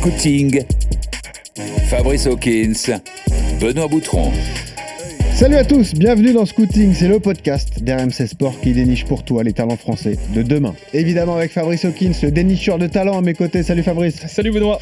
Scouting, 0.00 0.64
Fabrice 1.90 2.26
Hawkins, 2.26 2.90
Benoît 3.60 3.86
Boutron. 3.86 4.32
Salut 5.40 5.56
à 5.56 5.64
tous, 5.64 5.94
bienvenue 5.94 6.34
dans 6.34 6.44
Scouting, 6.44 6.92
c'est 6.92 7.08
le 7.08 7.18
podcast 7.18 7.82
d'RMC 7.82 8.26
Sport 8.26 8.60
qui 8.60 8.74
déniche 8.74 9.06
pour 9.06 9.24
toi 9.24 9.42
les 9.42 9.54
talents 9.54 9.78
français 9.78 10.18
de 10.34 10.42
demain. 10.42 10.74
Évidemment 10.92 11.34
avec 11.34 11.50
Fabrice 11.50 11.86
Hawkins, 11.86 12.12
le 12.22 12.30
dénicheur 12.30 12.76
de 12.76 12.86
talent 12.86 13.16
à 13.16 13.22
mes 13.22 13.32
côtés. 13.32 13.62
Salut 13.62 13.82
Fabrice. 13.82 14.16
Salut 14.26 14.50
Benoît. 14.50 14.78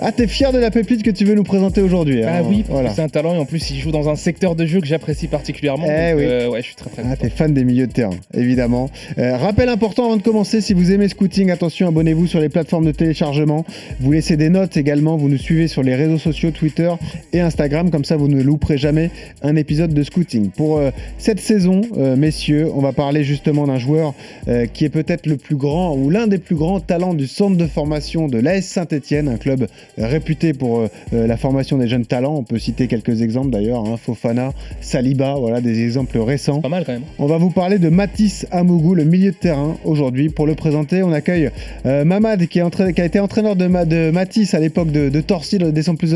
Ah, 0.00 0.10
t'es 0.10 0.26
fier 0.26 0.52
de 0.52 0.58
la 0.58 0.72
pépite 0.72 1.04
que 1.04 1.12
tu 1.12 1.24
veux 1.24 1.36
nous 1.36 1.44
présenter 1.44 1.80
aujourd'hui 1.80 2.24
Ah 2.24 2.42
oui, 2.42 2.64
voilà. 2.68 2.90
c'est 2.90 3.02
un 3.02 3.08
talent 3.08 3.36
et 3.36 3.38
en 3.38 3.44
plus 3.44 3.70
il 3.70 3.78
joue 3.78 3.92
dans 3.92 4.08
un 4.08 4.16
secteur 4.16 4.56
de 4.56 4.66
jeu 4.66 4.80
que 4.80 4.86
j'apprécie 4.88 5.28
particulièrement. 5.28 5.86
Eh 5.86 6.12
oui. 6.14 6.24
Euh, 6.24 6.50
ouais, 6.50 6.60
je 6.60 6.66
suis 6.66 6.74
très 6.74 6.90
très. 6.90 7.04
Ah, 7.08 7.16
t'es 7.16 7.30
fan 7.30 7.54
des 7.54 7.62
milieux 7.62 7.86
de 7.86 7.92
terrain, 7.92 8.16
évidemment. 8.34 8.90
Euh, 9.16 9.36
rappel 9.36 9.68
important 9.68 10.06
avant 10.06 10.16
de 10.16 10.22
commencer, 10.22 10.60
si 10.60 10.74
vous 10.74 10.90
aimez 10.90 11.06
Scouting, 11.06 11.52
attention, 11.52 11.86
abonnez-vous 11.86 12.26
sur 12.26 12.40
les 12.40 12.48
plateformes 12.48 12.86
de 12.86 12.90
téléchargement. 12.90 13.64
Vous 14.00 14.10
laissez 14.10 14.36
des 14.36 14.48
notes 14.48 14.76
également, 14.76 15.16
vous 15.16 15.28
nous 15.28 15.38
suivez 15.38 15.68
sur 15.68 15.84
les 15.84 15.94
réseaux 15.94 16.18
sociaux 16.18 16.50
Twitter 16.50 16.90
et 17.32 17.40
Instagram, 17.40 17.92
comme 17.92 18.04
ça 18.04 18.16
vous 18.16 18.26
ne 18.26 18.42
louperez 18.42 18.76
jamais 18.76 19.12
un 19.42 19.54
épisode 19.54 19.94
de 19.94 19.99
Scouting. 20.02 20.50
Pour 20.50 20.78
euh, 20.78 20.90
cette 21.18 21.40
saison, 21.40 21.82
euh, 21.96 22.16
messieurs, 22.16 22.68
on 22.74 22.80
va 22.80 22.92
parler 22.92 23.24
justement 23.24 23.66
d'un 23.66 23.78
joueur 23.78 24.14
euh, 24.48 24.66
qui 24.66 24.84
est 24.84 24.90
peut-être 24.90 25.26
le 25.26 25.36
plus 25.36 25.56
grand 25.56 25.96
ou 25.96 26.10
l'un 26.10 26.26
des 26.26 26.38
plus 26.38 26.56
grands 26.56 26.80
talents 26.80 27.14
du 27.14 27.26
centre 27.26 27.56
de 27.56 27.66
formation 27.66 28.28
de 28.28 28.38
l'AS 28.38 28.62
Saint-Etienne, 28.62 29.28
un 29.28 29.36
club 29.36 29.66
réputé 29.98 30.52
pour 30.52 30.86
la 31.12 31.36
formation 31.36 31.78
des 31.78 31.88
jeunes 31.88 32.06
talents. 32.06 32.36
On 32.36 32.44
peut 32.44 32.58
citer 32.58 32.86
quelques 32.86 33.22
exemples 33.22 33.50
d'ailleurs, 33.50 33.84
hein, 33.84 33.96
Fofana, 33.96 34.52
Saliba, 34.80 35.34
voilà 35.34 35.60
des 35.60 35.82
exemples 35.82 36.18
récents. 36.18 36.60
Pas 36.60 36.68
mal 36.68 36.84
quand 36.84 36.92
même. 36.92 37.02
On 37.18 37.26
va 37.26 37.38
vous 37.38 37.50
parler 37.50 37.78
de 37.78 37.88
Mathis 37.88 38.46
Amougou, 38.50 38.94
le 38.94 39.04
milieu 39.04 39.30
de 39.30 39.36
terrain 39.36 39.76
aujourd'hui. 39.84 40.28
Pour 40.28 40.46
le 40.46 40.54
présenter, 40.54 41.02
on 41.02 41.12
accueille 41.12 41.50
Mamad 41.84 42.46
qui, 42.46 42.58
est 42.60 42.94
qui, 42.94 43.00
a 43.00 43.04
été 43.04 43.20
entraîneur 43.20 43.56
de, 43.56 43.66
de 43.84 44.10
Mathis 44.10 44.54
à 44.54 44.60
l'époque 44.60 44.90
de, 44.90 45.08
de 45.08 45.20
Torcy, 45.20 45.58
dès 45.58 45.82
son 45.82 45.96
plus 45.96 46.10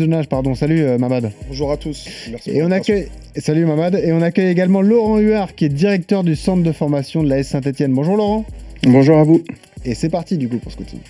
jeune 0.00 0.14
âge. 0.14 0.28
Pardon. 0.28 0.54
Salut 0.54 0.84
Mamad. 0.98 1.32
Bonjour 1.48 1.72
à 1.72 1.76
tous. 1.76 2.08
Merci 2.30 2.50
Et 2.50 2.62
on 2.62 2.70
accueille, 2.70 3.08
Salut 3.36 3.64
Mamad. 3.64 3.94
Et 3.94 4.12
on 4.12 4.22
accueille 4.22 4.50
également 4.50 4.82
Laurent 4.82 5.18
Huard, 5.18 5.54
qui 5.54 5.64
est 5.64 5.68
directeur 5.68 6.24
du 6.24 6.36
centre 6.36 6.62
de 6.62 6.72
formation 6.72 7.22
de 7.22 7.28
la 7.28 7.38
S 7.38 7.48
Saint-Etienne. 7.48 7.92
Bonjour 7.92 8.16
Laurent. 8.16 8.44
Bonjour 8.82 9.18
à 9.18 9.24
vous. 9.24 9.42
Et 9.84 9.94
c'est 9.94 10.10
parti 10.10 10.36
du 10.36 10.48
coup 10.48 10.58
pour 10.58 10.72
ce 10.72 10.76
coaching. 10.76 11.00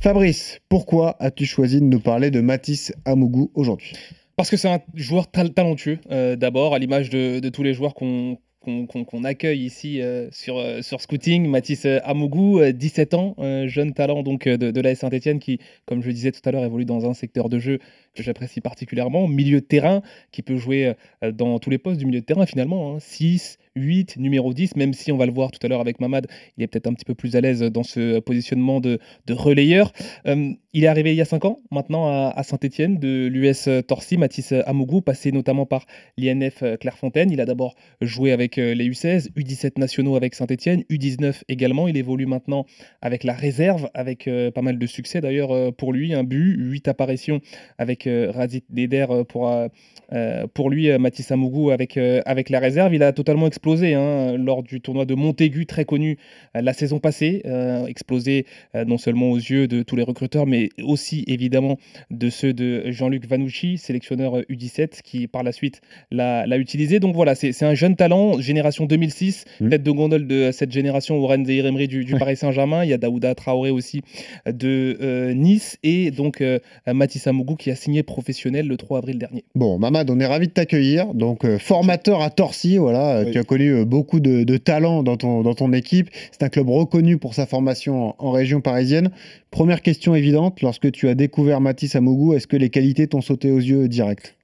Fabrice, 0.00 0.60
pourquoi 0.68 1.16
as-tu 1.18 1.44
choisi 1.44 1.80
de 1.80 1.86
nous 1.86 1.98
parler 2.00 2.30
de 2.30 2.40
Mathis 2.40 2.92
Amougou 3.04 3.50
aujourd'hui? 3.54 3.94
Parce 4.36 4.50
que 4.50 4.56
c'est 4.56 4.68
un 4.68 4.80
joueur 4.94 5.28
talentueux, 5.28 5.98
euh, 6.12 6.36
d'abord, 6.36 6.72
à 6.72 6.78
l'image 6.78 7.10
de, 7.10 7.46
tous 7.48 7.64
les 7.64 7.74
joueurs 7.74 7.94
qu'on 7.94 8.38
qu'on 8.60 9.24
accueille 9.24 9.64
ici 9.64 10.02
euh, 10.02 10.28
sur, 10.30 10.58
euh, 10.58 10.82
sur 10.82 11.00
Scouting. 11.00 11.48
Mathis 11.48 11.86
Amougou, 12.04 12.60
17 12.62 13.14
ans, 13.14 13.34
jeune 13.66 13.94
talent 13.94 14.22
donc 14.22 14.46
de, 14.46 14.70
de 14.70 14.80
la 14.80 14.94
Saint-Etienne 14.94 15.38
qui, 15.38 15.58
comme 15.86 16.02
je 16.02 16.06
le 16.06 16.12
disais 16.12 16.32
tout 16.32 16.42
à 16.44 16.52
l'heure, 16.52 16.64
évolue 16.64 16.84
dans 16.84 17.08
un 17.08 17.14
secteur 17.14 17.48
de 17.48 17.58
jeu 17.58 17.78
que 18.14 18.22
j'apprécie 18.22 18.60
particulièrement. 18.60 19.28
Milieu 19.28 19.60
de 19.60 19.66
terrain 19.66 20.02
qui 20.32 20.42
peut 20.42 20.56
jouer 20.56 20.94
euh, 21.22 21.32
dans 21.32 21.58
tous 21.58 21.70
les 21.70 21.78
postes 21.78 21.98
du 21.98 22.06
milieu 22.06 22.20
de 22.20 22.24
terrain 22.24 22.46
finalement. 22.46 22.98
6, 22.98 23.58
hein. 23.60 23.64
8, 23.78 24.16
numéro 24.16 24.52
10, 24.52 24.76
même 24.76 24.92
si 24.92 25.12
on 25.12 25.16
va 25.16 25.26
le 25.26 25.32
voir 25.32 25.50
tout 25.50 25.64
à 25.64 25.68
l'heure 25.68 25.80
avec 25.80 26.00
Mamad, 26.00 26.26
il 26.56 26.64
est 26.64 26.66
peut-être 26.66 26.86
un 26.86 26.94
petit 26.94 27.04
peu 27.04 27.14
plus 27.14 27.36
à 27.36 27.40
l'aise 27.40 27.60
dans 27.60 27.82
ce 27.82 28.18
positionnement 28.18 28.80
de, 28.80 28.98
relayeur. 29.30 29.92
Euh, 30.26 30.52
il 30.72 30.84
est 30.84 30.88
arrivé 30.88 31.12
il 31.12 31.16
y 31.16 31.20
a 31.20 31.24
5 31.24 31.44
ans 31.44 31.60
maintenant 31.70 32.08
à, 32.08 32.42
Saint-Etienne 32.42 32.98
de 32.98 33.26
l'US 33.26 33.68
Torcy, 33.86 34.16
Mathis 34.16 34.52
Amougou, 34.52 35.00
passé 35.00 35.32
notamment 35.32 35.66
par 35.66 35.86
l'INF 36.16 36.62
Clairefontaine. 36.80 37.30
Il 37.30 37.40
a 37.40 37.44
d'abord 37.46 37.74
joué 38.00 38.32
avec 38.32 38.56
les 38.56 38.88
U16, 38.88 39.32
U17 39.34 39.78
nationaux 39.78 40.16
avec 40.16 40.34
Saint-Etienne, 40.34 40.82
U19 40.90 41.42
également. 41.48 41.88
Il 41.88 41.96
évolue 41.96 42.26
maintenant 42.26 42.66
avec 43.00 43.24
la 43.24 43.34
réserve, 43.34 43.90
avec 43.94 44.28
euh, 44.28 44.50
pas 44.50 44.62
mal 44.62 44.78
de 44.78 44.86
succès 44.86 45.20
d'ailleurs 45.20 45.74
pour 45.74 45.92
lui. 45.92 46.14
Un 46.14 46.24
but, 46.24 46.56
8 46.58 46.88
apparitions 46.88 47.40
avec 47.78 47.97
Razit 48.06 48.64
Deder 48.70 49.06
euh, 49.10 49.24
pour, 49.24 49.50
euh, 49.50 49.68
euh, 50.12 50.46
pour 50.52 50.70
lui, 50.70 50.96
Mathis 50.98 51.30
Amougou 51.30 51.70
avec, 51.70 51.98
avec 51.98 52.50
la 52.50 52.58
réserve. 52.60 52.94
Il 52.94 53.02
a 53.02 53.12
totalement 53.12 53.46
explosé 53.46 53.94
hein, 53.94 54.36
lors 54.36 54.62
du 54.62 54.80
tournoi 54.80 55.04
de 55.04 55.14
Montaigu, 55.14 55.66
très 55.66 55.84
connu 55.84 56.18
la 56.54 56.72
saison 56.72 56.98
passée. 56.98 57.42
explosé 57.86 58.46
non 58.86 58.98
seulement 58.98 59.30
aux 59.30 59.36
yeux 59.36 59.68
de 59.68 59.82
tous 59.82 59.96
les 59.96 60.02
recruteurs, 60.02 60.46
mais 60.46 60.70
aussi 60.82 61.24
évidemment 61.26 61.78
de 62.10 62.30
ceux 62.30 62.52
de 62.52 62.90
Jean-Luc 62.90 63.26
Vanouchi, 63.26 63.76
sélectionneur 63.76 64.40
U17, 64.50 65.02
qui 65.02 65.26
par 65.26 65.42
la 65.42 65.52
suite 65.52 65.80
l'a 66.10 66.58
utilisé. 66.58 67.00
Donc 67.00 67.14
voilà, 67.14 67.34
c'est 67.34 67.62
un 67.62 67.74
jeune 67.74 67.96
talent, 67.96 68.40
génération 68.40 68.86
2006, 68.86 69.44
mmh. 69.60 69.68
tête 69.68 69.82
de 69.82 69.90
gondole 69.90 70.26
de 70.26 70.50
cette 70.52 70.72
génération 70.72 71.16
au 71.16 71.26
Rennes 71.26 71.48
Emery 71.48 71.88
du, 71.88 72.04
du 72.04 72.16
Paris 72.16 72.36
Saint-Germain. 72.36 72.84
Il 72.84 72.90
y 72.90 72.94
a 72.94 72.98
Daouda 72.98 73.34
Traoré 73.34 73.70
aussi 73.70 74.02
de 74.46 75.32
Nice 75.32 75.78
et 75.82 76.10
donc 76.10 76.42
Mathis 76.86 77.26
Amougou 77.26 77.56
qui 77.56 77.70
a 77.70 77.74
signé 77.74 77.87
professionnel 78.02 78.66
le 78.66 78.76
3 78.76 78.98
avril 78.98 79.18
dernier. 79.18 79.44
Bon, 79.54 79.78
Mamad, 79.78 80.10
on 80.10 80.20
est 80.20 80.26
ravi 80.26 80.48
de 80.48 80.52
t'accueillir. 80.52 81.14
Donc, 81.14 81.44
euh, 81.44 81.58
formateur 81.58 82.22
à 82.22 82.30
Torcy, 82.30 82.76
voilà, 82.76 83.24
tu 83.24 83.38
as 83.38 83.44
connu 83.44 83.70
euh, 83.70 83.84
beaucoup 83.84 84.20
de, 84.20 84.44
de 84.44 84.56
talents 84.56 85.02
dans 85.02 85.16
ton, 85.16 85.42
dans 85.42 85.54
ton 85.54 85.72
équipe. 85.72 86.10
C'est 86.32 86.42
un 86.42 86.48
club 86.48 86.68
reconnu 86.68 87.18
pour 87.18 87.34
sa 87.34 87.46
formation 87.46 88.14
en, 88.18 88.30
région 88.30 88.60
parisienne. 88.60 89.10
Première 89.50 89.82
question 89.82 90.14
évidente, 90.14 90.60
lorsque 90.62 90.92
tu 90.92 91.08
as 91.08 91.14
découvert 91.14 91.60
Mathis 91.60 91.96
Amougou, 91.96 92.34
est-ce 92.34 92.46
que 92.46 92.56
les 92.56 92.70
qualités 92.70 93.06
t'ont 93.06 93.20
sauté 93.20 93.50
aux 93.50 93.58
yeux 93.58 93.88
direct? 93.88 94.36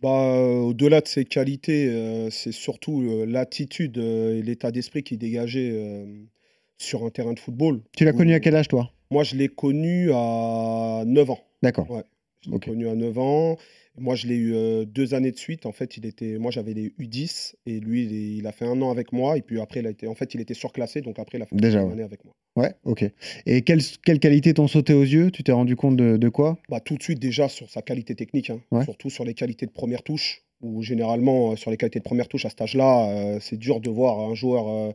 Bah, 0.00 0.40
Au-delà 0.40 1.00
de 1.00 1.08
ses 1.08 1.24
qualités, 1.24 1.88
euh, 1.88 2.30
c'est 2.30 2.52
surtout 2.52 3.02
l'attitude 3.26 3.98
et 3.98 4.42
l'état 4.42 4.70
d'esprit 4.70 5.02
qui 5.02 5.16
dégageait 5.16 5.74
sur 6.78 7.04
un 7.04 7.10
terrain 7.10 7.32
de 7.32 7.40
football. 7.40 7.80
Tu 7.96 8.04
l'as 8.04 8.12
connu 8.12 8.32
à 8.32 8.40
quel 8.40 8.54
âge, 8.54 8.68
toi? 8.68 8.90
Moi, 9.10 9.24
je 9.24 9.36
l'ai 9.36 9.48
connu 9.48 10.10
à 10.12 11.02
9 11.06 11.30
ans. 11.30 11.40
D'accord. 11.62 11.90
Ouais. 11.90 12.04
Je 12.42 12.50
l'ai 12.50 12.58
connu 12.58 12.88
à 12.88 12.94
9 12.94 13.18
ans. 13.18 13.56
Moi, 14.00 14.14
je 14.14 14.26
l'ai 14.26 14.36
eu 14.36 14.54
euh, 14.54 14.84
deux 14.84 15.14
années 15.14 15.32
de 15.32 15.38
suite. 15.38 15.66
En 15.66 15.72
fait, 15.72 15.96
il 15.96 16.06
était, 16.06 16.38
moi, 16.38 16.50
j'avais 16.50 16.72
les 16.72 16.90
U10 17.00 17.54
et 17.66 17.80
lui, 17.80 18.04
il, 18.38 18.46
a 18.46 18.52
fait 18.52 18.64
un 18.64 18.80
an 18.80 18.90
avec 18.90 19.12
moi. 19.12 19.36
Et 19.36 19.42
puis 19.42 19.60
après, 19.60 19.80
il 19.80 19.86
a 19.86 19.90
été, 19.90 20.06
en 20.06 20.14
fait, 20.14 20.34
il 20.34 20.40
était 20.40 20.54
surclassé. 20.54 21.00
Donc 21.00 21.18
après, 21.18 21.38
il 21.38 21.42
a 21.42 21.46
fait 21.46 21.56
Déjà, 21.56 21.82
une 21.82 21.92
année 21.92 22.02
avec 22.02 22.24
moi. 22.24 22.34
Ouais, 22.56 22.74
ok. 22.84 23.04
Et 23.46 23.62
quelles 23.62 23.82
quelle 24.04 24.20
qualités 24.20 24.54
t'ont 24.54 24.68
sauté 24.68 24.92
aux 24.94 25.02
yeux? 25.02 25.30
Tu 25.30 25.42
t'es 25.42 25.52
rendu 25.52 25.76
compte 25.76 25.96
de, 25.96 26.28
quoi? 26.28 26.58
Bah, 26.68 26.80
Tout 26.80 26.96
de 26.96 27.02
suite, 27.02 27.18
déjà, 27.18 27.48
sur 27.48 27.68
sa 27.70 27.82
qualité 27.82 28.14
technique. 28.14 28.50
Hein. 28.50 28.82
Surtout 28.84 29.10
sur 29.10 29.24
les 29.24 29.34
qualités 29.34 29.66
de 29.66 29.72
première 29.72 30.02
touche. 30.02 30.44
Où 30.60 30.82
généralement, 30.82 31.52
euh, 31.52 31.56
sur 31.56 31.70
les 31.70 31.76
qualités 31.76 32.00
de 32.00 32.04
première 32.04 32.26
touche 32.26 32.44
à 32.44 32.50
cet 32.50 32.60
âge-là, 32.60 33.10
euh, 33.10 33.38
c'est 33.40 33.56
dur 33.56 33.80
de 33.80 33.90
voir 33.90 34.18
un 34.20 34.34
joueur. 34.34 34.92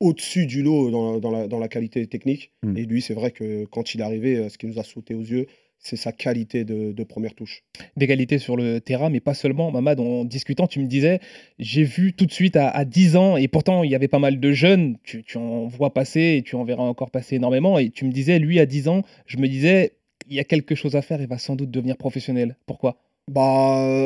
au-dessus 0.00 0.46
du 0.46 0.62
lot 0.62 0.90
dans, 0.90 1.30
la, 1.30 1.46
dans 1.46 1.58
la, 1.58 1.68
qualité 1.68 2.06
technique. 2.06 2.52
Hmm. 2.62 2.76
Et 2.76 2.84
lui, 2.84 3.02
c'est 3.02 3.14
vrai 3.14 3.30
que 3.30 3.64
quand 3.66 3.94
il 3.94 4.00
est 4.00 4.04
arrivé, 4.04 4.48
ce 4.48 4.58
qui 4.58 4.66
nous 4.66 4.78
a 4.78 4.82
sauté 4.82 5.14
aux 5.14 5.20
yeux, 5.20 5.46
c'est 5.78 5.96
sa 5.96 6.12
qualité 6.12 6.64
de, 6.64 7.04
première 7.04 7.34
touche. 7.34 7.62
Des 7.96 8.06
qualités 8.06 8.38
sur 8.38 8.56
le 8.56 8.80
terrain, 8.80 9.10
mais 9.10 9.20
pas 9.20 9.34
seulement. 9.34 9.70
Mamad, 9.70 10.00
en 10.00 10.24
discutant, 10.24 10.66
tu 10.66 10.80
me 10.80 10.86
disais, 10.86 11.20
j'ai 11.58 11.84
vu 11.84 12.12
tout 12.12 12.26
de 12.26 12.32
suite 12.32 12.56
à, 12.56 12.84
10 12.84 13.16
ans, 13.16 13.36
et 13.36 13.48
pourtant 13.48 13.84
il 13.84 13.90
y 13.90 13.94
avait 13.94 14.08
pas 14.08 14.18
mal 14.18 14.40
de 14.40 14.52
jeunes, 14.52 14.96
tu, 15.04 15.24
en 15.36 15.66
vois 15.66 15.94
passer, 15.94 16.36
et 16.38 16.42
tu 16.42 16.56
en 16.56 16.64
verras 16.64 16.82
encore 16.82 17.10
passer 17.10 17.36
énormément, 17.36 17.78
et 17.78 17.90
tu 17.90 18.04
me 18.04 18.12
disais, 18.12 18.38
lui 18.38 18.58
à 18.58 18.66
10 18.66 18.88
ans, 18.88 19.02
je 19.26 19.38
me 19.38 19.48
disais, 19.48 19.92
il 20.28 20.34
y 20.34 20.40
a 20.40 20.44
quelque 20.44 20.74
chose 20.74 20.96
à 20.96 21.02
faire, 21.02 21.20
il 21.20 21.28
va 21.28 21.38
sans 21.38 21.54
doute 21.54 21.70
devenir 21.70 21.96
professionnel. 21.96 22.56
Pourquoi? 22.66 22.98
Bah, 23.28 23.42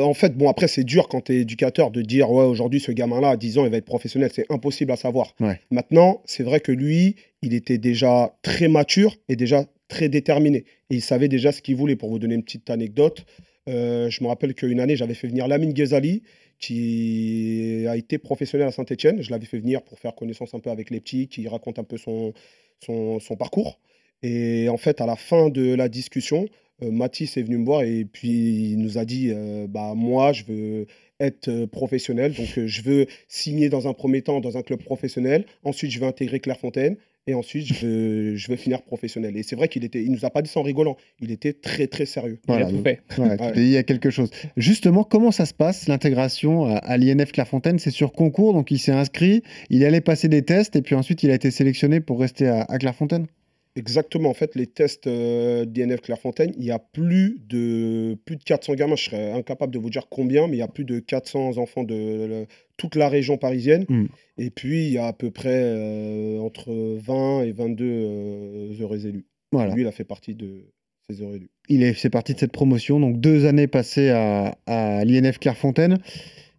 en 0.03 0.15
fait, 0.15 0.35
bon, 0.35 0.49
après, 0.49 0.67
c'est 0.67 0.83
dur 0.83 1.07
quand 1.07 1.21
tu 1.21 1.33
es 1.33 1.41
éducateur 1.41 1.91
de 1.91 2.01
dire, 2.01 2.31
ouais, 2.31 2.43
aujourd'hui, 2.43 2.79
ce 2.79 2.91
gamin-là, 2.91 3.29
à 3.29 3.37
10 3.37 3.59
ans, 3.59 3.65
il 3.65 3.71
va 3.71 3.77
être 3.77 3.85
professionnel. 3.85 4.31
C'est 4.33 4.51
impossible 4.51 4.91
à 4.91 4.95
savoir. 4.95 5.35
Maintenant, 5.69 6.21
c'est 6.25 6.43
vrai 6.43 6.59
que 6.59 6.71
lui, 6.71 7.15
il 7.43 7.53
était 7.53 7.77
déjà 7.77 8.35
très 8.41 8.67
mature 8.67 9.17
et 9.29 9.35
déjà 9.35 9.65
très 9.91 10.07
déterminé. 10.07 10.59
Et 10.89 10.95
il 10.95 11.01
savait 11.01 11.27
déjà 11.27 11.51
ce 11.51 11.61
qu'il 11.61 11.75
voulait. 11.75 11.97
Pour 11.97 12.09
vous 12.09 12.17
donner 12.17 12.35
une 12.35 12.43
petite 12.43 12.69
anecdote, 12.69 13.25
euh, 13.67 14.09
je 14.09 14.23
me 14.23 14.29
rappelle 14.29 14.55
qu'une 14.55 14.79
année, 14.79 14.95
j'avais 14.95 15.13
fait 15.13 15.27
venir 15.27 15.49
Lamine 15.49 15.73
Ghezali, 15.73 16.23
qui 16.59 17.85
a 17.87 17.97
été 17.97 18.17
professionnel 18.17 18.69
à 18.69 18.71
Saint-Etienne. 18.71 19.21
Je 19.21 19.29
l'avais 19.31 19.45
fait 19.45 19.59
venir 19.59 19.83
pour 19.83 19.99
faire 19.99 20.15
connaissance 20.15 20.53
un 20.53 20.59
peu 20.59 20.69
avec 20.69 20.89
les 20.91 21.01
petits, 21.01 21.27
qui 21.27 21.45
raconte 21.47 21.77
un 21.77 21.83
peu 21.83 21.97
son, 21.97 22.33
son, 22.79 23.35
parcours. 23.37 23.79
Et 24.23 24.69
en 24.69 24.77
fait, 24.77 25.01
à 25.01 25.05
la 25.05 25.17
fin 25.17 25.49
de 25.49 25.73
la 25.73 25.89
discussion, 25.89 26.45
euh, 26.83 26.89
Mathis 26.89 27.35
est 27.35 27.43
venu 27.43 27.57
me 27.57 27.65
voir 27.65 27.83
et 27.83 28.05
puis 28.05 28.71
il 28.71 28.77
nous 28.77 28.97
a 28.97 29.03
dit 29.03 29.29
euh, 29.31 29.67
bah, 29.67 29.93
Moi, 29.93 30.31
je 30.31 30.45
veux 30.45 30.87
être 31.19 31.65
professionnel, 31.65 32.33
donc 32.33 32.47
je 32.65 32.81
veux 32.81 33.07
signer 33.27 33.67
dans 33.67 33.89
un 33.89 33.93
premier 33.93 34.21
temps 34.21 34.39
dans 34.39 34.57
un 34.57 34.61
club 34.61 34.81
professionnel. 34.81 35.45
Ensuite, 35.63 35.91
je 35.91 35.99
vais 35.99 36.07
intégrer 36.07 36.39
Clairefontaine 36.39 36.95
et 37.27 37.33
ensuite 37.33 37.67
je 37.67 37.85
veux, 37.85 38.35
je 38.35 38.47
veux 38.49 38.55
finir 38.55 38.81
professionnel. 38.81 39.37
Et 39.37 39.43
c'est 39.43 39.55
vrai 39.55 39.67
qu'il 39.67 39.83
était, 39.83 40.03
il 40.03 40.11
nous 40.11 40.25
a 40.25 40.29
pas 40.29 40.41
dit 40.41 40.49
ça 40.49 40.59
en 40.59 40.63
rigolant, 40.63 40.97
il 41.19 41.31
était 41.31 41.53
très 41.53 41.87
très 41.87 42.05
sérieux. 42.05 42.39
Voilà, 42.47 42.69
il 43.55 43.67
y 43.67 43.77
a 43.77 43.83
quelque 43.83 44.09
chose. 44.09 44.29
Justement, 44.57 45.03
comment 45.03 45.31
ça 45.31 45.45
se 45.45 45.53
passe 45.53 45.87
l'intégration 45.87 46.65
à, 46.65 46.97
l'INF 46.97 47.31
Clairefontaine? 47.31 47.79
C'est 47.79 47.91
sur 47.91 48.13
concours, 48.13 48.53
donc 48.53 48.71
il 48.71 48.79
s'est 48.79 48.91
inscrit, 48.91 49.43
il 49.69 49.83
allait 49.85 50.01
passer 50.01 50.27
des 50.27 50.41
tests 50.41 50.75
et 50.75 50.81
puis 50.81 50.95
ensuite 50.95 51.23
il 51.23 51.31
a 51.31 51.35
été 51.35 51.51
sélectionné 51.51 51.99
pour 51.99 52.19
rester 52.19 52.47
à, 52.47 52.61
à 52.63 52.77
Clairefontaine? 52.77 53.27
Exactement, 53.77 54.29
en 54.29 54.33
fait, 54.33 54.55
les 54.55 54.67
tests 54.67 55.07
euh, 55.07 55.63
d'INF 55.65 56.01
Clairefontaine, 56.01 56.51
il 56.57 56.65
y 56.65 56.71
a 56.71 56.79
plus 56.79 57.39
de, 57.47 58.17
plus 58.25 58.35
de 58.35 58.43
400 58.43 58.75
gamins, 58.75 58.97
je 58.97 59.05
serais 59.05 59.31
incapable 59.31 59.73
de 59.73 59.79
vous 59.79 59.89
dire 59.89 60.07
combien, 60.09 60.47
mais 60.47 60.57
il 60.57 60.59
y 60.59 60.63
a 60.63 60.67
plus 60.67 60.83
de 60.83 60.99
400 60.99 61.57
enfants 61.57 61.83
de, 61.83 62.45
toute 62.75 62.95
la 62.95 63.07
région 63.07 63.37
parisienne. 63.37 63.85
Hmm. 63.87 64.07
Et 64.37 64.49
puis, 64.49 64.87
il 64.87 64.91
y 64.91 64.97
a 64.97 65.07
à 65.07 65.13
peu 65.13 65.31
près 65.31 65.49
euh, 65.53 66.39
entre 66.39 66.71
20 66.71 67.43
et 67.43 67.51
22 67.53 67.85
euh, 67.85 68.73
heureux 68.81 69.05
élus. 69.05 69.25
Voilà. 69.53 69.73
Lui, 69.73 69.83
il 69.83 69.87
a 69.87 69.91
fait 69.91 70.03
partie 70.03 70.35
de 70.35 70.65
ces 71.09 71.21
heureux 71.21 71.39
Il 71.69 71.83
est, 71.83 71.93
fait 71.93 72.09
partie 72.09 72.33
de 72.33 72.39
cette 72.39 72.51
promotion, 72.51 72.99
donc 72.99 73.21
deux 73.21 73.45
années 73.45 73.67
passées 73.67 74.09
à, 74.09 74.57
à 74.65 75.05
l'INF 75.05 75.39
Clairefontaine. 75.39 75.99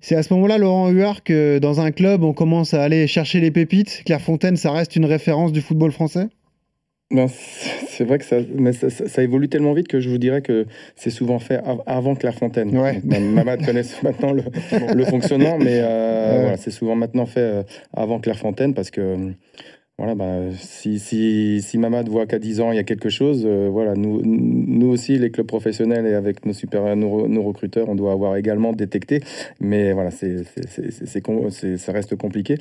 C'est 0.01 0.17
à 0.17 0.23
ce 0.23 0.33
moment-là, 0.33 0.57
Laurent 0.57 0.89
Huard, 0.89 1.23
que 1.23 1.59
dans 1.59 1.81
un 1.81 1.93
club, 1.93 2.25
on 2.25 2.33
commence 2.33 2.73
à 2.73 2.83
aller 2.83 3.07
chercher 3.07 3.41
les 3.41 3.51
pépites. 3.51 4.03
Clairefontaine, 4.07 4.57
ça 4.57 4.73
reste 4.73 4.97
une 4.97 5.05
référence 5.05 5.53
du 5.53 5.61
football 5.61 5.93
français? 5.93 6.29
Ben, 7.13 7.27
c'est 7.89 8.05
vrai 8.05 8.19
que 8.19 8.25
ça, 8.25 8.37
mais 8.55 8.73
ça, 8.73 9.23
évolue 9.23 9.49
tellement 9.49 9.75
vite 9.75 9.89
que 9.89 10.01
je 10.01 10.09
vous 10.09 10.19
dirais 10.19 10.41
que 10.41 10.67
c'est 10.97 11.11
souvent 11.11 11.39
fait 11.39 11.61
avant 11.87 12.15
Clairefontaine. 12.15 12.77
Ouais. 12.77 13.01
Mamad 13.05 13.65
connaît 13.65 13.83
maintenant 14.03 14.33
le, 14.33 15.05
fonctionnement, 15.05 15.59
mais 15.59 15.81
euh, 15.83 16.39
voilà, 16.41 16.57
c'est 16.57 16.71
souvent 16.71 16.97
maintenant 16.97 17.27
fait 17.27 17.41
euh, 17.41 17.63
avant 17.95 18.19
Clairefontaine 18.19 18.73
parce 18.75 18.91
que 18.91 19.33
voilà, 19.99 20.15
bah, 20.15 20.39
si, 20.59 20.99
si, 20.99 21.61
si 21.61 21.77
Mamad 21.77 22.09
voit 22.09 22.27
qu'à 22.27 22.39
10 22.39 22.63
ans, 22.63 22.73
il 22.73 22.77
y 22.77 22.79
a 22.79 22.83
quelque 22.83 23.11
chose, 23.11 23.45
euh, 23.47 23.69
voilà, 23.71 23.95
nous, 23.95 24.23
nous 24.25 24.89
aussi, 24.89 25.19
les 25.19 25.31
clubs 25.31 25.47
professionnels 25.47 26.07
et 26.07 26.15
avec 26.15 26.47
nos, 26.47 26.55
super, 26.55 26.97
nos, 26.97 27.43
recruteurs, 27.43 27.91
on 27.91 27.95
doit 27.95 28.13
avoir 28.13 28.37
également 28.37 28.73
détecté. 28.73 29.21
Mais 29.61 29.93
voilà, 29.93 30.11
ça 30.11 31.93
reste 31.93 32.17
compliqué. 32.17 32.57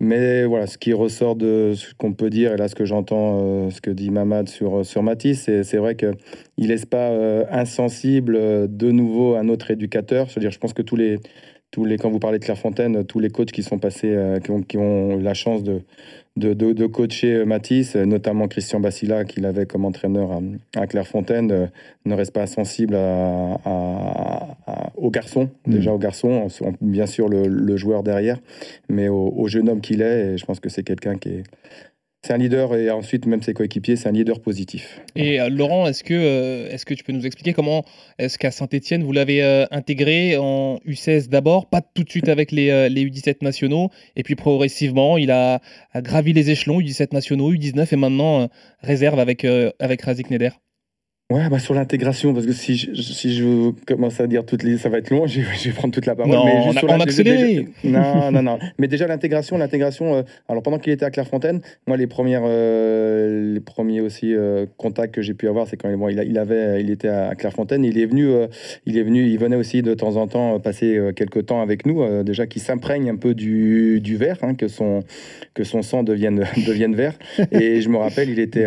Mais 0.00 0.46
voilà, 0.46 0.66
ce 0.66 0.78
qui 0.78 0.94
ressort 0.94 1.36
de 1.36 1.74
ce 1.76 1.94
qu'on 1.94 2.14
peut 2.14 2.30
dire, 2.30 2.54
et 2.54 2.56
là, 2.56 2.66
ce 2.66 2.74
que 2.74 2.86
j'entends, 2.86 3.40
euh, 3.42 3.70
ce 3.70 3.82
que 3.82 3.90
dit 3.90 4.10
Mamad 4.10 4.48
sur, 4.48 4.84
sur 4.84 5.02
Matisse, 5.02 5.42
c'est, 5.42 5.64
c'est 5.64 5.76
vrai 5.76 5.96
qu'il 5.96 6.16
ne 6.56 6.66
laisse 6.66 6.86
pas 6.86 7.10
euh, 7.10 7.44
insensible 7.50 8.38
de 8.74 8.90
nouveau 8.90 9.34
un 9.36 9.50
autre 9.50 9.70
éducateur. 9.70 10.30
C'est-à-dire, 10.30 10.50
je 10.50 10.58
pense 10.58 10.72
que 10.72 10.82
tous 10.82 10.96
les, 10.96 11.18
tous 11.70 11.84
les, 11.84 11.98
quand 11.98 12.10
vous 12.10 12.18
parlez 12.18 12.38
de 12.38 12.44
Clairefontaine, 12.44 13.04
tous 13.04 13.20
les 13.20 13.30
coachs 13.30 13.52
qui 13.52 13.62
sont 13.62 13.78
passés, 13.78 14.16
qui, 14.42 14.50
ont, 14.50 14.62
qui 14.62 14.76
ont 14.76 15.16
la 15.16 15.34
chance 15.34 15.62
de 15.62 15.82
de, 16.36 16.54
de, 16.54 16.86
coacher 16.86 17.44
Matisse, 17.44 17.96
notamment 17.96 18.48
Christian 18.48 18.80
Bassila, 18.80 19.24
qu'il 19.24 19.44
avait 19.44 19.66
comme 19.66 19.84
entraîneur 19.84 20.40
à, 20.76 20.86
Clairefontaine, 20.86 21.50
euh, 21.50 21.66
ne 22.04 22.14
reste 22.14 22.32
pas 22.32 22.46
sensible 22.46 22.94
aux 24.96 25.10
garçons, 25.10 25.50
mm. 25.66 25.72
déjà 25.72 25.92
aux 25.92 25.98
garçons, 25.98 26.46
bien 26.80 27.06
sûr 27.06 27.28
le, 27.28 27.76
joueur 27.76 28.02
derrière, 28.02 28.38
mais 28.88 29.08
au 29.08 29.46
jeune 29.48 29.68
homme 29.68 29.80
qu'il 29.80 30.02
est. 30.02 30.34
Et 30.34 30.38
je 30.38 30.44
pense 30.44 30.60
que 30.60 30.68
c'est 30.68 30.82
quelqu'un 30.82 31.16
qui 31.16 31.30
est, 31.30 31.42
c'est 32.22 32.34
un 32.34 32.38
leader 32.38 32.74
et 32.74 32.90
ensuite 32.90 33.24
même 33.24 33.42
ses 33.42 33.54
coéquipiers, 33.54 33.96
c'est 33.96 34.08
un 34.08 34.12
leader 34.12 34.40
positif. 34.40 35.00
Et 35.16 35.40
euh, 35.40 35.48
Laurent, 35.48 35.86
est-ce 35.86 36.04
que, 36.04 36.12
euh, 36.12 36.70
est-ce 36.70 36.84
que 36.84 36.92
tu 36.92 37.02
peux 37.02 37.12
nous 37.12 37.24
expliquer 37.24 37.54
comment 37.54 37.84
est-ce 38.18 38.38
qu'à 38.38 38.50
Saint-Etienne 38.50 39.02
vous 39.02 39.12
l'avez 39.12 39.42
euh, 39.42 39.64
intégré 39.70 40.36
en 40.36 40.76
U16 40.86 41.28
d'abord, 41.28 41.70
pas 41.70 41.80
tout 41.80 42.04
de 42.04 42.10
suite 42.10 42.28
avec 42.28 42.52
les, 42.52 42.88
les, 42.90 43.06
U17 43.06 43.36
nationaux, 43.42 43.90
et 44.16 44.22
puis 44.22 44.34
progressivement 44.34 45.16
il 45.16 45.30
a, 45.30 45.60
gravi 45.96 46.32
les 46.34 46.50
échelons 46.50 46.80
U17 46.80 47.14
nationaux, 47.14 47.52
U19 47.54 47.88
et 47.90 47.96
maintenant 47.96 48.48
réserve 48.82 49.18
avec, 49.18 49.46
avec 49.78 50.02
Razik 50.02 50.30
Neder? 50.30 50.50
Ouais, 51.30 51.48
bah 51.48 51.60
sur 51.60 51.74
l'intégration, 51.74 52.34
parce 52.34 52.44
que 52.44 52.52
si 52.52 52.76
je, 52.76 52.92
si 52.92 53.32
je 53.34 53.70
commence 53.86 54.18
à 54.18 54.26
dire 54.26 54.44
toutes 54.44 54.64
les, 54.64 54.78
ça 54.78 54.88
va 54.88 54.98
être 54.98 55.10
long, 55.10 55.26
je, 55.28 55.40
vais 55.40 55.72
prendre 55.72 55.94
toute 55.94 56.06
la 56.06 56.16
parole. 56.16 56.32
Non, 56.32 56.44
mais 56.44 56.64
juste 56.64 56.82
on, 56.82 56.88
a, 56.88 57.00
accéléré. 57.00 57.68
non, 57.84 58.32
non, 58.32 58.42
non. 58.42 58.58
Mais 58.78 58.88
déjà 58.88 59.06
l'intégration, 59.06 59.56
l'intégration. 59.56 60.16
Euh, 60.16 60.22
alors 60.48 60.64
pendant 60.64 60.80
qu'il 60.80 60.92
était 60.92 61.04
à 61.04 61.10
Clairefontaine, 61.10 61.60
moi 61.86 61.96
les 61.96 62.08
premières, 62.08 62.42
euh, 62.44 63.54
les 63.54 63.60
premiers 63.60 64.00
aussi 64.00 64.34
euh, 64.34 64.66
contacts 64.76 65.14
que 65.14 65.22
j'ai 65.22 65.34
pu 65.34 65.46
avoir, 65.46 65.68
c'est 65.68 65.76
quand 65.76 65.88
bon, 65.96 66.08
il, 66.08 66.20
il, 66.26 66.36
avait, 66.36 66.80
il 66.80 66.90
était 66.90 67.08
à 67.08 67.32
Clairefontaine, 67.36 67.84
il 67.84 67.96
est 67.96 68.06
venu, 68.06 68.28
il 68.86 68.98
est 68.98 69.02
venu, 69.04 69.24
il 69.24 69.38
venait 69.38 69.56
aussi 69.56 69.82
de 69.82 69.94
temps 69.94 70.16
en 70.16 70.26
temps 70.26 70.58
passer 70.58 70.98
quelques 71.14 71.46
temps 71.46 71.62
avec 71.62 71.86
nous, 71.86 72.24
déjà 72.24 72.48
qu'il 72.48 72.60
s'imprègne 72.60 73.08
un 73.08 73.16
peu 73.16 73.34
du, 73.34 74.00
du 74.00 74.16
vert, 74.16 74.38
hein, 74.42 74.54
que 74.54 74.66
son 74.66 75.04
que 75.54 75.62
son 75.62 75.82
sang 75.82 76.02
devienne 76.02 76.44
devienne 76.66 76.96
vert. 76.96 77.14
Et 77.52 77.82
je 77.82 77.88
me 77.88 77.98
rappelle, 77.98 78.30
il 78.30 78.40
était 78.40 78.66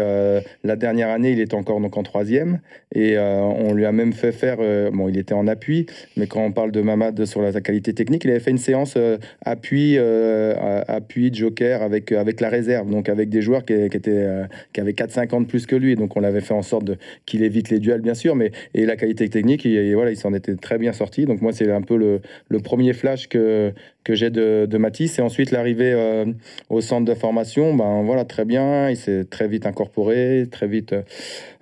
la 0.63 0.75
dernière 0.77 1.09
année, 1.09 1.31
il 1.31 1.41
était 1.41 1.55
encore 1.55 1.81
donc 1.81 1.97
en 1.97 2.03
troisième. 2.03 2.52
Et 2.93 3.17
euh, 3.17 3.39
on 3.39 3.73
lui 3.73 3.85
a 3.85 3.91
même 3.91 4.13
fait 4.13 4.31
faire, 4.31 4.57
euh, 4.59 4.91
bon, 4.91 5.09
il 5.09 5.17
était 5.17 5.33
en 5.33 5.47
appui, 5.47 5.87
mais 6.15 6.27
quand 6.27 6.41
on 6.41 6.51
parle 6.51 6.71
de 6.71 6.81
Mamad 6.81 7.25
sur 7.25 7.41
la, 7.41 7.51
qualité 7.61 7.93
technique, 7.93 8.23
il 8.25 8.29
avait 8.29 8.39
fait 8.39 8.51
une 8.51 8.57
séance 8.57 8.95
euh, 8.97 9.17
appui, 9.43 9.97
appui, 9.97 11.33
joker 11.33 11.81
avec, 11.81 12.11
avec 12.11 12.39
la 12.39 12.49
réserve, 12.49 12.89
donc 12.89 13.09
avec 13.09 13.29
des 13.29 13.41
joueurs 13.41 13.65
qui, 13.65 13.73
étaient, 13.73 14.27
qui 14.73 14.79
avaient 14.79 14.91
4-5 14.91 15.35
ans 15.35 15.41
de 15.41 15.47
plus 15.47 15.65
que 15.65 15.75
lui. 15.75 15.95
Donc 15.95 16.15
on 16.15 16.19
l'avait 16.19 16.41
fait 16.41 16.53
en 16.53 16.61
sorte 16.61 16.91
qu'il 17.25 17.43
évite 17.43 17.69
les 17.69 17.79
duels, 17.79 18.01
bien 18.01 18.13
sûr, 18.13 18.35
mais 18.35 18.51
et 18.73 18.85
la 18.85 18.95
qualité 18.95 19.27
technique, 19.29 19.65
et, 19.65 19.93
voilà, 19.95 20.11
il 20.11 20.17
s'en 20.17 20.33
était 20.33 20.55
très 20.55 20.77
bien 20.77 20.93
sorti. 20.93 21.25
Donc 21.25 21.41
moi, 21.41 21.51
c'est 21.51 21.71
un 21.71 21.81
peu 21.81 21.97
le, 21.97 22.21
le 22.49 22.59
premier 22.59 22.93
flash 22.93 23.27
que, 23.27 23.73
que 24.03 24.13
j'ai 24.13 24.29
de, 24.29 24.67
de, 24.69 24.77
Matisse. 24.77 25.17
Et 25.17 25.21
ensuite, 25.21 25.51
l'arrivée 25.51 26.25
au 26.69 26.81
centre 26.81 27.05
de 27.05 27.13
formation, 27.15 27.73
ben 27.73 28.03
voilà, 28.03 28.25
très 28.25 28.45
bien. 28.45 28.89
Il 28.89 28.97
s'est 28.97 29.25
très 29.25 29.47
vite 29.47 29.65
incorporé, 29.65 30.47
très 30.51 30.67
vite 30.67 30.93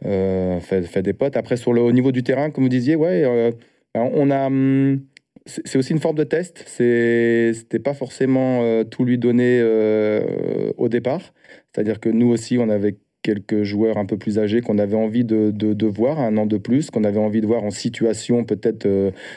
fait 0.02 0.81
fait, 0.88 1.02
des 1.02 1.14
potes. 1.14 1.38
Après, 1.38 1.58
sur 1.58 1.74
le, 1.74 1.82
au 1.82 1.92
niveau 1.92 2.12
du 2.12 2.24
terrain, 2.24 2.50
comme 2.50 2.64
vous 2.64 2.70
disiez, 2.70 2.96
ouais, 2.96 3.24
euh, 3.26 3.52
on 3.94 4.30
a. 4.32 4.48
Hum, 4.48 5.02
c'est 5.48 5.78
aussi 5.78 5.92
une 5.92 6.00
forme 6.00 6.18
de 6.18 6.24
test. 6.24 6.64
C'était 6.68 7.80
pas 7.80 7.96
forcément 7.96 8.62
euh, 8.62 8.84
tout 8.84 9.06
lui 9.06 9.18
donner 9.18 9.60
euh, 9.60 10.72
au 10.78 10.88
départ. 10.88 11.34
C'est-à-dire 11.74 12.00
que 12.00 12.10
nous 12.10 12.28
aussi, 12.28 12.60
on 12.60 12.70
avait 12.70 12.98
quelques 13.24 13.64
joueurs 13.64 13.98
un 13.98 14.06
peu 14.06 14.18
plus 14.18 14.38
âgés 14.38 14.62
qu'on 14.62 14.78
avait 14.78 14.96
envie 14.96 15.24
de, 15.24 15.52
de, 15.52 15.86
voir 15.88 16.20
un 16.20 16.38
an 16.38 16.46
de 16.46 16.58
plus, 16.58 16.92
qu'on 16.92 17.04
avait 17.04 17.20
envie 17.20 17.42
de 17.42 17.48
voir 17.48 17.64
en 17.64 17.72
situation 17.72 18.44
peut-être 18.44 18.88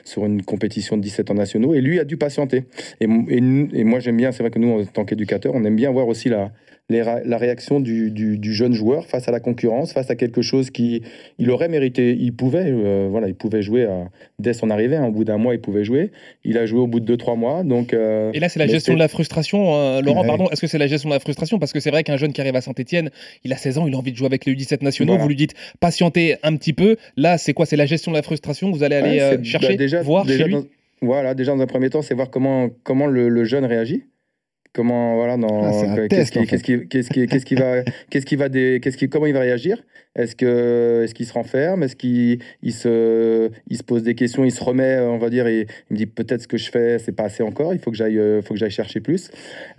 sur 0.04 0.26
une 0.26 0.42
compétition 0.42 0.98
de 0.98 1.02
17 1.02 1.30
ans 1.30 1.34
nationaux. 1.34 1.72
Et 1.74 1.80
lui 1.80 1.98
a 1.98 2.04
dû 2.04 2.18
patienter. 2.18 2.64
Et, 3.00 3.04
et, 3.04 3.38
et 3.72 3.84
moi 3.84 3.98
j'aime 3.98 4.16
bien, 4.18 4.30
c'est 4.32 4.42
vrai 4.42 4.50
que 4.50 4.58
nous 4.58 4.80
en 4.80 4.84
tant 4.84 5.04
qu'éducateurs, 5.06 5.54
on 5.54 5.64
aime 5.64 5.76
bien 5.76 5.90
voir 5.90 6.08
aussi 6.08 6.28
la, 6.28 6.50
la 6.90 7.38
réaction 7.38 7.80
du, 7.80 8.38
jeune 8.52 8.74
joueur 8.74 9.06
face 9.06 9.26
à 9.28 9.32
la 9.32 9.40
concurrence, 9.40 9.92
face 9.92 10.10
à 10.10 10.16
quelque 10.16 10.42
chose 10.42 10.70
qui 10.70 11.02
il 11.38 11.50
aurait 11.50 11.68
mérité. 11.68 12.16
Il 12.18 12.34
pouvait, 12.34 12.66
euh, 12.66 13.08
voilà, 13.10 13.28
il 13.28 13.34
pouvait 13.34 13.62
jouer 13.62 13.88
dès 14.38 14.52
son 14.52 14.70
arrivée. 14.70 14.96
Hein, 14.96 15.06
au 15.06 15.10
bout 15.10 15.24
d'un 15.24 15.38
mois, 15.38 15.54
il 15.54 15.60
pouvait 15.60 15.84
jouer. 15.84 16.10
Il 16.44 16.58
a 16.58 16.66
joué 16.66 16.80
au 16.80 16.86
bout 16.86 17.00
de 17.00 17.16
2-3 17.16 17.36
mois. 17.36 17.62
Donc, 17.62 17.94
euh, 17.94 18.30
Et 18.34 18.40
là, 18.40 18.48
c'est 18.48 18.58
la 18.58 18.66
gestion 18.66 18.94
de 18.94 18.98
la 18.98 19.08
frustration. 19.08 19.74
Euh, 19.74 20.02
Laurent, 20.02 20.24
pardon, 20.24 20.48
est-ce 20.50 20.60
que 20.60 20.66
c'est 20.66 20.78
la 20.78 20.86
gestion 20.86 21.08
de 21.08 21.14
la 21.14 21.20
frustration? 21.20 21.58
Parce 21.58 21.72
que 21.72 21.80
c'est 21.80 21.90
vrai 21.90 22.04
qu'un 22.04 22.16
jeune 22.16 22.32
qui 22.32 22.40
arrive 22.40 22.56
à 22.56 22.60
Saint-Etienne, 22.60 23.10
il 23.44 23.52
a 23.52 23.56
16 23.56 23.78
ans, 23.78 23.86
il 23.86 23.94
a 23.94 23.98
envie 23.98 24.12
de 24.12 24.16
jouer 24.16 24.26
avec 24.26 24.44
les 24.44 24.54
U17 24.54 24.82
nationaux. 24.82 25.16
Vous 25.16 25.28
lui 25.28 25.36
dites 25.36 25.54
patientez 25.80 26.36
un 26.42 26.54
petit 26.56 26.74
peu. 26.74 26.96
Là, 27.16 27.38
c'est 27.38 27.54
quoi? 27.54 27.64
C'est 27.64 27.76
la 27.76 27.86
gestion 27.86 28.12
de 28.12 28.16
la 28.16 28.22
frustration? 28.22 28.70
Vous 28.70 28.82
allez 28.82 28.96
aller 28.96 29.42
chercher, 29.42 29.68
bah, 29.68 29.76
déjà, 29.76 30.02
voir 30.02 30.28
chez 30.28 30.44
lui? 30.44 30.56
Voilà, 31.00 31.34
déjà 31.34 31.52
dans 31.54 31.60
un 31.60 31.66
premier 31.66 31.90
temps, 31.90 32.02
c'est 32.02 32.14
voir 32.14 32.30
comment, 32.30 32.68
comment 32.82 33.06
le 33.06 33.44
jeune 33.44 33.64
réagit 33.64 34.04
comment 34.74 35.14
voilà 35.14 35.36
dans 35.36 36.08
qu'est-ce 36.08 36.32
qui 36.32 36.46
qu'est-ce 36.46 36.62
qui 36.62 36.88
qu'est-ce 36.88 37.08
qui 37.08 37.26
qu'est-ce 37.26 37.46
qui 37.46 37.54
va 37.54 37.82
qu'est-ce 38.10 38.26
qui 38.26 38.36
va 38.36 38.48
des 38.48 38.80
qu'est-ce 38.82 38.96
qui 38.98 39.08
comment 39.08 39.26
il 39.26 39.32
va 39.32 39.40
réagir? 39.40 39.82
Est-ce 40.16 40.36
que 40.36 41.02
est-ce 41.04 41.14
qu'il 41.14 41.26
se 41.26 41.32
renferme? 41.32 41.82
Est-ce 41.82 41.96
qu'il 41.96 42.38
il 42.62 42.72
se 42.72 43.50
il 43.68 43.76
se 43.76 43.82
pose 43.82 44.04
des 44.04 44.14
questions 44.14 44.44
Il 44.44 44.52
se 44.52 44.62
remet, 44.62 45.00
on 45.00 45.18
va 45.18 45.28
dire, 45.28 45.48
et 45.48 45.66
il 45.90 45.94
me 45.94 45.96
dit 45.96 46.06
peut-être 46.06 46.42
ce 46.42 46.48
que 46.48 46.56
je 46.56 46.70
fais, 46.70 47.00
c'est 47.00 47.12
pas 47.12 47.24
assez 47.24 47.42
encore. 47.42 47.74
Il 47.74 47.80
faut 47.80 47.90
que 47.90 47.96
j'aille, 47.96 48.18
euh, 48.18 48.40
faut 48.40 48.54
que 48.54 48.60
j'aille 48.60 48.70
chercher 48.70 49.00
plus 49.00 49.30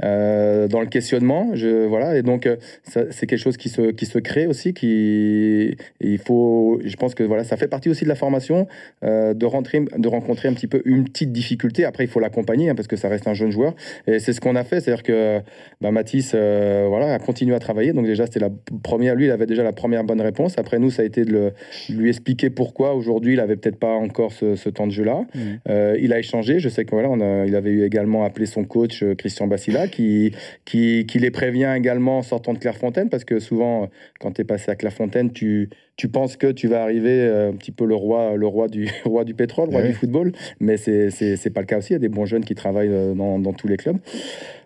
euh, 0.04 0.68
dans 0.68 0.82
le 0.82 0.88
questionnement. 0.88 1.52
Je 1.54 1.86
voilà 1.86 2.18
et 2.18 2.22
donc 2.22 2.48
euh, 2.48 2.58
c'est 2.84 3.28
quelque 3.28 3.38
chose 3.38 3.56
qui 3.56 3.70
se 3.70 3.92
qui 3.92 4.06
se 4.06 4.20
crée 4.20 4.48
aussi. 4.48 4.74
Qui 4.74 5.78
il 6.02 6.18
faut, 6.18 6.82
je 6.84 6.96
pense 6.98 7.16
que 7.16 7.24
voilà, 7.24 7.46
ça 7.46 7.56
fait 7.56 7.70
partie 7.70 7.90
aussi 7.90 8.04
de 8.04 8.10
la 8.10 8.16
formation 8.16 8.68
de 9.04 9.46
rentrer, 9.46 9.82
de 9.98 10.08
rencontrer 10.08 10.50
un 10.50 10.54
petit 10.54 10.68
peu 10.68 10.82
une 10.86 11.06
petite 11.06 11.32
difficulté. 11.32 11.86
Après, 11.86 12.04
il 12.04 12.10
faut 12.10 12.20
l'accompagner 12.20 12.70
hein, 12.70 12.76
parce 12.76 12.88
que 12.88 12.96
ça 12.96 13.08
reste 13.08 13.28
un 13.28 13.34
jeune 13.34 13.52
joueur 13.52 13.74
et 14.08 14.20
c'est 14.20 14.34
ce 14.34 14.42
qu'on 14.42 14.56
a 14.56 14.64
fait. 14.64 14.85
C'est-à-dire 14.86 15.04
que 15.04 15.42
bah, 15.82 15.92
Mathis, 15.92 16.34
voilà, 16.34 17.14
a 17.14 17.20
continué 17.20 17.56
à 17.56 17.60
travailler. 17.60 17.94
Donc 17.94 18.06
déjà, 18.06 18.26
c'était 18.26 18.40
la 18.40 18.52
première. 18.84 19.16
Lui, 19.16 19.26
il 19.26 19.32
avait 19.32 19.46
déjà 19.46 19.64
la 19.64 19.74
première 19.74 20.04
bonne 20.04 20.22
réponse. 20.22 20.58
Après, 20.58 20.80
nous, 20.80 20.92
ça 20.92 21.02
a 21.02 21.06
été 21.06 21.26
de, 21.26 21.52
lui 21.90 22.10
expliquer 22.10 22.50
pourquoi 22.50 22.94
aujourd'hui 22.94 23.34
il 23.34 23.40
avait 23.40 23.56
peut-être 23.56 23.80
pas 23.80 23.94
encore 23.94 24.32
ce, 24.32 24.70
temps 24.70 24.88
de 24.88 24.92
jeu-là. 24.92 25.26
Mmh. 25.34 25.40
Euh, 25.70 25.98
il 26.00 26.14
a 26.14 26.20
échangé. 26.20 26.60
Je 26.60 26.70
sais 26.70 26.86
qu'il 26.86 26.98
voilà, 26.98 27.46
il 27.46 27.56
avait 27.56 27.72
eu 27.72 27.84
également 27.84 28.24
appelé 28.24 28.46
son 28.46 28.64
coach 28.64 29.04
euh, 29.04 29.16
Christian 29.16 29.48
Bassila, 29.48 29.88
qui, 29.88 30.34
qui, 30.66 31.06
les 31.16 31.32
prévient 31.32 31.74
également 31.76 32.20
en 32.20 32.22
sortant 32.22 32.54
de 32.54 32.60
Clairefontaine, 32.60 33.10
parce 33.10 33.24
que 33.24 33.40
souvent, 33.40 33.90
quand 34.20 34.32
tu 34.34 34.42
es 34.42 34.44
passé 34.44 34.72
à 34.72 34.76
Clairefontaine, 34.76 35.32
tu, 35.32 35.70
tu 35.98 36.08
penses 36.10 36.38
que 36.38 36.52
tu 36.52 36.68
vas 36.68 36.82
arriver 36.82 37.20
euh, 37.22 37.50
un 37.50 37.54
petit 37.54 37.72
peu 37.72 37.86
le 37.86 37.96
roi, 37.96 38.36
le 38.36 38.48
roi 38.48 38.68
du 38.68 38.90
roi 39.06 39.24
du 39.24 39.34
pétrole, 39.34 39.70
le 39.70 39.78
roi 39.78 39.88
du 39.88 39.94
football, 39.94 40.32
mais 40.60 40.78
c'est 40.78 41.10
c'est 41.10 41.50
pas 41.50 41.62
le 41.62 41.68
cas 41.68 41.78
aussi. 41.78 41.92
Il 41.92 41.94
y 41.94 41.98
a 41.98 42.00
des 42.00 42.10
bons 42.10 42.26
jeunes 42.26 42.46
qui 42.46 42.56
travaillent 42.56 43.16
dans, 43.16 43.40
dans 43.40 43.54
tous 43.54 43.68
les 43.68 43.78
clubs. 43.78 43.98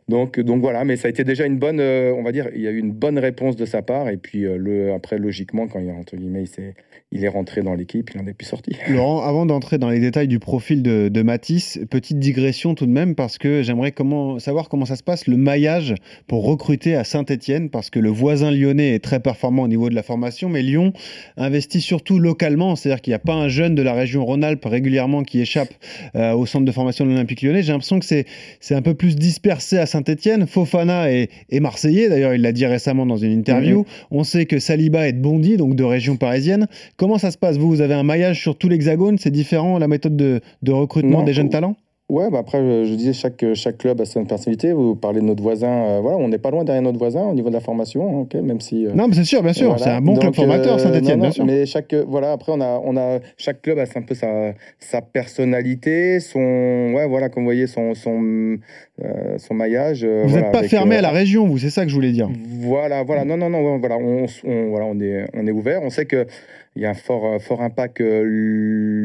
Donc, 0.09 0.39
donc 0.39 0.61
voilà, 0.61 0.83
mais 0.85 0.95
ça 0.95 1.07
a 1.07 1.09
été 1.11 1.23
déjà 1.23 1.45
une 1.45 1.57
bonne, 1.57 1.79
euh, 1.79 2.11
on 2.17 2.23
va 2.23 2.31
dire, 2.31 2.49
il 2.55 2.61
y 2.61 2.67
a 2.67 2.71
eu 2.71 2.79
une 2.79 2.91
bonne 2.91 3.19
réponse 3.19 3.55
de 3.55 3.65
sa 3.65 3.83
part. 3.83 4.09
Et 4.09 4.17
puis 4.17 4.45
euh, 4.45 4.57
le, 4.57 4.91
après, 4.93 5.19
logiquement, 5.19 5.67
quand 5.67 5.79
il, 5.79 5.89
entre 5.91 6.17
guillemets, 6.17 6.43
il, 6.43 6.73
il 7.11 7.23
est 7.23 7.29
rentré 7.29 7.61
dans 7.61 7.73
l'équipe, 7.73 8.11
il 8.13 8.21
en 8.21 8.27
est 8.27 8.33
plus 8.33 8.45
sorti. 8.47 8.75
Laurent, 8.89 9.21
avant 9.21 9.45
d'entrer 9.45 9.77
dans 9.77 9.89
les 9.89 9.99
détails 9.99 10.27
du 10.27 10.39
profil 10.39 10.83
de, 10.83 11.09
de, 11.09 11.21
Matisse, 11.21 11.79
petite 11.89 12.19
digression 12.19 12.75
tout 12.75 12.85
de 12.85 12.91
même, 12.91 13.15
parce 13.15 13.37
que 13.37 13.63
j'aimerais 13.63 13.91
comment, 13.91 14.39
savoir 14.39 14.69
comment 14.69 14.85
ça 14.85 14.95
se 14.95 15.03
passe, 15.03 15.27
le 15.27 15.37
maillage 15.37 15.95
pour 16.27 16.43
recruter 16.45 16.95
à 16.95 17.03
Saint-Etienne, 17.03 17.69
parce 17.69 17.89
que 17.89 17.99
le 17.99 18.09
voisin 18.09 18.51
lyonnais 18.51 18.95
est 18.95 19.03
très 19.03 19.19
performant 19.19 19.63
au 19.63 19.67
niveau 19.67 19.89
de 19.89 19.95
la 19.95 20.03
formation, 20.03 20.49
mais 20.49 20.61
Lyon 20.61 20.93
investit 21.37 21.81
surtout 21.81 22.19
localement, 22.19 22.75
c'est-à-dire 22.75 23.01
qu'il 23.01 23.11
n'y 23.11 23.15
a 23.15 23.19
pas 23.19 23.33
un 23.33 23.47
jeune 23.47 23.75
de 23.75 23.81
la 23.81 23.93
région 23.93 24.25
Rhône-Alpes 24.25 24.65
régulièrement 24.65 25.23
qui 25.23 25.39
échappe 25.39 25.73
euh, 26.15 26.33
au 26.33 26.45
centre 26.45 26.65
de 26.65 26.71
formation 26.71 27.05
de 27.05 27.11
l'Olympique 27.11 27.41
lyonnais. 27.41 27.63
J'ai 27.63 27.71
l'impression 27.71 27.99
que 27.99 28.05
c'est 28.05 28.75
un 28.75 28.81
peu 28.81 28.93
plus 28.93 29.15
dispersé 29.15 29.77
à 29.77 29.85
saint 29.85 29.98
Saint-Etienne. 29.99 30.47
Fofana 30.47 31.11
est, 31.11 31.29
Marseillais, 31.59 32.09
d'ailleurs, 32.09 32.33
il 32.33 32.41
l'a 32.41 32.51
dit 32.51 32.65
récemment 32.65 33.05
dans 33.05 33.17
une 33.17 33.31
interview. 33.31 33.79
Mhm. 33.79 33.85
On 34.11 34.23
sait 34.23 34.45
que 34.45 34.59
Saliba 34.59 35.07
est 35.07 35.13
de 35.13 35.21
Bondy, 35.21 35.57
donc 35.57 35.75
de 35.75 35.83
région 35.83 36.15
parisienne. 36.15 36.67
Comment 36.97 37.17
ça 37.17 37.31
se 37.31 37.37
passe? 37.37 37.57
Vous, 37.57 37.69
vous 37.69 37.81
avez 37.81 37.93
un 37.93 38.03
maillage 38.03 38.41
sur 38.41 38.57
tout 38.57 38.69
l'hexagone? 38.69 39.17
C'est 39.17 39.31
différent 39.31 39.77
la 39.77 39.87
méthode 39.87 40.15
de, 40.15 40.71
recrutement 40.71 41.23
des 41.23 41.33
jeunes 41.33 41.49
talents? 41.49 41.75
Ouais, 42.09 42.31
bah 42.31 42.39
après, 42.39 42.57
je, 42.85 42.95
disais, 42.95 43.13
chaque, 43.13 43.45
chaque 43.53 43.77
club 43.77 44.01
a 44.01 44.05
sa 44.05 44.23
personnalité. 44.23 44.73
Vous 44.73 44.95
parlez 44.95 45.21
de 45.21 45.25
notre 45.25 45.43
voisin. 45.43 45.69
Euh, 45.69 45.99
voilà, 46.01 46.17
on 46.17 46.27
n'est 46.27 46.39
pas 46.39 46.49
loin 46.49 46.63
derrière 46.63 46.81
notre 46.81 46.97
voisin 46.97 47.21
au 47.21 47.35
niveau 47.35 47.49
de 47.49 47.53
la 47.53 47.59
formation, 47.59 48.21
ok, 48.21 48.33
même 48.33 48.59
si. 48.59 48.87
Euh, 48.87 48.93
non, 48.95 49.07
mais 49.07 49.13
c'est 49.13 49.25
sûr, 49.25 49.43
bien 49.43 49.53
sûr. 49.53 49.77
C'est 49.77 49.91
un 49.91 50.01
bon 50.01 50.15
club 50.15 50.33
formateur, 50.33 50.73
euh, 50.73 50.77
Saint-Etienne, 50.79 51.19
bien 51.19 51.29
sûr. 51.29 51.45
Mais 51.45 51.67
chaque, 51.67 51.93
voilà, 51.93 52.31
après, 52.31 52.51
on 52.51 52.61
a, 52.61 52.81
on 52.83 52.97
a, 52.97 53.19
chaque 53.37 53.61
club 53.61 53.77
a 53.77 53.83
un 53.83 54.01
peu 54.01 54.15
sa, 54.15 54.53
sa 54.79 55.03
personnalité, 55.03 56.19
son. 56.19 56.39
Ouais, 56.95 57.07
voilà, 57.07 57.29
comme 57.29 57.43
vous 57.43 57.47
voyez, 57.47 57.67
son, 57.67 57.93
son, 57.93 58.57
son 59.37 59.53
maillage. 59.53 60.05
vous 60.05 60.35
n'êtes 60.35 60.51
pas 60.51 60.63
fermé 60.63 60.97
à 60.97 61.01
la 61.01 61.11
région, 61.11 61.47
vous, 61.47 61.57
c'est 61.57 61.69
ça 61.69 61.83
que 61.83 61.89
je 61.89 61.95
voulais 61.95 62.11
dire. 62.11 62.29
Voilà, 62.59 63.03
voilà. 63.03 63.25
Non, 63.25 63.37
non, 63.37 63.49
non, 63.49 63.77
voilà, 63.77 63.97
on, 63.97 64.25
on, 64.45 64.69
voilà, 64.69 64.85
on, 64.85 64.99
est, 64.99 65.25
on 65.33 65.47
est 65.47 65.51
ouvert. 65.51 65.81
On 65.83 65.89
sait 65.89 66.05
que 66.05 66.25
il 66.75 66.83
y 66.83 66.85
a 66.85 66.91
un 66.91 66.93
fort, 66.93 67.25
euh, 67.25 67.39
fort 67.39 67.61
impact 67.61 67.99
euh, 67.99 68.23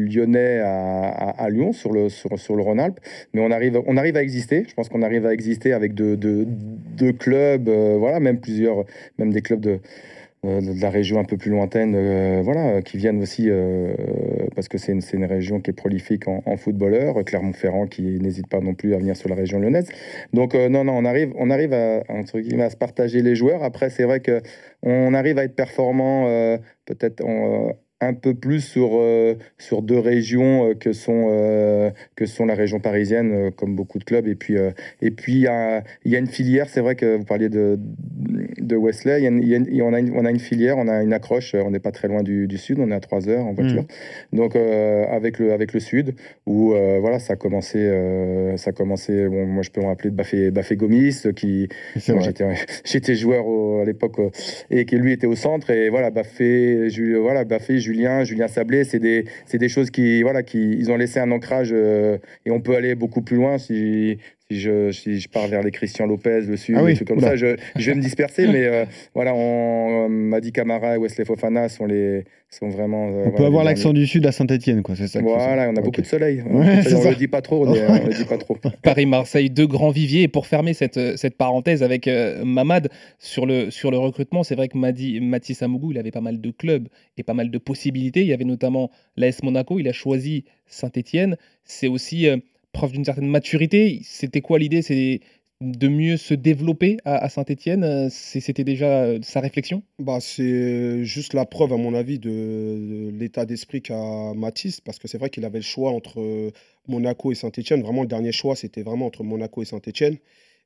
lyonnais 0.07 0.59
à, 0.59 1.09
à, 1.09 1.49
Lyon 1.49 1.73
sur 1.73 1.91
le, 1.91 2.09
sur, 2.09 2.37
sur 2.39 2.55
le 2.55 2.61
Rhône-Alpes. 2.61 2.99
Mais 3.33 3.41
on 3.41 3.51
arrive, 3.51 3.81
on 3.85 3.97
arrive 3.97 4.15
à 4.17 4.23
exister. 4.23 4.65
Je 4.67 4.73
pense 4.73 4.87
qu'on 4.87 5.01
arrive 5.01 5.25
à 5.25 5.33
exister 5.33 5.73
avec 5.73 5.93
deux, 5.93 6.17
clubs, 7.19 7.67
euh, 7.67 7.97
voilà, 7.99 8.19
même 8.19 8.39
plusieurs, 8.39 8.85
même 9.17 9.31
des 9.31 9.41
clubs 9.41 9.59
de, 9.59 9.79
de 10.45 10.81
la 10.81 10.89
région 10.89 11.19
un 11.19 11.23
peu 11.23 11.37
plus 11.37 11.51
lointaine, 11.51 12.41
voilà, 12.41 12.81
qui 12.81 12.97
viennent 12.97 13.21
aussi, 13.21 13.49
parce 14.55 14.67
que 14.67 14.77
c'est 14.77 14.91
une, 14.91 15.01
une, 15.13 15.25
région 15.25 15.59
qui 15.59 15.71
est 15.71 15.73
prolifique 15.73 16.27
en, 16.27 16.57
footballeurs, 16.57 17.23
Clermont-Ferrand 17.23 17.87
qui 17.87 18.19
n'hésite 18.19 18.47
pas 18.47 18.59
non 18.59 18.73
plus 18.73 18.93
à 18.93 18.97
venir 18.97 19.15
sur 19.15 19.29
la 19.29 19.35
région 19.35 19.59
lyonnaise. 19.59 19.87
Donc 20.33 20.53
non, 20.53 20.83
non, 20.83 20.93
on 20.93 21.05
arrive, 21.05 21.33
on 21.37 21.49
arrive 21.49 21.73
à 21.73 22.03
se 22.07 22.77
partager 22.77 23.21
les 23.21 23.35
joueurs. 23.35 23.63
Après, 23.63 23.89
c'est 23.89 24.03
vrai 24.03 24.19
que 24.19 24.41
on 24.83 25.13
arrive 25.13 25.37
à 25.37 25.43
être 25.43 25.55
performant 25.55 26.25
peut-être 26.85 27.21
un 28.05 28.13
peu 28.13 28.33
plus 28.33 28.61
sur, 28.61 28.91
euh, 28.93 29.35
sur 29.57 29.81
deux 29.81 29.99
régions 29.99 30.69
euh, 30.69 30.73
que, 30.73 30.93
sont, 30.93 31.27
euh, 31.29 31.89
que 32.15 32.25
sont 32.25 32.45
la 32.45 32.55
région 32.55 32.79
parisienne, 32.79 33.51
comme 33.55 33.75
beaucoup 33.75 33.99
de 33.99 34.03
clubs. 34.03 34.27
Et 34.27 34.35
puis, 34.35 34.55
et 35.01 35.11
puis 35.11 35.33
il 35.33 35.41
y 35.41 35.47
a, 35.47 35.83
y 36.05 36.15
a, 36.15 36.19
une 36.19 36.27
filière, 36.27 36.69
c'est 36.69 36.81
vrai 36.81 36.95
que 36.95 37.17
vous 37.17 37.23
parliez 37.23 37.49
de, 37.49 37.79
de 38.57 38.75
Wesley, 38.75 39.21
il 39.21 39.23
y 39.23 39.27
a 39.81 39.85
on, 39.85 39.93
a 39.93 39.99
une, 39.99 40.13
on, 40.15 40.25
a 40.25 40.31
une, 40.31 40.39
filière, 40.39 40.77
on 40.77 40.87
a 40.87 41.03
une 41.03 41.13
accroche, 41.13 41.55
on 41.55 41.71
n'est 41.71 41.79
pas 41.79 41.91
très 41.91 42.07
loin 42.07 42.23
du, 42.23 42.47
du, 42.47 42.57
sud, 42.57 42.79
on 42.79 42.89
est 42.91 42.95
à 42.95 42.99
3 42.99 43.29
heures 43.29 43.45
en 43.45 43.53
voiture. 43.53 43.83
Mm. 44.31 44.37
Donc 44.37 44.55
avec, 44.55 45.39
le, 45.39 45.53
avec 45.53 45.73
le 45.73 45.79
sud, 45.79 46.15
où 46.45 46.73
voilà, 46.99 47.19
ça 47.19 47.33
a 47.33 47.35
commencé, 47.35 47.79
ça 48.57 48.69
a 48.69 48.73
commencé 48.73 49.27
bon, 49.27 49.45
moi 49.45 49.63
je 49.63 49.71
peux 49.71 49.81
me 49.81 49.87
rappeler 49.87 50.09
de 50.09 50.15
Bafé, 50.15 50.51
Bafé 50.51 50.75
Gomis, 50.75 51.23
qui 51.35 51.69
j'étais 52.85 53.15
joueur 53.15 53.45
à 53.81 53.85
l'époque 53.85 54.17
et 54.69 54.85
qui 54.85 54.95
lui 54.97 55.11
était 55.11 55.27
au 55.27 55.35
centre. 55.35 55.69
Et 55.69 55.89
voilà, 55.89 56.11
Bafé, 56.11 56.87
voilà, 57.19 57.43
Bafé 57.43 57.79
Julien, 57.79 57.94
Julien 58.23 58.47
Sablé, 58.47 58.83
c'est 58.83 58.99
des, 58.99 59.69
choses 59.69 59.89
qui, 59.89 60.21
voilà, 60.21 60.43
qui, 60.43 60.71
ils 60.73 60.91
ont 60.91 60.97
laissé 60.97 61.19
un 61.19 61.31
ancrage 61.31 61.69
euh, 61.73 62.17
et 62.45 62.51
on 62.51 62.61
peut 62.61 62.75
aller 62.75 62.95
beaucoup 62.95 63.21
plus 63.21 63.37
loin 63.37 63.57
si, 63.57 64.17
si 64.51 64.59
je, 64.59 64.91
si 64.91 65.19
je 65.19 65.27
pars 65.27 65.47
vers 65.47 65.63
les 65.63 65.71
Christian 65.71 66.05
Lopez, 66.05 66.41
le 66.41 66.55
Sud, 66.55 66.75
ah 66.77 67.05
comme 67.05 67.19
ça, 67.19 67.35
je, 67.35 67.55
je, 67.75 67.89
vais 67.89 67.95
me 67.95 68.01
disperser. 68.01 68.45
mais 68.45 68.65
euh, 68.65 68.85
voilà, 69.15 69.33
on, 69.33 70.07
Madi 70.07 70.51
Camara 70.51 70.95
et 70.95 70.97
Wesley 70.99 71.25
Fofana 71.25 71.67
sont, 71.67 71.87
les, 71.87 72.25
sont 72.51 72.69
vraiment. 72.69 73.09
Euh, 73.09 73.25
on 73.25 73.31
peut 73.31 73.45
avoir 73.45 73.63
l'accent 73.63 73.91
du 73.91 74.05
Sud 74.05 74.23
à 74.27 74.31
Saint-Etienne, 74.31 74.83
quoi, 74.83 74.95
c'est 74.95 75.07
ça 75.07 75.19
Voilà, 75.19 75.67
on 75.71 75.75
a 75.75 75.81
beaucoup 75.81 76.01
de 76.01 76.05
soleil. 76.05 76.43
on 76.47 76.59
ne 76.63 77.09
le 77.09 77.15
dit 77.15 77.27
pas 77.27 77.41
trop. 77.41 77.65
On, 77.65 77.73
le 77.73 78.13
dit 78.13 78.25
pas 78.25 78.37
trop. 78.37 78.55
Paris-Marseille, 78.83 79.49
deux 79.49 79.65
grands 79.65 79.89
viviers. 79.89 80.23
Et 80.23 80.27
pour 80.27 80.45
fermer 80.45 80.75
cette, 80.75 81.17
cette 81.17 81.37
parenthèse 81.37 81.81
avec 81.81 82.07
euh, 82.07 82.45
Mamad 82.45 82.89
sur 83.17 83.47
le, 83.47 83.71
sur 83.71 83.89
le 83.89 83.97
recrutement, 83.97 84.43
c'est 84.43 84.55
vrai 84.55 84.67
que 84.67 84.77
Madi, 84.77 85.21
Mathis 85.21 85.63
Amougou, 85.63 85.91
il 85.91 85.97
avait 85.97 86.11
pas 86.11 86.21
mal 86.21 86.39
de 86.39 86.51
clubs 86.51 86.87
et 87.17 87.23
pas 87.23 87.33
mal 87.33 87.49
de 87.49 87.57
possibilités. 87.57 88.21
Il 88.21 88.27
y 88.27 88.33
avait 88.33 88.45
notamment 88.45 88.91
l'AS 89.17 89.41
Monaco, 89.41 89.79
il 89.79 89.87
a 89.87 89.93
choisi 89.93 90.45
Saint-Etienne. 90.67 91.35
C'est 91.63 91.87
aussi 91.87 92.27
preuve 92.75 92.91
d'une 92.91 93.05
certaine 93.05 93.27
maturité. 93.27 94.01
C'était 94.03 94.41
quoi 94.41 94.59
l'idée? 94.59 94.81
C'est 94.81 95.21
de 95.61 95.87
mieux 95.87 96.17
se 96.17 96.33
développer 96.33 96.97
à, 97.05 97.29
Saint-Etienne 97.29 97.83
euh, 97.85 98.09
C'était 98.09 98.65
déjà 98.65 99.03
euh, 99.03 99.19
sa 99.23 99.39
réflexion? 99.39 99.83
Bah, 99.99 100.19
C'est 100.19 101.03
juste 101.05 101.33
la 101.33 101.45
preuve, 101.45 101.71
à 101.71 101.77
mon 101.77 101.93
avis, 101.93 102.19
de, 102.19 103.09
l'état 103.13 103.45
d'esprit 103.45 103.81
qu'a 103.81 104.33
Matisse, 104.35 104.81
parce 104.81 104.99
que 104.99 105.07
c'est 105.07 105.17
vrai 105.17 105.29
qu'il 105.29 105.45
avait 105.45 105.59
le 105.59 105.63
choix 105.63 105.91
entre 105.91 106.51
Monaco 106.87 107.31
et 107.31 107.35
Saint-Etienne. 107.35 107.81
Vraiment, 107.81 108.01
le 108.01 108.09
dernier 108.09 108.33
choix, 108.33 108.55
c'était 108.55 108.83
vraiment 108.83 109.05
entre 109.05 109.23
Monaco 109.23 109.61
et 109.61 109.65
Saint-Etienne. 109.65 110.17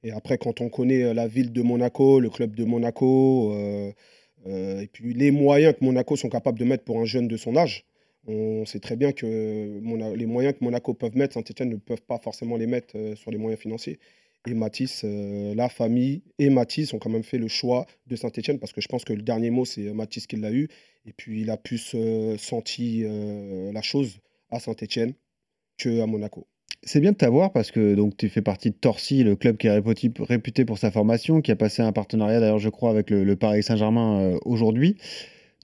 Et 0.04 0.12
après, 0.12 0.40
quand 0.40 0.62
on 0.62 0.70
connaît 0.70 1.04
euh, 1.04 1.14
la 1.14 1.28
ville 1.28 1.54
de 1.54 1.62
Monaco, 1.62 2.20
le 2.20 2.30
club 2.30 2.56
de 2.56 2.66
Monaco, 2.66 3.54
et 4.48 4.88
puis 4.92 5.14
les 5.14 5.32
moyens 5.32 5.76
que 5.78 5.86
Monaco 5.86 6.16
sont 6.16 6.30
capables 6.30 6.58
de 6.58 6.66
mettre 6.66 6.84
pour 6.84 7.00
un 7.00 7.06
jeune 7.06 7.28
de 7.28 7.38
son 7.38 7.56
âge, 7.58 7.86
on 8.28 8.66
sait 8.66 8.80
très 8.80 8.96
bien 8.96 9.12
que 9.12 9.80
les 10.16 10.26
moyens 10.26 10.56
que 10.58 10.64
Monaco 10.64 10.94
peuvent 10.94 11.16
mettre, 11.16 11.34
Saint-Etienne 11.34 11.70
ne 11.70 11.78
peuvent 11.78 12.02
pas 12.02 12.20
forcément 12.20 12.58
les 12.58 12.68
mettre 12.68 12.98
euh, 12.98 13.16
sur 13.16 13.32
les 13.32 13.38
moyens 13.38 13.62
financiers. 13.62 14.00
Et 14.48 14.54
Matisse, 14.54 15.02
euh, 15.04 15.54
la 15.56 15.68
famille 15.68 16.22
et 16.38 16.50
Matisse 16.50 16.94
ont 16.94 17.00
quand 17.00 17.10
même 17.10 17.24
fait 17.24 17.38
le 17.38 17.48
choix 17.48 17.86
de 18.08 18.16
Saint-Etienne 18.16 18.60
parce 18.60 18.72
que 18.72 18.82
je 18.82 18.88
pense 18.88 19.04
que 19.04 19.14
le 19.14 19.22
dernier 19.22 19.50
mot, 19.50 19.66
c'est 19.66 19.92
Matisse 19.94 20.28
qui 20.28 20.38
l'a 20.38 20.52
eu. 20.52 20.70
Et 21.06 21.14
puis 21.14 21.42
il 21.42 21.50
a 21.50 21.58
plus 21.58 21.96
senti 22.38 23.04
euh, 23.04 23.72
la 23.72 23.82
chose 23.82 24.20
à 24.50 24.60
Saint-Etienne 24.60 25.14
qu'à 25.78 26.06
Monaco. 26.06 26.48
C'est 26.84 27.02
bien 27.02 27.12
de 27.12 27.18
t'avoir 27.18 27.52
parce 27.52 27.72
que 27.72 27.96
donc 27.96 28.16
tu 28.16 28.30
fais 28.30 28.42
partie 28.42 28.70
de 28.70 28.76
Torcy, 28.76 29.24
le 29.24 29.36
club 29.36 29.58
qui 29.58 29.68
est 29.68 29.82
réputé, 30.20 30.64
pour 30.64 30.78
sa 30.78 30.92
formation, 30.92 31.42
qui 31.42 31.52
a 31.52 31.58
passé 31.58 31.82
un 31.82 31.92
partenariat 31.92 32.40
d'ailleurs, 32.40 32.60
je 32.60 32.70
crois, 32.70 32.92
avec 32.92 33.10
le 33.10 33.36
Paris 33.36 33.64
Saint-Germain 33.64 34.38
aujourd'hui. 34.46 34.96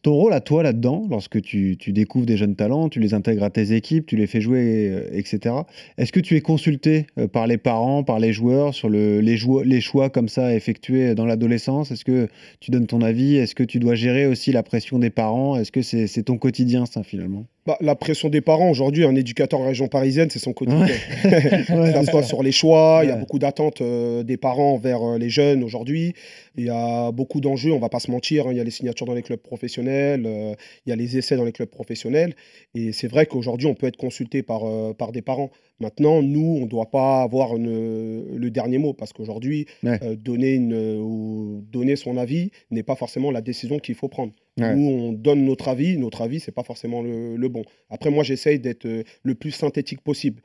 Ton 0.05 0.13
rôle 0.13 0.33
à 0.33 0.39
toi 0.39 0.61
là-dedans, 0.61 1.07
lorsque 1.09 1.41
tu, 1.41 1.77
découvres 1.87 2.27
des 2.27 2.37
jeunes 2.37 2.55
talents, 2.55 2.89
tu 2.89 2.99
les 2.99 3.15
intègres 3.15 3.41
à 3.41 3.49
tes 3.49 3.73
équipes, 3.73 4.05
tu 4.05 4.15
les 4.17 4.27
fais 4.27 4.39
jouer, 4.39 4.91
euh, 4.91 5.09
etc. 5.11 5.55
Est-ce 5.97 6.11
que 6.11 6.19
tu 6.19 6.35
es 6.35 6.41
consulté 6.41 7.07
euh, 7.17 7.27
par 7.27 7.47
les 7.47 7.57
parents, 7.57 8.03
par 8.03 8.19
les 8.19 8.31
joueurs 8.31 8.75
sur 8.75 8.87
le, 8.87 9.19
les, 9.19 9.39
les 9.63 9.81
choix 9.81 10.11
comme 10.11 10.29
ça 10.29 10.53
effectués 10.53 11.15
dans 11.15 11.25
l'adolescence? 11.25 11.89
Est-ce 11.89 12.05
que 12.05 12.27
tu 12.59 12.69
donnes 12.69 12.85
ton 12.85 13.01
avis? 13.01 13.37
Est-ce 13.37 13.55
que 13.55 13.63
tu 13.63 13.79
dois 13.79 13.95
gérer 13.95 14.27
aussi 14.27 14.51
la 14.51 14.61
pression 14.61 14.99
des 14.99 15.09
parents? 15.09 15.57
Est-ce 15.57 15.71
que 15.71 15.81
c'est 15.81 16.21
ton 16.21 16.37
quotidien 16.37 16.85
ça 16.85 17.01
finalement? 17.01 17.47
Bah, 17.65 17.77
la 17.81 17.95
pression 17.95 18.29
des 18.29 18.41
parents, 18.41 18.69
aujourd'hui, 18.69 19.05
un 19.05 19.15
éducateur 19.15 19.59
en 19.59 19.65
région 19.65 19.87
parisienne, 19.87 20.29
c'est 20.29 20.37
son 20.37 20.53
quotidien. 20.53 20.85
ça 21.23 22.03
se 22.05 22.11
passe 22.11 22.27
sur 22.27 22.43
les 22.43 22.51
choix, 22.51 22.99
il 23.01 23.09
y 23.09 23.11
a 23.11 23.15
beaucoup 23.15 23.39
d'attentes 23.39 23.81
euh, 23.81 24.21
des 24.21 24.37
parents 24.37 24.77
vers 24.77 25.01
euh, 25.01 25.17
les 25.17 25.31
jeunes 25.31 25.63
aujourd'hui. 25.63 26.13
Il 26.57 26.65
y 26.65 26.69
a 26.69 27.11
beaucoup 27.11 27.41
d'enjeux, 27.41 27.71
on 27.71 27.79
va 27.79 27.89
pas 27.89 27.99
se 27.99 28.11
mentir. 28.11 28.45
Hein. 28.45 28.51
Il 28.51 28.57
y 28.57 28.59
a 28.59 28.63
les 28.63 28.69
signatures 28.69 29.07
dans 29.07 29.15
les 29.15 29.23
clubs 29.23 29.39
professionnels, 29.39 30.27
euh, 30.27 30.53
il 30.85 30.91
y 30.91 30.93
a 30.93 30.95
les 30.95 31.17
essais 31.17 31.37
dans 31.37 31.43
les 31.43 31.51
clubs 31.51 31.69
professionnels. 31.69 32.35
Et 32.75 32.91
c'est 32.91 33.07
vrai 33.07 33.25
qu'aujourd'hui, 33.25 33.65
on 33.65 33.73
peut 33.73 33.87
être 33.87 33.97
consulté 33.97 34.43
par, 34.43 34.61
par 34.95 35.11
des 35.11 35.23
parents. 35.23 35.49
Maintenant, 35.79 36.21
nous, 36.21 36.57
on 36.59 36.65
ne 36.65 36.69
doit 36.69 36.91
pas 36.91 37.23
avoir 37.23 37.55
le 37.55 38.49
dernier 38.49 38.77
mot 38.77 38.93
parce 38.93 39.11
qu'aujourd'hui, 39.11 39.65
donner, 39.83 40.53
une, 40.53 41.61
donner 41.71 41.95
son 41.95 42.17
avis 42.17 42.51
n'est 42.69 42.83
pas 42.83 42.95
forcément 42.95 43.31
la 43.31 43.41
décision 43.41 43.79
qu'il 43.79 43.95
faut 43.95 44.07
prendre. 44.07 44.33
Nous, 44.57 44.87
on 44.87 45.11
donne 45.11 45.45
notre 45.45 45.67
avis. 45.67 45.97
Notre 45.97 46.21
avis, 46.21 46.39
c'est 46.39 46.51
pas 46.51 46.63
forcément 46.63 47.01
le, 47.01 47.47
bon. 47.49 47.63
Après, 47.89 48.09
moi, 48.09 48.23
j'essaye 48.23 48.59
d'être 48.59 48.85
euh, 48.85 49.03
le 49.23 49.35
plus 49.35 49.51
synthétique 49.51 50.01
possible 50.01 50.41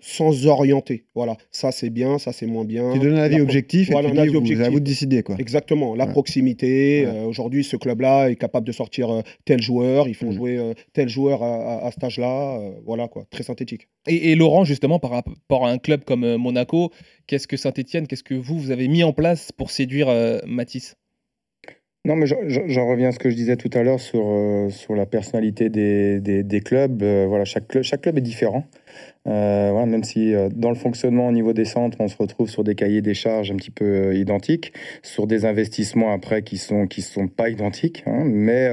sans 0.00 0.46
orienter. 0.46 1.06
Voilà, 1.14 1.38
ça 1.50 1.72
c'est 1.72 1.88
bien, 1.88 2.18
ça 2.18 2.32
c'est 2.32 2.44
moins 2.44 2.66
bien. 2.66 2.92
Tu 2.92 2.98
donnes 2.98 3.14
un 3.14 3.22
avis 3.22 3.40
objectif 3.40 3.90
et 3.90 3.94
tu 3.94 4.10
dis, 4.10 4.36
objectif. 4.36 4.60
à 4.60 4.68
vous 4.68 4.80
de 4.80 4.84
décider. 4.84 5.22
Quoi. 5.22 5.36
Exactement, 5.38 5.94
la 5.94 6.06
proximité. 6.06 7.06
Euh, 7.06 7.24
aujourd'hui, 7.24 7.64
ce 7.64 7.76
club-là 7.76 8.28
est 8.28 8.36
capable 8.36 8.66
de 8.66 8.72
sortir 8.72 9.08
euh, 9.08 9.22
tel 9.46 9.62
joueur, 9.62 10.06
ils 10.06 10.14
font 10.14 10.28
mm. 10.28 10.34
jouer 10.34 10.74
tel 10.92 11.08
joueur 11.08 11.42
à, 11.42 11.86
à, 11.86 11.90
cet 11.90 12.04
âge-là. 12.04 12.60
voilà, 12.84 13.08
quoi, 13.08 13.24
très 13.30 13.44
synthétique. 13.44 13.88
Et, 14.06 14.32
et, 14.32 14.34
Laurent, 14.34 14.64
justement, 14.64 14.98
par 14.98 15.12
rapport 15.12 15.66
à 15.66 15.70
un 15.70 15.78
club 15.78 16.04
comme 16.04 16.36
Monaco, 16.36 16.92
qu'est-ce 17.26 17.48
que 17.48 17.56
Saint-Etienne, 17.56 18.06
qu'est-ce 18.06 18.24
que 18.24 18.34
vous, 18.34 18.58
vous 18.58 18.70
avez 18.72 18.88
mis 18.88 19.04
en 19.04 19.14
place 19.14 19.52
pour 19.52 19.70
séduire 19.70 20.08
Matisse? 20.46 20.96
Non, 22.04 22.16
mais 22.16 22.26
j'en 22.26 22.88
reviens 22.88 23.08
à 23.08 23.12
ce 23.12 23.18
que 23.18 23.28
je 23.28 23.34
disais 23.34 23.56
tout 23.56 23.70
à 23.74 23.82
l'heure 23.82 24.00
sur, 24.00 24.22
euh, 24.24 24.70
sur 24.70 24.94
la 24.94 25.04
personnalité 25.04 25.68
des, 25.68 26.20
des, 26.20 26.60
clubs. 26.60 27.02
Euh, 27.02 27.26
voilà, 27.28 27.44
chaque, 27.44 27.68
club, 27.68 27.82
chaque 27.82 28.02
club 28.02 28.16
est 28.16 28.22
différent. 28.22 28.64
Euh, 29.26 29.70
voilà, 29.72 29.86
même 29.86 30.04
si 30.04 30.34
euh, 30.34 30.48
dans 30.50 30.70
le 30.70 30.74
fonctionnement 30.74 31.28
au 31.28 31.32
niveau 31.32 31.52
des 31.52 31.64
centres, 31.64 31.98
on 32.00 32.08
se 32.08 32.16
retrouve 32.16 32.48
sur 32.48 32.64
des 32.64 32.74
cahiers 32.74 33.02
des 33.02 33.14
charges 33.14 33.50
un 33.50 33.56
petit 33.56 33.70
peu 33.70 33.84
euh, 33.84 34.14
identiques, 34.14 34.72
sur 35.02 35.26
des 35.26 35.44
investissements 35.44 36.12
après 36.12 36.42
qui 36.42 36.56
sont 36.56 36.86
qui 36.86 37.02
sont 37.02 37.28
pas 37.28 37.50
identiques, 37.50 38.04
hein, 38.06 38.22
mais 38.24 38.68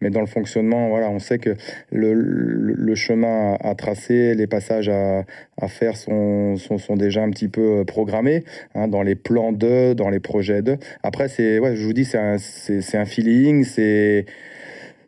mais 0.00 0.10
dans 0.10 0.20
le 0.20 0.26
fonctionnement, 0.26 0.88
voilà, 0.88 1.10
on 1.10 1.18
sait 1.18 1.38
que 1.38 1.56
le, 1.90 2.94
chemin 2.94 3.56
à, 3.60 3.74
tracer, 3.74 4.34
les 4.34 4.46
passages 4.46 4.88
à, 4.88 5.24
à 5.60 5.68
faire 5.68 5.96
sont, 5.96 6.56
sont, 6.56 6.78
sont, 6.78 6.96
déjà 6.96 7.22
un 7.22 7.30
petit 7.30 7.48
peu 7.48 7.84
programmés 7.86 8.44
hein, 8.74 8.88
dans 8.88 9.02
les 9.02 9.14
plans 9.14 9.52
de, 9.52 9.92
dans 9.92 10.08
les 10.08 10.20
projets 10.20 10.62
de. 10.62 10.78
Après, 11.02 11.26
ouais, 11.58 11.76
je 11.76 11.84
vous 11.84 11.92
dis, 11.92 12.04
c'est 12.04 12.18
un, 12.18 12.38
c'est 12.38 12.96
un 12.96 13.04
feeling, 13.04 13.64
c'est 13.64 14.26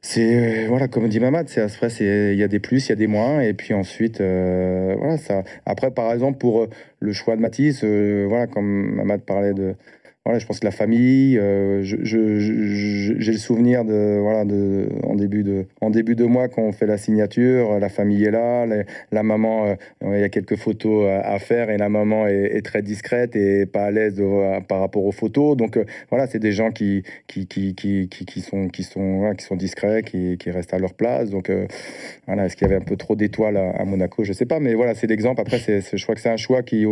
c'est 0.02 0.66
voilà 0.66 0.88
comme 0.88 1.08
dit 1.08 1.20
Mamad 1.20 1.48
c'est 1.48 1.60
après 1.60 1.88
il 2.00 2.38
y 2.38 2.42
a 2.42 2.48
des 2.48 2.58
plus 2.58 2.86
il 2.86 2.88
y 2.88 2.92
a 2.92 2.96
des 2.96 3.06
moins 3.06 3.40
et 3.40 3.52
puis 3.52 3.74
ensuite 3.74 4.20
voilà 4.20 5.18
ça. 5.18 5.44
Après 5.66 5.90
par 5.90 6.12
exemple 6.12 6.38
pour 6.38 6.68
le 7.00 7.12
choix 7.12 7.36
de 7.36 7.40
Matisse 7.40 7.84
voilà 7.84 8.46
comme 8.46 8.94
Mamad 8.96 9.20
parlait 9.22 9.54
de 9.54 9.74
je 10.38 10.46
pense 10.46 10.60
que 10.60 10.64
la 10.64 10.70
famille, 10.70 11.38
euh, 11.38 11.82
j'ai 11.82 13.32
le 13.32 13.38
souvenir 13.38 13.84
de, 13.84 14.18
voilà, 14.20 14.40
en, 15.04 15.14
début 15.14 15.42
de, 15.42 15.66
en 15.80 15.90
début 15.90 16.14
de 16.14 16.24
mois 16.24 16.48
quand 16.48 16.62
on 16.62 16.72
fait 16.72 16.86
la 16.86 16.98
signature, 16.98 17.78
la 17.78 17.88
famille 17.88 18.24
est 18.24 18.30
là, 18.30 18.66
la, 19.10 19.22
maman, 19.22 19.66
euh, 19.66 19.74
il 20.02 20.20
y 20.20 20.24
a 20.24 20.28
quelques 20.28 20.56
photos 20.56 21.08
à, 21.24 21.38
faire 21.38 21.70
et 21.70 21.78
la 21.78 21.88
maman 21.88 22.26
est, 22.26 22.64
très 22.64 22.82
discrète 22.82 23.36
et 23.36 23.66
pas 23.66 23.84
à 23.84 23.90
l'aise 23.90 24.22
par 24.68 24.80
rapport 24.80 25.04
aux 25.04 25.12
photos. 25.12 25.56
Donc 25.56 25.76
euh, 25.76 25.84
voilà, 26.10 26.26
c'est 26.26 26.38
des 26.38 26.52
gens 26.52 26.70
qui, 26.70 27.02
qui, 27.26 27.46
qui, 27.46 27.74
qui, 27.74 28.40
sont, 28.40 28.68
qui, 28.68 28.82
sont, 28.82 29.34
qui 29.36 29.44
sont 29.44 29.56
discrets, 29.56 30.02
qui, 30.02 30.36
qui 30.38 30.50
restent 30.50 30.74
à 30.74 30.78
leur 30.78 30.94
place. 30.94 31.30
Donc 31.30 31.50
voilà, 32.26 32.46
est-ce 32.46 32.56
qu'il 32.56 32.68
y 32.68 32.70
avait 32.70 32.80
un 32.80 32.84
peu 32.84 32.96
trop 32.96 33.16
d'étoiles 33.16 33.56
à, 33.56 33.84
Monaco? 33.84 34.24
Je 34.24 34.32
sais 34.32 34.46
pas, 34.46 34.60
mais 34.60 34.74
voilà, 34.74 34.94
c'est 34.94 35.06
l'exemple. 35.06 35.40
Après, 35.40 35.58
je 35.58 36.02
crois 36.02 36.14
que 36.14 36.20
c'est 36.20 36.30
un 36.30 36.36
choix 36.36 36.62
qui, 36.62 36.84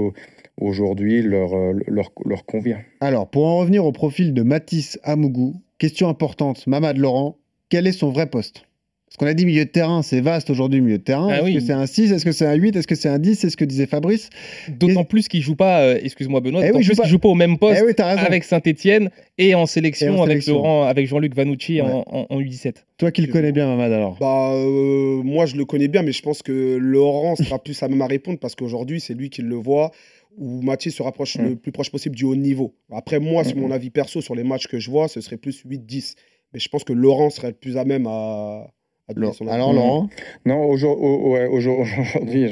aujourd'hui 0.60 1.22
leur, 1.22 1.54
euh, 1.54 1.72
leur, 1.86 2.10
leur, 2.24 2.44
convient. 2.44 2.80
Alors, 3.00 3.28
pour 3.28 3.46
en 3.46 3.58
revenir 3.58 3.84
au 3.84 3.92
profil 3.92 4.34
de 4.34 4.42
Matisse 4.42 4.98
Amougou, 5.02 5.54
question 5.78 6.08
importante, 6.08 6.66
Mamad 6.66 6.96
Laurent, 6.96 7.36
quel 7.68 7.86
est 7.86 7.92
son 7.92 8.10
vrai 8.10 8.26
poste? 8.26 8.64
Parce 9.08 9.16
qu'on 9.16 9.26
a 9.26 9.32
dit 9.32 9.46
milieu 9.46 9.64
de 9.64 9.70
terrain, 9.70 10.02
c'est 10.02 10.20
vaste 10.20 10.50
aujourd'hui, 10.50 10.82
milieu 10.82 10.98
de 10.98 11.02
terrain. 11.02 11.28
Ah 11.30 11.40
est-ce 11.40 11.54
que 11.54 11.60
c'est 11.60 11.72
un 11.72 11.86
6 11.86 12.12
Est-ce 12.12 12.26
que 12.26 12.32
c'est 12.32 12.44
un 12.44 12.52
8 12.52 12.76
Est-ce 12.76 12.86
que 12.86 12.94
c'est 12.94 13.08
un 13.08 13.18
10 13.18 13.36
C'est 13.36 13.48
ce 13.48 13.56
que 13.56 13.64
disait 13.64 13.86
Fabrice? 13.86 14.28
D'autant 14.68 15.04
plus 15.04 15.28
qu'il 15.28 15.40
joue 15.40 15.54
pas, 15.54 15.80
euh, 15.80 15.98
excuse-moi 16.02 16.40
Benoît, 16.40 16.60
eh 16.62 16.82
joue, 16.82 16.94
pas... 16.94 17.08
joue 17.08 17.18
pas 17.18 17.28
au 17.28 17.34
même 17.34 17.56
poste 17.56 17.82
eh 17.82 18.02
avec 18.02 18.44
Saint-Etienne 18.44 19.08
et 19.38 19.54
en 19.54 19.64
sélection, 19.64 20.22
avec, 20.22 20.46
Laurent, 20.46 20.82
avec 20.82 21.06
Jean-Luc 21.06 21.34
Vanucci 21.34 21.80
en, 21.80 22.26
U17. 22.30 22.74
Toi 22.98 23.10
qui 23.10 23.22
le 23.22 23.32
connais 23.32 23.52
bien, 23.52 23.66
Mamad, 23.66 23.92
alors. 23.92 24.18
Bah, 24.20 24.52
euh, 24.52 25.22
Moi, 25.22 25.46
je 25.46 25.56
le 25.56 25.64
connais 25.64 25.88
bien, 25.88 26.02
mais 26.02 26.12
je 26.12 26.20
pense 26.20 26.42
que 26.42 26.76
Laurent 26.76 27.34
sera 27.36 27.58
plus 27.58 27.82
à 27.82 27.88
même 27.88 28.02
à 28.02 28.06
répondre 28.06 28.38
parce 28.38 28.56
qu'aujourd'hui, 28.56 29.00
c'est 29.00 29.14
lui 29.14 29.30
qui 29.30 29.40
le 29.40 29.56
voit 29.56 29.90
où 30.36 30.62
Mathieu 30.62 30.90
se 30.90 31.02
rapproche 31.02 31.36
le 31.36 31.50
mm. 31.50 31.56
plus 31.56 31.72
proche 31.72 31.90
possible 31.90 32.14
du 32.14 32.24
haut 32.24 32.36
niveau. 32.36 32.74
Après, 32.90 33.18
moi, 33.18 33.44
sur 33.44 33.56
mon 33.56 33.70
avis 33.70 33.90
perso, 33.90 34.20
sur 34.20 34.34
les 34.34 34.44
matchs 34.44 34.68
que 34.68 34.78
je 34.78 34.90
vois, 34.90 35.08
ce 35.08 35.20
serait 35.20 35.36
plus 35.36 35.64
8-10. 35.64 36.14
Mais 36.52 36.60
je 36.60 36.68
pense 36.68 36.84
que 36.84 36.92
Laurent 36.92 37.30
serait 37.30 37.48
le 37.48 37.54
plus 37.54 37.76
à 37.76 37.84
même 37.84 38.06
à, 38.06 38.68
alors, 39.08 39.72
Laurent? 39.72 40.08
Non, 40.44 40.64
aujourd'hui, 40.66 42.46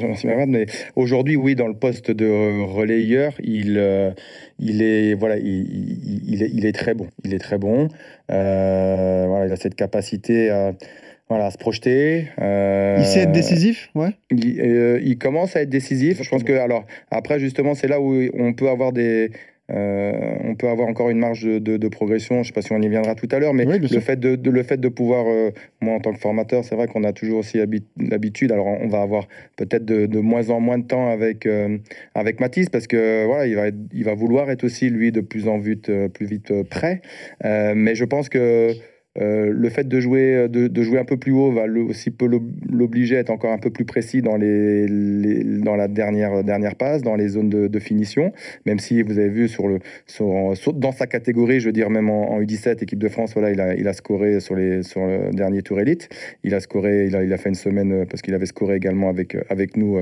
mais 0.47 0.65
aujourd'hui, 0.95 1.35
oui, 1.35 1.55
dans 1.55 1.67
le 1.67 1.75
poste 1.75 2.09
de 2.09 2.63
relayeur, 2.63 3.33
il, 3.43 3.77
euh, 3.77 4.11
il, 4.57 4.81
est, 4.81 5.13
voilà, 5.13 5.37
il, 5.37 6.41
est, 6.41 6.49
il, 6.51 6.65
est, 6.65 6.71
très 6.71 6.95
bon. 6.95 7.07
Il 7.23 7.33
est 7.35 7.39
très 7.39 7.59
bon. 7.59 7.89
Euh, 8.31 9.25
voilà, 9.27 9.45
il 9.45 9.51
a 9.51 9.55
cette 9.55 9.75
capacité 9.75 10.49
à 10.49 10.73
voilà, 11.29 11.51
se 11.51 11.57
projeter. 11.57 12.27
Euh, 12.39 12.97
il 12.99 13.05
sait 13.05 13.21
être 13.21 13.33
décisif, 13.33 13.89
ouais. 13.95 14.11
Euh, 14.31 14.99
il, 15.03 15.17
commence 15.17 15.55
à 15.55 15.61
être 15.61 15.69
décisif. 15.69 16.23
Je 16.23 16.29
pense 16.29 16.43
que 16.43 16.53
alors 16.53 16.85
après 17.11 17.39
justement 17.39 17.73
c'est 17.73 17.87
là 17.87 17.99
où 17.99 18.15
on 18.33 18.53
peut 18.53 18.69
avoir 18.69 18.93
des 18.93 19.31
euh, 19.69 20.13
on 20.45 20.55
peut 20.55 20.69
avoir 20.69 20.87
encore 20.87 21.09
une 21.09 21.19
marge 21.19 21.43
de, 21.43 21.87
progression. 21.89 22.35
Je 22.35 22.39
ne 22.39 22.43
sais 22.45 22.53
pas 22.53 22.61
si 22.61 22.71
on 22.71 22.81
y 22.81 22.87
viendra 22.87 23.13
tout 23.15 23.27
à 23.31 23.39
l'heure, 23.39 23.53
mais 23.53 23.65
le, 23.65 23.99
fait 23.99 24.17
de, 24.17 24.49
le 24.49 24.63
fait 24.63 24.77
de 24.77 24.87
pouvoir, 24.87 25.25
moi 25.81 25.95
en 25.95 25.99
tant 25.99 26.13
que 26.13 26.19
formateur, 26.19 26.63
c'est 26.63 26.75
vrai 26.75 26.87
qu'on 26.87 27.03
a 27.03 27.11
toujours 27.11 27.39
aussi 27.39 27.59
l'habitude. 27.97 28.53
Alors 28.53 28.67
on 28.67 28.87
va 28.87 29.01
avoir 29.01 29.27
peut-être 29.57 29.83
de, 29.83 30.19
moins 30.19 30.49
en 30.49 30.61
moins 30.61 30.77
de 30.77 30.85
temps 30.85 31.09
avec, 31.09 31.45
avec 32.15 32.39
Mathis 32.39 32.69
parce 32.69 32.87
que 32.87 33.25
voilà, 33.25 33.47
il 33.47 33.55
va, 33.55 33.67
il 33.93 34.05
va 34.05 34.13
vouloir 34.13 34.49
être 34.49 34.63
aussi 34.63 34.89
lui 34.89 35.11
de 35.11 35.19
plus 35.19 35.49
en 35.49 35.57
vite, 35.57 35.91
plus 36.13 36.25
vite 36.25 36.63
prêt. 36.69 37.01
mais 37.43 37.95
je 37.95 38.05
pense 38.05 38.29
que 38.29 38.73
euh, 39.19 39.51
le 39.51 39.69
fait 39.69 39.87
de 39.87 39.99
jouer, 39.99 40.35
euh, 40.35 40.47
de, 40.47 40.83
jouer 40.83 40.99
un 40.99 41.05
peu 41.05 41.17
plus 41.17 41.31
haut 41.31 41.51
va 41.51 41.65
aussi 41.65 42.11
peut 42.11 42.29
l'obliger 42.69 43.17
à 43.17 43.19
être 43.19 43.29
encore 43.29 43.51
un 43.51 43.57
peu 43.57 43.69
plus 43.69 43.85
précis 43.85 44.21
dans, 44.21 44.37
les, 44.37 44.87
dans 44.87 45.75
la 45.75 45.87
dernière, 45.87 46.43
dernière 46.43 46.75
passe, 46.75 47.01
dans 47.01 47.15
les 47.15 47.29
zones 47.29 47.49
de, 47.49 47.79
finition. 47.79 48.33
Même 48.65 48.79
si 48.79 49.01
vous 49.01 49.19
avez 49.19 49.29
vu 49.29 49.47
sur 49.47 49.67
le, 49.67 49.79
dans 50.73 50.91
sa 50.91 51.07
catégorie, 51.07 51.59
je 51.59 51.67
veux 51.67 51.71
dire 51.71 51.89
même 51.89 52.09
en, 52.09 52.39
U17, 52.41 52.83
équipe 52.83 52.99
de 52.99 53.07
France, 53.07 53.33
voilà, 53.33 53.51
il 53.51 53.61
a, 53.61 53.75
il 53.75 53.87
a 53.87 53.93
scoré 53.93 54.39
sur, 54.39 54.55
les, 54.55 54.83
sur 54.83 55.05
le 55.05 55.31
dernier 55.31 55.61
tour 55.61 55.79
élite. 55.79 56.09
Il 56.43 56.55
a 56.55 56.59
scoré, 56.59 57.05
il 57.05 57.15
a, 57.15 57.23
il 57.23 57.31
a 57.31 57.37
fait 57.37 57.49
une 57.49 57.55
semaine 57.55 57.91
euh, 57.91 58.05
parce 58.05 58.21
qu'il 58.21 58.33
avait 58.33 58.45
scoré 58.45 58.75
également 58.75 59.09
avec, 59.09 59.37
avec 59.49 59.77
nous, 59.77 59.99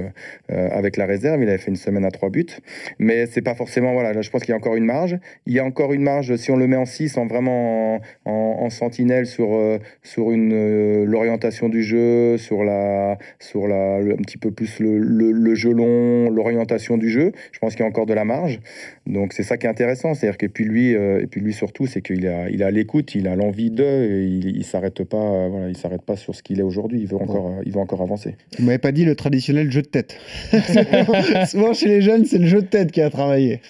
avec 0.49 0.97
la 0.97 1.06
réserve. 1.06 1.41
Il 1.41 1.49
avait 1.49 1.58
fait 1.58 1.71
une 1.71 1.75
semaine 1.75 2.06
à 2.06 2.12
trois 2.12 2.30
buts. 2.30 2.45
Mais 2.99 3.25
c'est 3.25 3.41
pas 3.41 3.56
forcément, 3.56 3.93
voilà, 3.93 4.13
là, 4.13 4.21
je 4.21 4.30
pense 4.30 4.41
qu'il 4.41 4.51
y 4.51 4.54
a 4.54 4.58
encore 4.58 4.75
une 4.75 4.86
marge. 4.86 5.17
Il 5.45 5.54
y 5.54 5.60
a 5.60 5.65
encore 5.65 5.93
une 5.93 6.01
marge 6.01 6.36
si 6.36 6.51
on 6.51 6.58
le 6.58 6.67
met 6.67 6.78
en 6.78 6.86
6, 6.86 7.17
en 7.17 7.28
vraiment 7.28 7.95
en, 7.95 8.01
en, 8.25 8.65
en 8.65 8.69
sur, 9.26 9.56
euh, 9.56 9.80
sur 10.04 10.32
une, 10.32 10.54
euh, 10.54 11.06
l'orientation 11.06 11.70
du 11.70 11.84
jeu, 11.84 12.38
sur, 12.38 12.63
la, 12.63 13.18
sur 13.39 13.68
la, 13.68 13.98
un 13.98 14.22
petit 14.24 14.38
peu 14.38 14.52
plus 14.52 14.80
le, 14.80 14.98
le, 14.98 15.56
jeu 15.56 15.72
long, 15.72 16.30
l'orientation 16.30 16.98
du 16.98 17.10
jeu. 17.10 17.32
Je 17.52 17.60
pense 17.60 17.74
qu'il 17.74 17.82
y 17.82 17.84
a 17.84 17.88
encore 17.88 18.06
de 18.06 18.13
la 18.13 18.26
marge. 18.26 18.60
Donc 19.08 19.34
c'est 19.34 19.44
ça 19.44 19.58
qui 19.58 19.68
est 19.68 19.70
intéressant. 19.70 20.13
C'est-à-dire 20.13 20.38
que 20.38 20.48
puis 20.48 20.65
lui, 20.65 20.96
euh, 20.96 21.22
et 21.22 21.28
puis 21.28 21.41
lui 21.41 21.54
surtout, 21.54 21.88
c'est 21.88 22.02
qu'il 22.02 22.28
a, 22.28 22.50
il 22.50 22.63
a 22.63 22.72
l'écoute, 22.72 23.15
il 23.15 23.28
a 23.28 23.36
l'envie 23.36 23.72
de, 23.72 24.24
il, 24.24 24.58
il 24.58 24.63
s'arrête 24.63 25.04
pas, 25.04 25.48
voilà, 25.48 25.70
il 25.70 25.78
s'arrête 25.78 26.02
pas 26.02 26.15
sur 26.15 26.36
ce 26.36 26.44
qu'il 26.44 26.60
est 26.60 26.63
aujourd'hui. 26.63 27.00
Il 27.02 27.08
veut 27.08 27.18
encore, 27.18 27.54
il 27.65 27.72
veut 27.72 27.80
encore 27.80 28.02
avancer. 28.02 28.36
Vous 28.58 28.65
m'avez 28.65 28.78
pas 28.78 28.91
dit 28.91 29.06
le 29.06 29.15
traditionnel 29.15 29.72
jeu 29.72 29.82
de 29.82 29.88
tête. 29.88 30.18
Souvent 31.48 31.74
chez 31.74 31.88
les 31.88 32.02
jeunes, 32.02 32.26
c'est 32.26 32.39
le 32.39 32.48
jeu 32.48 32.62
de 32.62 32.68
tête 32.68 32.91
qui 32.91 33.02
a 33.02 33.10
travaillé. 33.10 33.62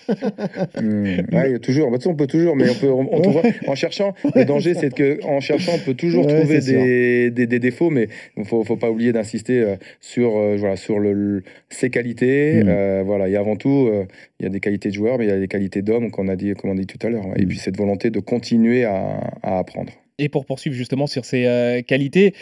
mmh, 0.82 1.60
toujours. 1.60 1.92
De 1.92 1.98
toute 1.98 2.08
on 2.08 2.16
peut 2.16 2.28
toujours, 2.28 2.56
mais 2.56 2.70
on 2.70 2.76
peut, 2.76 2.90
on, 2.90 3.70
en 3.72 3.76
cherchant. 3.76 4.14
Le 4.36 4.46
danger, 4.46 4.74
c'est 4.74 4.94
que 4.94 5.20
en 5.26 5.40
cherchant, 5.40 5.74
on 5.76 5.80
peut 5.80 5.94
toujours 5.94 6.28
trouver 6.28 6.60
des, 6.60 7.32
des, 7.32 7.60
défauts, 7.60 7.90
mais 7.90 8.08
il 8.38 8.42
ne 8.42 8.46
faut, 8.46 8.64
faut, 8.64 8.78
pas 8.78 8.90
oublier 8.90 9.12
d'insister 9.12 9.62
euh, 9.62 9.76
sur, 10.02 10.38
euh, 10.38 10.56
voilà, 10.58 10.76
sur 10.76 11.00
le, 11.00 11.44
ses 11.70 11.90
qualités. 11.90 12.64
Mm. 12.64 12.68
Euh, 12.68 13.04
voilà. 13.06 13.28
Et 13.28 13.36
avant 13.36 13.56
tout, 13.56 13.90
il 14.40 14.44
y 14.44 14.46
a 14.46 14.50
des 14.50 14.60
qualités 14.60 14.90
de 14.90 14.94
joueurs, 14.94 15.18
mais 15.18 15.25
il 15.26 15.30
y 15.30 15.34
a 15.34 15.40
des 15.40 15.48
qualités 15.48 15.82
d'hommes, 15.82 16.12
comme 16.12 16.28
on 16.28 16.32
a 16.32 16.36
dit, 16.36 16.54
comme 16.54 16.72
on 16.72 16.76
dit 16.76 16.88
tout 16.88 17.06
à 17.06 17.10
l'heure. 17.10 17.26
Et 17.36 17.46
mm. 17.46 17.48
puis 17.48 17.58
cette 17.58 17.78
volonté 17.78 18.10
de 18.10 18.20
continuer 18.20 18.86
à, 18.86 19.20
à, 19.44 19.60
apprendre. 19.60 19.92
Et 20.18 20.30
pour 20.30 20.46
poursuivre 20.46 20.76
justement 20.76 21.08
sur 21.08 21.26
ces 21.26 21.84
qualités, 21.88 22.34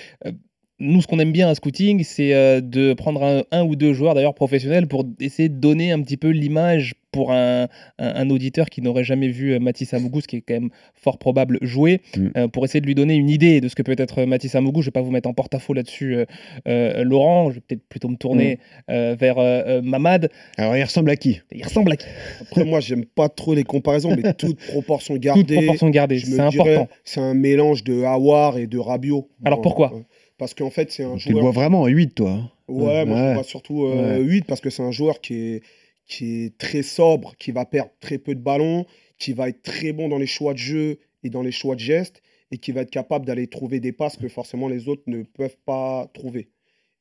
nous, 0.80 1.02
ce 1.02 1.08
qu'on 1.08 1.20
aime 1.20 1.32
bien 1.32 1.50
à 1.50 1.56
scouting, 1.56 2.04
c'est 2.04 2.32
de 2.62 2.94
prendre 2.94 3.24
un, 3.24 3.44
un, 3.52 3.64
ou 3.64 3.76
deux 3.76 3.94
joueurs 3.94 4.16
d'ailleurs 4.16 4.34
professionnels 4.34 4.88
pour 4.88 5.06
essayer 5.20 5.50
de 5.50 5.56
donner 5.56 5.92
un 5.92 6.02
petit 6.02 6.18
peu 6.18 6.30
l'image 6.30 6.96
pour 7.14 7.32
un, 7.32 7.70
un, 8.00 8.30
auditeur 8.30 8.70
qui 8.70 8.82
n'aurait 8.82 9.06
jamais 9.06 9.30
vu 9.30 9.54
euh, 9.54 9.60
Mathis 9.60 9.94
Amougou, 9.94 10.20
ce 10.20 10.28
qui 10.28 10.38
est 10.38 10.42
quand 10.42 10.56
même 10.56 10.72
fort 10.96 11.20
probable, 11.20 11.60
jouer, 11.62 12.02
mm. 12.18 12.28
euh, 12.36 12.48
pour 12.50 12.66
essayer 12.66 12.82
de 12.82 12.88
lui 12.88 12.96
donner 12.96 13.14
une 13.14 13.30
idée 13.30 13.62
de 13.62 13.70
ce 13.70 13.76
que 13.76 13.84
peut 13.84 13.96
être 13.98 14.24
euh, 14.24 14.26
Mathis 14.26 14.56
Amougou. 14.56 14.82
Je 14.82 14.88
ne 14.88 14.90
vais 14.90 14.94
pas 14.94 15.02
vous 15.02 15.12
mettre 15.12 15.30
en 15.30 15.34
porte-à-faux 15.34 15.74
là-dessus, 15.74 16.18
Laurent. 16.66 17.52
Je 17.52 17.56
vais 17.56 17.62
peut-être 17.62 17.88
plutôt 17.88 18.10
me 18.10 18.18
tourner 18.18 18.60
mm. 18.90 19.14
vers 19.14 19.36
Mamad. 19.84 20.30
Alors, 20.58 20.76
il 20.76 20.84
ressemble 20.84 21.12
à 21.12 21.16
qui? 21.16 21.40
Il 21.52 21.64
ressemble 21.64 21.92
à 21.94 21.96
qui? 21.96 22.08
Après, 22.42 22.66
moi, 22.66 22.80
j'aime 22.80 23.06
pas 23.06 23.30
trop 23.30 23.54
les 23.54 23.64
comparaisons, 23.64 24.16
mais 24.16 24.34
toute 24.34 24.58
proportion 24.68 25.16
gardée. 25.16 25.44
Toute 25.44 25.56
proportion 25.56 25.90
gardée, 25.92 26.18
c'est 26.18 26.40
important. 26.40 26.90
C'est 27.04 27.22
un 27.22 27.36
mélange 27.36 27.84
de 27.84 28.04
Hawar 28.04 28.58
et 28.58 28.66
de 28.66 28.80
Rabiot. 28.80 29.30
Alors, 29.46 29.62
pourquoi? 29.62 29.94
Parce 30.38 30.54
qu'en 30.54 30.69
fait, 30.69 30.91
c'est 30.91 31.04
un 31.04 31.17
joueur. 31.17 31.19
Tu 31.19 31.34
le 31.34 31.39
vois 31.39 31.52
vraiment 31.52 31.82
en 31.82 31.88
8, 31.88 32.15
toi. 32.15 32.32
Hein. 32.32 32.52
Ouais, 32.67 33.06
moi, 33.06 33.17
je 33.17 33.24
le 33.24 33.34
vois 33.34 33.43
surtout 33.43 33.88
8 33.88 34.46
parce 34.46 34.62
que 34.62 34.69
c'est 34.69 34.84
un 34.84 34.91
joueur 34.91 35.22
qui 35.22 35.36
est 35.36 35.63
qui 36.06 36.46
est 36.46 36.58
très 36.58 36.84
sobre, 36.84 37.36
qui 37.38 37.52
va 37.52 37.65
perdre 37.65 37.91
très 38.00 38.17
peu 38.17 38.36
de 38.36 38.41
ballons, 38.41 38.86
qui 39.17 39.34
va 39.34 39.50
être 39.50 39.62
très 39.62 39.93
bon 39.93 40.10
dans 40.10 40.17
les 40.17 40.28
choix 40.28 40.54
de 40.54 40.60
jeu 40.60 41.00
et 41.24 41.30
dans 41.30 41.41
les 41.41 41.52
choix 41.52 41.76
de 41.76 41.80
gestes, 41.80 42.22
et 42.52 42.58
qui 42.58 42.72
va 42.72 42.82
être 42.82 42.91
capable 42.91 43.26
d'aller 43.26 43.48
trouver 43.48 43.80
des 43.80 43.91
passes 43.93 44.17
que 44.17 44.28
forcément 44.28 44.67
les 44.67 44.89
autres 44.89 45.04
ne 45.08 45.24
peuvent 45.24 45.58
pas 45.65 46.08
trouver. 46.13 46.50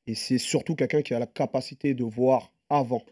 Et 0.07 0.15
c'est 0.15 0.39
surtout 0.39 0.75
quelqu'un 0.75 1.03
qui 1.03 1.15
a 1.15 1.19
la 1.19 1.27
capacité 1.27 1.95
de 1.95 2.05
voir 2.05 2.53
avant. 2.71 3.03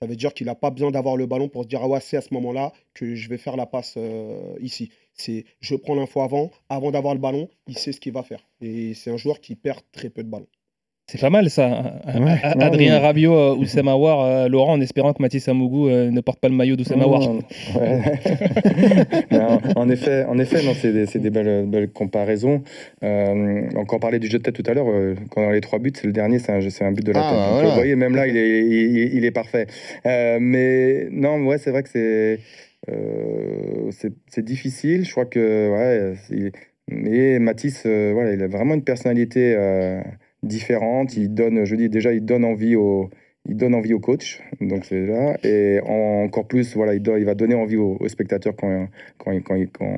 Ça 0.00 0.06
veut 0.06 0.16
dire 0.16 0.34
qu'il 0.34 0.46
n'a 0.46 0.54
pas 0.54 0.70
besoin 0.70 0.90
d'avoir 0.90 1.16
le 1.16 1.26
ballon 1.26 1.48
pour 1.48 1.64
se 1.64 1.68
dire 1.68 1.80
ah 1.82 1.88
ouais 1.88 2.00
c'est 2.00 2.18
à 2.18 2.20
ce 2.20 2.34
moment-là 2.34 2.72
que 2.92 3.14
je 3.14 3.28
vais 3.28 3.38
faire 3.38 3.56
la 3.56 3.66
passe 3.66 3.94
euh, 3.96 4.54
ici. 4.60 4.90
C'est 5.16 5.44
je 5.60 5.74
prends 5.74 5.94
l'info 5.94 6.20
avant, 6.20 6.50
avant 6.68 6.90
d'avoir 6.90 7.14
le 7.14 7.20
ballon, 7.20 7.48
il 7.66 7.78
sait 7.78 7.92
ce 7.92 8.00
qu'il 8.00 8.12
va 8.12 8.22
faire. 8.22 8.46
Et 8.60 8.94
c'est 8.94 9.10
un 9.10 9.16
joueur 9.16 9.40
qui 9.40 9.56
perd 9.56 9.80
très 9.92 10.10
peu 10.10 10.22
de 10.22 10.28
ballons. 10.28 10.48
C'est 11.08 11.20
pas 11.20 11.30
mal 11.30 11.48
ça. 11.50 12.00
Adrien 12.58 12.98
Rabiot 12.98 13.32
euh, 13.32 13.54
ou 13.54 13.64
Semawar, 13.64 14.22
euh, 14.22 14.48
Laurent, 14.48 14.72
en 14.72 14.80
espérant 14.80 15.12
que 15.12 15.22
Mathis 15.22 15.46
Amougou 15.46 15.88
euh, 15.88 16.10
ne 16.10 16.20
porte 16.20 16.40
pas 16.40 16.48
le 16.48 16.54
maillot 16.56 16.74
d'Oussama 16.74 17.04
en 19.76 19.88
effet, 19.88 20.24
en 20.24 20.36
effet 20.40 20.58
c'est 21.06 21.20
des, 21.20 21.30
belles, 21.30 21.66
belles, 21.66 21.90
comparaisons. 21.90 22.64
encore 23.76 24.00
parler 24.00 24.18
du 24.18 24.26
jeu 24.26 24.38
de 24.38 24.42
tête 24.42 24.60
tout 24.60 24.68
à 24.68 24.74
l'heure, 24.74 24.88
quand 25.30 25.42
on 25.42 25.50
a 25.50 25.52
les 25.52 25.60
trois 25.60 25.78
buts, 25.78 25.92
c'est 25.94 26.08
le 26.08 26.12
dernier, 26.12 26.40
c'est 26.40 26.50
un, 26.50 26.58
un, 26.88 26.92
but 26.92 27.06
de 27.06 27.12
la 27.12 27.20
ah, 27.22 27.60
tête. 27.60 27.68
Vous 27.68 27.74
voyez, 27.76 27.94
même 27.94 28.16
là, 28.16 28.26
il 28.26 28.36
est, 28.36 28.66
il, 29.14 29.24
est 29.24 29.30
parfait. 29.30 29.68
mais 30.04 31.06
non, 31.12 31.44
ouais, 31.46 31.58
c'est 31.58 31.70
vrai 31.70 31.84
que 31.84 31.88
c'est 31.88 32.40
c'est 32.86 34.44
difficile. 34.44 35.04
Je 35.04 35.10
crois 35.10 35.26
que. 35.26 36.14
Mais 36.88 37.38
Mathis, 37.40 37.82
voilà, 37.84 38.32
il 38.32 38.42
a 38.42 38.48
vraiment 38.48 38.74
une 38.74 38.84
personnalité 38.84 39.56
différente. 40.42 41.16
Il 41.16 41.34
donne, 41.34 41.64
je 41.64 41.74
dis 41.74 41.88
déjà, 41.88 42.12
il 42.12 42.24
donne 42.24 42.44
envie 42.44 42.76
aux, 42.76 43.10
il 43.48 43.56
donne 43.56 43.74
envie 43.74 43.92
au 43.92 44.00
coach, 44.00 44.40
donc 44.60 44.84
c'est 44.84 45.06
là. 45.06 45.36
Et 45.44 45.80
encore 45.84 46.46
plus, 46.46 46.74
voilà, 46.74 46.94
il, 46.94 47.24
va 47.24 47.34
donner 47.34 47.54
envie 47.54 47.76
aux, 47.76 47.96
spectateurs 48.08 48.54
quand, 48.56 48.88
quand, 49.18 49.32
quand, 49.42 49.56
quand 49.72 49.96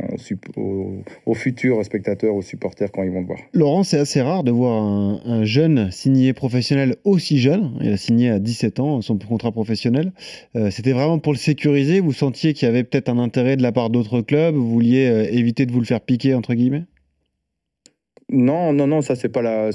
aux, 1.27 1.35
futurs 1.35 1.85
spectateurs, 1.85 2.35
aux 2.35 2.43
supporters 2.43 2.91
quand 2.93 3.03
ils 3.03 3.11
vont 3.11 3.21
le 3.21 3.27
voir. 3.27 3.39
Laurent, 3.53 3.85
c'est 3.85 3.99
assez 3.99 4.21
rare 4.21 4.45
de 4.45 4.51
voir 4.51 4.83
un, 4.83 5.45
jeune 5.45 5.91
signé 5.91 6.33
professionnel 6.33 6.97
aussi 7.05 7.39
jeune. 7.39 7.73
Il 7.81 7.93
a 7.93 7.97
signé 7.97 8.31
à 8.31 8.39
17 8.39 8.81
ans 8.81 9.01
son 9.01 9.19
contrat 9.19 9.53
professionnel. 9.53 10.13
Euh, 10.57 10.71
c'était 10.71 10.93
vraiment 10.93 11.19
pour 11.19 11.33
le 11.33 11.39
sécuriser. 11.39 12.01
Vous 12.01 12.13
sentiez 12.13 12.53
qu'il 12.55 12.67
y 12.67 12.69
avait 12.69 12.85
peut-être 12.85 13.09
un 13.09 13.19
intérêt 13.19 13.57
de 13.57 13.63
la 13.63 13.73
part 13.73 13.91
d'autres 13.91 14.21
clubs? 14.21 14.55
Vous 14.55 14.69
vouliez 14.69 15.09
euh, 15.09 15.33
éviter 15.33 15.65
de 15.65 15.73
vous 15.73 15.81
le 15.81 15.87
faire 15.87 16.01
piquer 16.01 16.35
entre 16.35 16.55
guillemets? 16.55 16.85
Non, 18.31 18.75
non, 18.75 18.87
non, 18.87 19.01
ça 19.01 19.17
c'est 19.17 19.31
pas 19.31 19.41
la. 19.41 19.71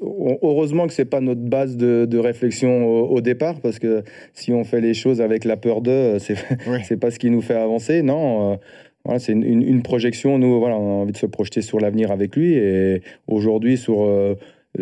Heureusement 0.00 0.86
que 0.86 0.94
c'est 0.94 1.04
pas 1.04 1.20
notre 1.20 1.42
base 1.42 1.76
de, 1.76 2.18
réflexion 2.18 2.86
au, 2.86 3.20
départ, 3.20 3.60
parce 3.60 3.78
que 3.78 4.02
si 4.32 4.52
on 4.52 4.64
fait 4.64 4.80
les 4.80 4.94
choses 4.94 5.20
avec 5.20 5.44
la 5.44 5.58
peur 5.58 5.82
de, 5.82 6.16
c'est 6.18 6.36
c'est 6.84 6.96
pas 6.96 7.10
ce 7.10 7.18
qui 7.18 7.28
nous 7.28 7.42
fait 7.42 7.54
avancer. 7.54 8.00
Non, 8.00 8.52
euh, 8.52 8.56
voilà, 9.04 9.18
c'est 9.18 9.32
une, 9.32 9.82
projection. 9.82 10.38
Nous, 10.38 10.58
voilà, 10.58 10.78
on 10.78 11.00
a 11.00 11.02
envie 11.02 11.12
de 11.12 11.18
se 11.18 11.26
projeter 11.26 11.60
sur 11.60 11.80
l'avenir 11.80 12.10
avec 12.10 12.34
lui, 12.34 12.54
et 12.54 13.02
aujourd'hui 13.26 13.76
sur 13.76 14.04
euh, 14.04 14.36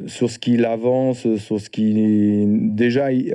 sur 0.07 0.31
ce 0.31 0.39
qu'il 0.39 0.65
avance, 0.65 1.27
sur 1.37 1.61
ce 1.61 1.69
qui 1.69 2.45
déjà, 2.47 3.11
et 3.11 3.35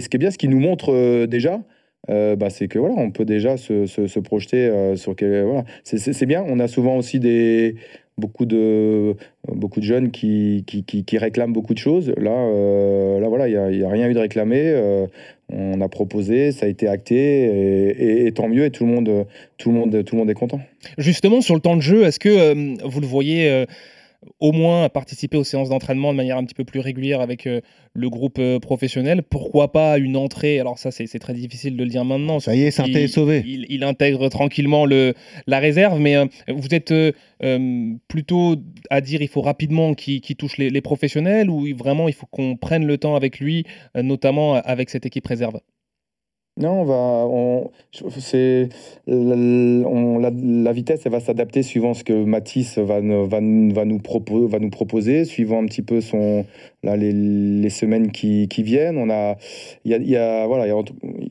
ce 0.00 0.08
qui 0.08 0.16
est 0.16 0.18
bien, 0.18 0.30
ce 0.30 0.38
qu'il 0.38 0.50
nous 0.50 0.60
montre 0.60 0.94
euh, 0.94 1.26
déjà. 1.26 1.60
bah, 2.08 2.48
c'est 2.48 2.68
que 2.68 2.78
voilà, 2.78 2.94
on 2.96 3.10
peut 3.10 3.26
déjà 3.26 3.58
se, 3.58 3.84
se, 3.84 4.20
projeter 4.20 4.94
sur 4.96 5.14
quel, 5.14 5.42
voilà. 5.42 5.64
C'est 5.84 6.26
bien. 6.26 6.42
On 6.48 6.58
a 6.58 6.68
souvent 6.68 6.96
aussi 6.96 7.20
des 7.20 7.74
beaucoup 8.18 8.46
de, 8.46 9.14
beaucoup 9.48 9.80
de 9.80 9.84
jeunes 9.84 10.10
qui, 10.10 10.64
qui, 10.66 10.84
qui, 10.84 11.18
réclament 11.18 11.52
beaucoup 11.52 11.74
de 11.74 11.78
choses. 11.78 12.12
Là, 12.16 12.30
euh, 12.30 13.20
là 13.20 13.28
voilà, 13.28 13.48
il 13.48 13.78
n'y 13.78 13.84
a, 13.84 13.88
rien 13.88 14.08
eu 14.08 14.14
de 14.14 14.18
réclamé. 14.18 14.60
Euh, 14.62 15.06
on 15.52 15.80
a 15.80 15.88
proposé, 15.88 16.50
ça 16.50 16.66
a 16.66 16.68
été 16.68 16.88
acté, 16.88 18.26
et, 18.26 18.32
tant 18.32 18.48
mieux, 18.48 18.64
et 18.64 18.70
tout 18.70 18.84
le, 18.84 18.92
monde, 18.92 19.26
tout, 19.58 19.70
le 19.70 19.76
monde, 19.76 20.04
tout 20.04 20.16
le 20.16 20.20
monde 20.20 20.30
est 20.30 20.34
content. 20.34 20.60
Justement, 20.98 21.40
sur 21.40 21.54
le 21.54 21.60
temps 21.60 21.76
de 21.76 21.82
jeu, 21.82 22.04
est-ce 22.04 22.18
que 22.18 22.28
euh, 22.28 22.74
vous 22.84 23.00
le 23.00 23.06
voyez 23.06 23.64
au 24.40 24.52
moins 24.52 24.84
à 24.84 24.88
participer 24.88 25.36
aux 25.36 25.44
séances 25.44 25.68
d'entraînement 25.68 26.12
de 26.12 26.16
manière 26.16 26.36
un 26.36 26.44
petit 26.44 26.54
peu 26.54 26.64
plus 26.64 26.80
régulière 26.80 27.20
avec 27.20 27.46
euh, 27.46 27.60
le 27.94 28.10
groupe 28.10 28.38
euh, 28.38 28.58
professionnel. 28.58 29.22
Pourquoi 29.22 29.72
pas 29.72 29.98
une 29.98 30.16
entrée? 30.16 30.60
Alors 30.60 30.78
ça, 30.78 30.90
c'est 30.90 31.18
très 31.18 31.34
difficile 31.34 31.76
de 31.76 31.84
le 31.84 31.90
dire 31.90 32.04
maintenant. 32.04 32.40
Ça 32.40 32.54
y 32.54 32.62
est, 32.62 32.70
Sainté 32.70 33.04
est 33.04 33.08
sauvé. 33.08 33.42
Il, 33.46 33.84
intègre 33.84 34.28
tranquillement 34.28 34.84
le, 34.84 35.14
la 35.46 35.58
réserve, 35.58 36.00
mais 36.00 36.16
euh, 36.16 36.26
vous 36.48 36.74
êtes 36.74 36.92
plutôt 38.08 38.56
à 38.90 39.00
dire 39.00 39.22
il 39.22 39.28
faut 39.28 39.42
rapidement 39.42 39.94
qu'il 39.94 40.20
touche 40.36 40.56
les, 40.56 40.70
les, 40.70 40.80
professionnels 40.80 41.50
ou 41.50 41.66
vraiment 41.76 42.08
il 42.08 42.14
faut 42.14 42.26
qu'on 42.26 42.56
prenne 42.56 42.86
le 42.86 42.98
temps 42.98 43.14
avec 43.14 43.38
lui, 43.38 43.64
notamment 43.94 44.54
avec 44.54 44.90
cette 44.90 45.06
équipe 45.06 45.26
réserve? 45.26 45.60
Non, 46.58 46.80
on 46.80 46.84
va, 46.84 46.94
on, 46.94 47.70
c'est, 47.92 48.70
la, 49.06 50.72
vitesse, 50.72 51.02
elle 51.04 51.12
va 51.12 51.20
s'adapter 51.20 51.62
suivant 51.62 51.92
ce 51.92 52.02
que 52.02 52.14
Matisse 52.14 52.78
va, 52.78 53.00
va, 53.00 53.26
va, 53.26 53.40
nous 53.84 53.98
proposer, 53.98 54.46
va 54.46 54.58
nous 54.58 54.70
proposer, 54.70 55.26
suivant 55.26 55.62
un 55.62 55.66
petit 55.66 55.82
peu 55.82 56.00
son, 56.00 56.46
là, 56.82 56.96
les, 56.96 57.12
les 57.12 57.68
semaines 57.68 58.10
qui, 58.10 58.48
qui, 58.48 58.62
viennent. 58.62 58.96
On 58.96 59.10
a, 59.10 59.36
y 59.84 59.90
y 59.90 60.16
a, 60.16 60.46
voilà, 60.46 60.64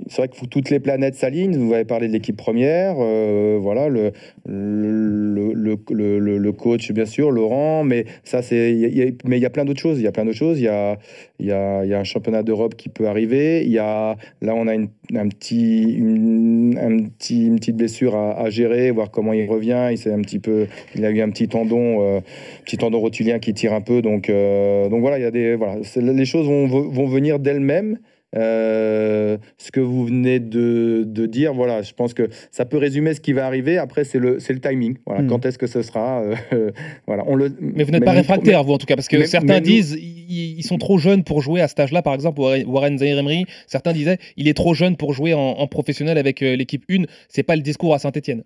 c'est 0.08 0.18
vrai 0.18 0.28
que 0.28 0.46
toutes 0.46 0.70
les 0.70 0.80
planètes 0.80 1.16
s'alignent. 1.16 1.58
Vous 1.58 1.74
avez 1.74 1.86
parlé 1.86 2.08
de 2.08 2.14
l'équipe 2.14 2.38
première, 2.38 2.98
euh, 3.00 3.58
voilà, 3.60 3.90
le 3.90 4.12
le, 4.48 5.54
le, 5.90 6.38
le, 6.38 6.52
coach, 6.52 6.92
bien 6.92 7.06
sûr, 7.06 7.32
Laurent, 7.32 7.84
mais 7.84 8.06
ça, 8.24 8.42
c'est, 8.42 9.14
mais 9.26 9.38
il 9.38 9.42
y 9.42 9.46
a 9.46 9.50
plein 9.50 9.66
d'autres 9.66 9.82
choses. 9.82 10.00
Il 10.00 10.04
y 10.04 10.08
a 10.08 10.12
plein 10.12 10.26
d'autres 10.26 10.38
choses. 10.38 10.60
Il 10.60 10.66
y 10.66 10.68
a, 10.68 10.98
y 11.40 11.52
a, 11.52 11.86
y 11.86 11.94
a 11.94 12.00
un 12.00 12.04
championnat 12.04 12.44
d'Europe 12.44 12.76
qui 12.76 12.90
peut 12.90 13.08
arriver. 13.08 13.66
Y 13.66 13.80
a, 13.80 14.16
là, 14.42 14.54
on 14.56 14.68
a 14.68 14.76
une 14.76 14.90
un 15.14 15.28
petit, 15.28 15.98
un 16.00 17.04
petit, 17.10 17.48
une 17.48 17.60
petite 17.60 17.76
blessure 17.76 18.16
à, 18.16 18.50
gérer, 18.50 18.92
voir 18.92 19.12
comment 19.12 19.34
il 19.34 19.50
revient. 19.50 19.90
Il, 19.92 20.12
un 20.12 20.22
petit 20.22 20.40
peu, 20.40 20.68
il 20.96 21.06
a 21.06 21.10
eu 21.10 21.22
un 21.22 21.30
petit 21.30 21.48
tendon, 21.48 22.02
euh, 22.02 22.22
petit 22.64 22.78
tendon 22.78 23.00
rotulien 23.00 23.40
qui 23.40 23.54
tire 23.54 23.74
un 23.74 23.82
peu. 23.82 24.02
Donc, 24.02 24.30
euh, 24.30 24.90
donc 24.90 25.02
voilà, 25.02 25.20
il 25.20 25.24
y 25.24 25.26
a 25.26 25.32
des, 25.32 25.56
voilà, 25.56 25.78
les 25.96 26.26
choses 26.26 26.48
vont, 26.48 26.68
vont 26.68 27.08
venir 27.08 27.40
d'elles-mêmes. 27.40 27.98
Euh, 28.36 29.38
ce 29.58 29.72
que 29.72 29.80
vous 29.80 30.06
venez 30.06 30.40
de, 30.40 31.04
de, 31.06 31.26
dire, 31.26 31.54
voilà, 31.54 31.82
je 31.82 31.94
pense 31.94 32.14
que 32.14 32.30
ça 32.52 32.66
peut 32.66 32.78
résumer 32.78 33.14
ce 33.14 33.22
qui 33.22 33.34
va 33.34 33.46
arriver. 33.46 33.78
Après, 33.78 34.04
c'est 34.04 34.20
le, 34.20 34.38
le 34.38 34.60
timing. 34.60 34.98
Voilà, 35.06 35.22
hmm. 35.22 35.28
quand 35.28 35.46
est-ce 35.46 35.58
que 35.58 35.68
ce 35.68 35.82
sera 35.82 36.24
euh, 36.54 36.72
voilà, 37.08 37.24
on 37.28 37.36
le, 37.36 37.56
Mais 37.60 37.84
vous 37.84 37.92
n'êtes 37.92 38.06
pas 38.06 38.12
réfractaire, 38.12 38.64
vous, 38.64 38.74
en 38.74 38.78
tout 38.78 38.86
cas, 38.86 38.96
parce 38.96 39.08
que 39.08 39.26
certains 39.26 39.62
disent 39.62 39.98
ils, 40.00 40.64
sont 40.64 40.78
trop 40.78 40.98
jeunes 40.98 41.24
pour 41.24 41.42
jouer 41.42 41.62
à 41.62 41.68
cet 41.68 41.80
âge-là. 41.80 42.02
Par 42.02 42.14
exemple, 42.14 42.42
Warren 42.42 42.98
Zahir 42.98 43.20
Emery, 43.20 43.46
certains 43.68 43.94
disaient 43.94 44.18
il 44.38 44.48
est 44.48 44.54
trop 44.54 44.74
jeune 44.74 44.98
pour 44.98 45.14
jouer 45.14 45.34
en, 45.34 45.40
en 45.40 45.68
professionnel 45.68 46.18
avec 46.18 46.42
euh, 46.42 46.56
l'équipe 46.56 46.84
1. 46.90 47.04
C'est 47.30 47.44
pas 47.44 47.56
le 47.56 47.62
discours 47.62 47.94
à 47.94 48.00
Saint-Etienne. 48.00 48.44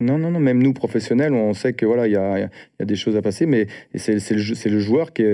Non, 0.00 0.18
non, 0.18 0.32
non, 0.32 0.40
même 0.40 0.60
nous, 0.60 0.72
professionnels, 0.72 1.32
on 1.34 1.54
sait 1.54 1.72
que 1.72 1.86
voilà, 1.86 2.08
il 2.08 2.12
y 2.12 2.16
a, 2.16 2.50
des 2.80 2.96
choses 2.96 3.16
à 3.16 3.22
passer, 3.22 3.46
mais 3.46 3.68
c'est 3.94 4.18
le, 4.32 4.78
joueur 4.80 5.12
qui, 5.12 5.32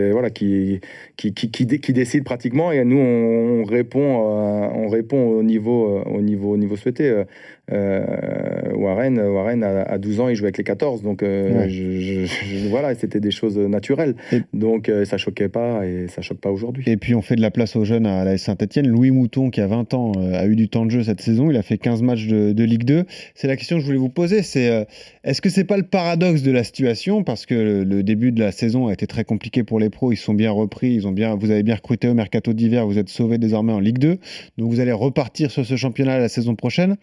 décide 1.94 2.25
pratiquement, 2.25 2.70
et 2.70 2.85
nous, 2.85 2.99
on, 2.99 3.64
répond, 3.64 4.01
on 4.01 4.88
répond 4.88 5.31
au 5.31 5.42
niveau, 5.42 6.03
au 6.03 6.20
niveau, 6.20 6.53
au 6.53 6.57
niveau 6.59 6.77
souhaité. 6.77 7.25
Euh, 7.72 8.72
Warren, 8.74 9.20
Warren 9.20 9.62
à, 9.62 9.98
12 9.98 10.20
ans, 10.20 10.28
il 10.28 10.35
jouait 10.35 10.46
avec 10.46 10.59
les 10.59 10.64
14, 10.64 11.02
donc 11.02 11.22
euh, 11.22 12.26
voilà, 12.68 12.94
c'était 12.94 13.20
des 13.20 13.30
choses 13.30 13.59
naturelles. 13.59 14.14
donc 14.52 14.88
euh, 14.88 15.04
ça 15.04 15.18
choquait 15.18 15.48
pas 15.48 15.87
et 15.87 16.06
ça 16.09 16.22
choque 16.22 16.38
pas 16.38 16.50
aujourd'hui. 16.50 16.85
Et 16.87 16.96
puis 16.96 17.14
on 17.14 17.22
fait 17.22 17.37
de 17.37 17.40
la 17.40 17.50
place 17.50 17.76
aux 17.76 17.85
jeunes 17.85 18.06
à 18.06 18.24
la 18.24 18.38
Saint-Etienne. 18.38 18.88
Louis 18.88 19.11
Mouton, 19.11 19.50
qui 19.50 19.61
a 19.61 19.66
20 19.66 19.94
ans, 19.94 20.12
a 20.33 20.46
eu 20.46 20.56
du 20.56 20.68
temps 20.68 20.87
de 20.87 20.90
jeu 20.90 21.02
cette 21.02 21.20
saison. 21.20 21.50
Il 21.50 21.56
a 21.56 21.62
fait 21.62 21.78
15 21.78 22.02
matchs 22.02 22.26
de, 22.26 22.64
Ligue 22.64 22.85
2. 22.85 23.04
C'est 23.35 23.48
la 23.48 23.56
question 23.56 23.76
que 23.76 23.80
je 23.80 23.87
voulais 23.87 23.98
vous 23.98 24.09
poser. 24.09 24.42
C'est 24.42 24.87
est-ce 25.24 25.40
que 25.40 25.48
c'est 25.48 25.64
pas 25.64 25.76
le 25.76 25.83
paradoxe 25.83 26.42
de 26.42 26.50
la 26.50 26.64
situation? 26.64 27.24
Parce 27.24 27.46
que 27.46 27.83
le, 27.83 28.02
début 28.02 28.33
de 28.33 28.40
la 28.40 28.52
saison 28.52 28.88
a 28.88 28.92
été 28.92 29.06
très 29.06 29.24
compliqué 29.24 29.62
pour 29.64 29.78
les 29.78 29.90
pros. 29.90 30.12
Ils 30.12 30.16
sont 30.16 30.35
bien 30.35 30.50
repris. 30.50 30.92
Ils 30.94 31.06
ont 31.06 31.12
bien, 31.12 31.35
vous 31.37 31.50
avez 31.50 31.62
bien 31.62 31.74
recruté 31.74 32.09
au 32.09 32.14
mercato 32.14 32.52
d'hiver. 32.52 32.87
Vous 32.87 32.98
êtes 32.98 33.09
sauvé 33.09 33.38
désormais 33.38 33.72
en 33.72 33.80
Ligue 33.80 33.98
2. 33.98 34.18
Donc 34.59 34.70
vous 34.70 34.80
allez 34.80 34.92
repartir 34.92 35.50
sur 35.50 35.64
ce 35.64 35.76
championnat 35.76 36.18
la 36.18 36.28
saison 36.28 36.54
prochaine. 36.54 36.96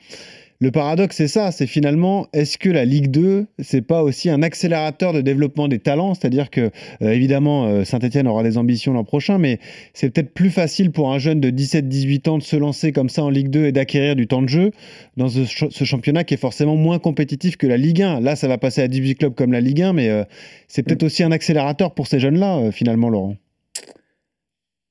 Le 0.60 0.72
paradoxe, 0.72 1.18
c'est 1.18 1.28
ça, 1.28 1.52
c'est 1.52 1.68
finalement, 1.68 2.26
est-ce 2.34 2.58
que 2.58 2.72
la 2.72 2.84
Ligue 2.84 3.12
2, 3.12 3.46
c'est 3.60 3.84
pas 3.84 4.02
aussi 4.02 4.28
un 4.32 4.42
accélérateur 4.42 5.14
de 5.14 5.22
développement 5.22 5.68
des 5.68 5.78
talents? 5.78 6.16
C'est-à-dire 6.16 6.50
que, 6.50 6.72
euh, 7.04 7.12
évidemment, 7.12 7.68
euh, 7.68 7.84
Saint-Etienne 7.84 8.28
aura 8.28 8.42
des 8.42 8.58
ambitions 8.58 8.92
l'an 8.92 9.04
prochain, 9.04 9.38
mais 9.38 9.60
c'est 9.94 10.10
peut-être 10.10 10.34
plus 10.34 10.50
facile 10.50 10.92
pour 10.92 11.14
un 11.14 11.20
jeune 11.20 11.40
de 11.40 11.52
17-18 11.52 12.28
ans 12.28 12.38
de 12.40 12.44
se 12.44 12.56
lancer 12.56 12.92
comme 12.92 13.08
ça 13.08 13.24
en 13.24 13.30
Ligue 13.30 13.50
2 13.50 13.68
et 13.68 13.72
d'acquérir 13.72 14.16
du 14.16 14.26
temps 14.26 14.42
de 14.42 14.50
jeu 14.50 14.72
dans 15.16 15.30
ce, 15.30 15.46
championnat 15.84 16.24
qui 16.24 16.34
est 16.34 16.38
forcément 16.38 16.76
moins 16.76 16.98
compétitif 16.98 17.56
que 17.56 17.68
la 17.68 17.78
Ligue 17.78 18.02
1. 18.02 18.20
Là, 18.22 18.36
ça 18.36 18.48
va 18.48 18.58
passer 18.58 18.82
à 18.82 18.88
18 18.88 19.14
clubs 19.14 19.36
comme 19.36 19.52
la 19.52 19.62
Ligue 19.62 19.84
1, 19.84 19.94
mais 19.94 20.10
euh, 20.10 20.24
c'est 20.68 20.82
peut-être 20.82 21.04
aussi 21.04 21.22
un 21.22 21.32
accélérateur 21.32 21.94
pour 21.94 22.08
ces 22.08 22.20
jeunes-là, 22.20 22.72
finalement, 22.72 23.10
Laurent. 23.10 23.38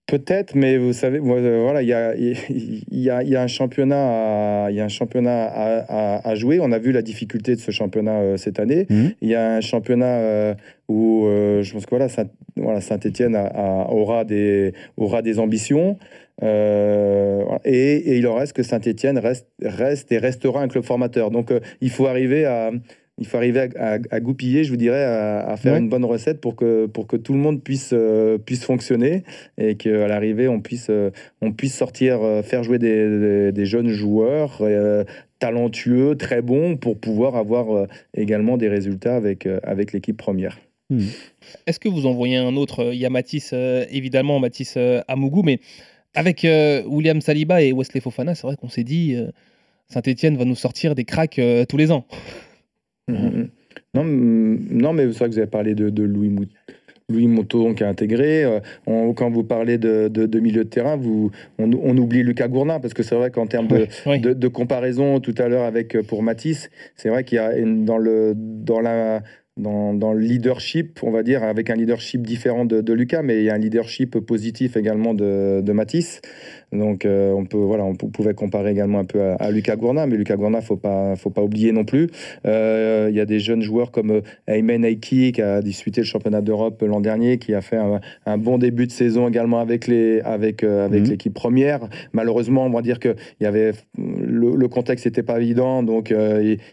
Peut-être, 0.07 0.55
mais 0.55 0.79
vous 0.79 0.93
savez, 0.93 1.19
euh, 1.19 1.63
voilà, 1.63 1.83
il 1.83 1.89
y 1.89 1.93
a, 1.93 2.15
y, 2.15 3.11
a, 3.11 3.25
y 3.25 3.35
a, 3.35 3.43
un 3.43 3.49
championnat, 3.49 4.67
à, 4.67 4.71
y 4.71 4.81
a 4.81 4.85
un 4.85 4.89
championnat 4.89 5.47
à, 5.47 6.29
à, 6.29 6.35
jouer. 6.37 6.61
On 6.61 6.71
a 6.71 6.79
vu 6.79 6.93
la 6.93 7.03
difficulté 7.03 7.57
de 7.57 7.61
ce 7.61 7.73
championnat 7.73 8.21
euh, 8.21 8.37
cette 8.37 8.61
année. 8.61 8.87
Mhm. 8.89 9.15
Il 9.21 9.29
y 9.29 9.35
a 9.35 9.57
un 9.57 9.61
championnat 9.61 10.19
euh, 10.19 10.55
où 10.89 11.27
je 11.27 11.73
pense 11.73 11.87
que 11.87 11.91
voilà, 11.91 12.09
Saint, 12.09 12.29
voilà, 12.57 12.81
Saint-Étienne 12.81 13.37
aura 13.37 14.25
des 14.25 14.75
aura 14.97 15.23
des 15.23 15.41
ambitions. 15.41 15.99
et, 16.41 16.47
et, 17.65 18.17
il 18.19 18.29
en 18.29 18.35
reste 18.35 18.53
que 18.53 18.63
Saint-Étienne 18.63 19.19
reste, 19.19 19.49
reste 19.61 20.13
et 20.13 20.19
restera 20.19 20.63
un 20.63 20.69
club 20.69 20.85
formateur. 20.85 21.33
Donc 21.33 21.53
il 21.81 21.91
faut 21.91 22.07
arriver 22.07 22.45
à, 22.45 22.71
il 23.19 23.27
faut 23.27 23.39
arriver 23.39 23.71
à, 23.77 24.21
goupiller, 24.21 24.65
je 24.65 24.71
vous 24.71 24.77
dirais, 24.77 25.03
à, 25.03 25.57
faire 25.57 25.77
une 25.77 25.89
bonne 25.89 26.05
recette 26.05 26.39
pour 26.39 26.55
que, 26.55 26.85
pour 26.85 27.07
que 27.07 27.17
tout 27.17 27.33
le 27.33 27.39
monde 27.39 27.63
puisse, 27.63 27.91
euh, 27.95 28.37
puisse 28.37 28.65
fonctionner 28.65 29.23
et 29.57 29.77
qu'à 29.77 30.07
l'arrivée, 30.07 30.49
on 30.49 30.61
puisse, 30.61 30.89
euh, 30.91 31.11
on 31.41 31.53
puisse 31.53 31.75
sortir, 31.75 32.23
euh, 32.23 32.43
faire 32.43 32.63
jouer 32.63 32.79
des, 32.79 33.53
des, 33.53 33.67
jeunes 33.67 33.89
joueurs 33.89 34.63
talentueux, 35.39 36.15
très 36.17 36.43
bons, 36.43 36.77
pour 36.77 36.99
pouvoir 36.99 37.37
avoir 37.37 37.87
également 38.15 38.59
des 38.59 38.69
résultats 38.69 39.17
avec, 39.17 39.49
avec 39.63 39.93
l'équipe 39.93 40.17
première. 40.17 40.59
Hmm. 40.91 41.01
Est-ce 41.67 41.81
que 41.81 41.89
vous 41.89 42.07
en 42.07 42.13
voyez 42.13 42.37
un 42.37 42.55
autre? 42.55 42.93
Il 42.93 42.99
y 42.99 43.07
a 43.07 43.11
Mathis, 43.11 43.55
évidemment, 43.91 44.41
Mathis 44.41 44.77
Amougou, 45.09 45.43
mais 45.43 45.61
avec 46.15 46.47
William 46.87 47.21
Saliba 47.21 47.63
et 47.63 47.73
Wesley 47.73 48.01
Fofana, 48.01 48.35
c'est 48.35 48.47
vrai 48.47 48.57
qu'on 48.57 48.69
s'est 48.69 48.85
dit, 48.85 49.17
Saint-Etienne 49.89 50.37
va 50.37 50.45
nous 50.45 50.55
sortir 50.55 50.95
des 50.95 51.05
cracks 51.05 51.41
tous 51.69 51.77
les 51.77 51.93
ans. 51.93 52.07
Mhm. 53.09 53.49
Non, 53.95 54.05
non, 54.05 54.93
mais 54.93 55.13
c'est 55.13 55.19
vrai 55.19 55.29
que 55.29 55.35
vous 55.35 55.39
avez 55.39 55.47
parlé 55.47 55.75
de, 55.75 56.03
Louis 56.03 56.29
Mouton. 56.29 56.51
Louis 57.09 57.29
qui 57.77 57.85
a 57.85 57.89
intégré. 57.89 58.45
Euh, 58.45 59.13
quand 59.15 59.31
vous 59.31 59.45
parlez 59.45 59.79
de, 59.79 60.09
de, 60.09 60.41
milieu 60.41 60.65
de 60.65 60.69
terrain, 60.69 60.97
vous, 60.97 61.31
on, 61.59 61.97
oublie 61.97 62.25
Lucas 62.25 62.49
Gournin 62.49 62.81
parce 62.81 62.95
que 62.95 63.05
c'est 63.05 63.15
vrai 63.15 63.31
qu'en 63.31 63.47
termes 63.47 63.69
de, 63.69 64.33
de, 64.33 64.49
comparaison 64.49 65.21
tout 65.21 65.35
à 65.39 65.47
l'heure 65.47 65.65
avec 65.65 65.95
euh, 65.95 66.03
pour 66.03 66.25
Matisse, 66.25 66.69
c'est 66.97 67.09
vrai 67.09 67.23
qu'il 67.23 67.37
y 67.37 67.39
a 67.39 67.53
dans 67.65 67.99
le 67.99 68.33
dans 68.37 68.81
la 68.81 69.23
dans, 69.57 69.95
dans, 69.95 70.13
le 70.13 70.21
leadership, 70.21 70.99
on 71.03 71.11
va 71.11 71.23
dire, 71.23 71.43
avec 71.43 71.71
un 71.71 71.77
leadership 71.77 72.27
différent 72.27 72.67
de, 72.67 72.83
de, 72.83 72.93
Lucas, 72.93 73.23
mais 73.23 73.39
il 73.39 73.45
y 73.45 73.51
a 73.51 73.55
un 73.55 73.59
leadership 73.59 74.19
positif 74.21 74.77
également 74.77 75.15
de, 75.15 75.63
de 75.63 75.73
Matisse. 75.73 76.21
Donc 76.73 77.05
euh, 77.05 77.33
on 77.33 77.45
peut 77.45 77.59
voilà, 77.59 77.85
on 77.85 77.95
pouvait 77.95 78.35
comparer 78.35 78.73
également 78.73 78.99
un 78.99 79.05
peu 79.05 79.21
à, 79.39 79.51
Lucas 79.51 79.77
Gourna, 79.77 80.07
mais 80.07 80.17
Lucas 80.17 80.37
Gourna, 80.37 80.61
faut 80.61 80.77
pas 80.77 81.15
faut 81.15 81.31
pas 81.31 81.43
oublier 81.43 81.71
non 81.71 81.85
plus. 81.85 82.09
Euh, 82.45 83.07
il 83.09 83.17
y 83.17 83.21
a 83.21 83.25
des 83.25 83.39
jeunes 83.39 83.63
joueurs 83.63 83.93
comme 83.93 84.11
euh, 84.11 84.21
Aymen 84.49 84.85
Aiki 84.85 85.33
qui 85.33 85.43
a 85.43 85.63
disputé 85.63 86.01
le 86.01 86.07
championnat 86.07 86.41
d'Europe 86.41 86.83
l'an 86.83 87.01
dernier, 87.01 87.39
qui 87.39 87.55
a 87.55 87.61
fait 87.61 87.79
un, 88.27 88.39
bon 88.39 88.59
début 88.59 88.87
de 88.87 88.93
saison 88.93 89.29
également 89.29 89.61
avec 89.61 89.87
les 89.87 90.21
avec 90.21 90.65
avec 90.65 91.03
mhm. 91.03 91.11
l'équipe 91.11 91.35
première. 91.35 91.89
Malheureusement, 92.13 92.67
on 92.67 92.71
va 92.71 92.83
dire 92.83 92.99
que 92.99 93.15
il 93.41 93.45
y 93.45 93.47
avait 93.47 93.73
le, 93.97 94.67
contexte 94.67 95.07
n'était 95.07 95.23
pas 95.23 95.41
évident, 95.41 95.85
donc 95.85 96.13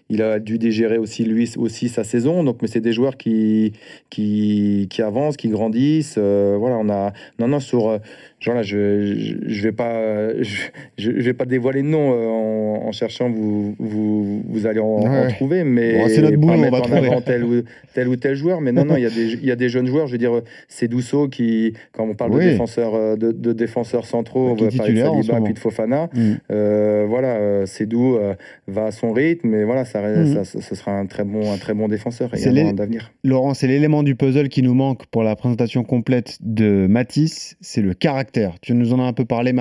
il, 0.10 0.21
a 0.21 0.39
dû 0.39 0.58
digérer 0.58 0.97
aussi 0.97 1.23
lui 1.23 1.51
aussi 1.58 1.88
sa 1.88 2.03
saison. 2.03 2.43
Donc 2.43 2.62
mais 2.62 2.67
c'est 2.67 2.82
des 2.82 2.93
joueurs 2.93 3.17
qui 3.17 3.73
qui 4.10 4.88
qui 4.89 5.01
avancent, 5.03 5.38
qui 5.38 5.49
grandissent. 5.49 6.17
voilà, 6.17 6.77
on 6.77 6.89
a 6.89 7.13
non 7.39 7.47
non 7.47 7.60
sur 7.60 7.99
genre 8.39 8.56
là 8.56 8.63
je 8.63 9.38
je 9.45 9.63
vais 9.63 9.71
pas 9.71 9.82
je, 10.97 11.11
vais 11.11 11.33
pas 11.33 11.45
dévoiler 11.45 11.81
de 11.81 11.87
nom 11.87 12.11
euh, 12.13 12.87
en, 12.87 12.91
cherchant, 12.91 13.29
vous, 13.29 13.75
vous, 13.79 14.43
vous 14.47 14.67
allez 14.67 14.79
en, 14.79 15.27
trouver, 15.29 15.63
mais 15.63 16.07
c'est 16.09 16.21
notre 16.21 16.37
boulot, 16.37 16.57
mettre 16.57 16.89
en 16.89 16.95
avant 16.95 17.21
tel 17.21 17.43
ou, 17.43 17.61
tel 17.93 18.07
ou 18.07 18.15
tel 18.15 18.35
joueur. 18.35 18.61
Mais 18.61 18.71
non, 18.71 18.85
non, 18.85 18.95
il 18.97 19.03
y, 19.03 19.05
a 19.05 19.09
des, 19.09 19.33
il 19.33 19.45
y 19.45 19.51
a 19.51 19.55
des 19.55 19.69
jeunes 19.69 19.87
joueurs, 19.87 20.07
je 20.07 20.13
veux 20.13 20.17
dire, 20.17 20.41
c'est 20.67 20.87
Douceau 20.87 21.27
qui, 21.27 21.73
quand 21.91 22.07
on 22.07 22.13
parle 22.13 22.33
de, 22.33 22.39
défenseurs, 22.39 22.95
euh, 22.95 23.15
de, 23.15 23.31
de, 23.31 23.53
défenseurs 23.53 24.05
centraux, 24.05 24.49
on 24.49 24.55
va 24.55 24.69
parler 24.75 24.93
de 24.93 24.99
Saliba 24.99 25.41
puis 25.41 25.53
de 25.53 25.59
Fofana. 25.59 26.09
Mm. 26.13 26.33
Euh, 26.51 27.05
voilà, 27.07 27.65
c'est 27.65 27.85
doux 27.85 28.17
va 28.67 28.85
à 28.85 28.91
son 28.91 29.11
rythme, 29.13 29.49
mais 29.49 29.63
voilà, 29.63 29.85
ça, 29.85 30.01
mm. 30.01 30.43
ça, 30.43 30.59
ce 30.61 30.75
sera 30.75 30.91
un 30.91 31.05
très 31.05 31.23
bon, 31.23 31.51
un 31.51 31.57
très 31.57 31.73
bon 31.73 31.87
défenseur 31.87 32.29
et 32.33 32.73
d'avenir. 32.73 33.11
Laurent, 33.23 33.53
c'est 33.53 33.67
l'élément 33.67 34.03
du 34.03 34.15
puzzle 34.15 34.49
qui 34.49 34.61
nous 34.61 34.73
manque 34.73 35.05
pour 35.07 35.23
la 35.23 35.35
présentation 35.35 35.83
complète 35.83 36.37
de 36.41 36.87
Matisse, 36.87 37.55
c'est 37.61 37.81
le 37.81 37.93
caractère. 37.93 38.55
Tu 38.61 38.73
nous 38.73 38.93
en 38.93 38.99
as 38.99 39.03
un 39.03 39.13
peu 39.13 39.25
parlé, 39.25 39.53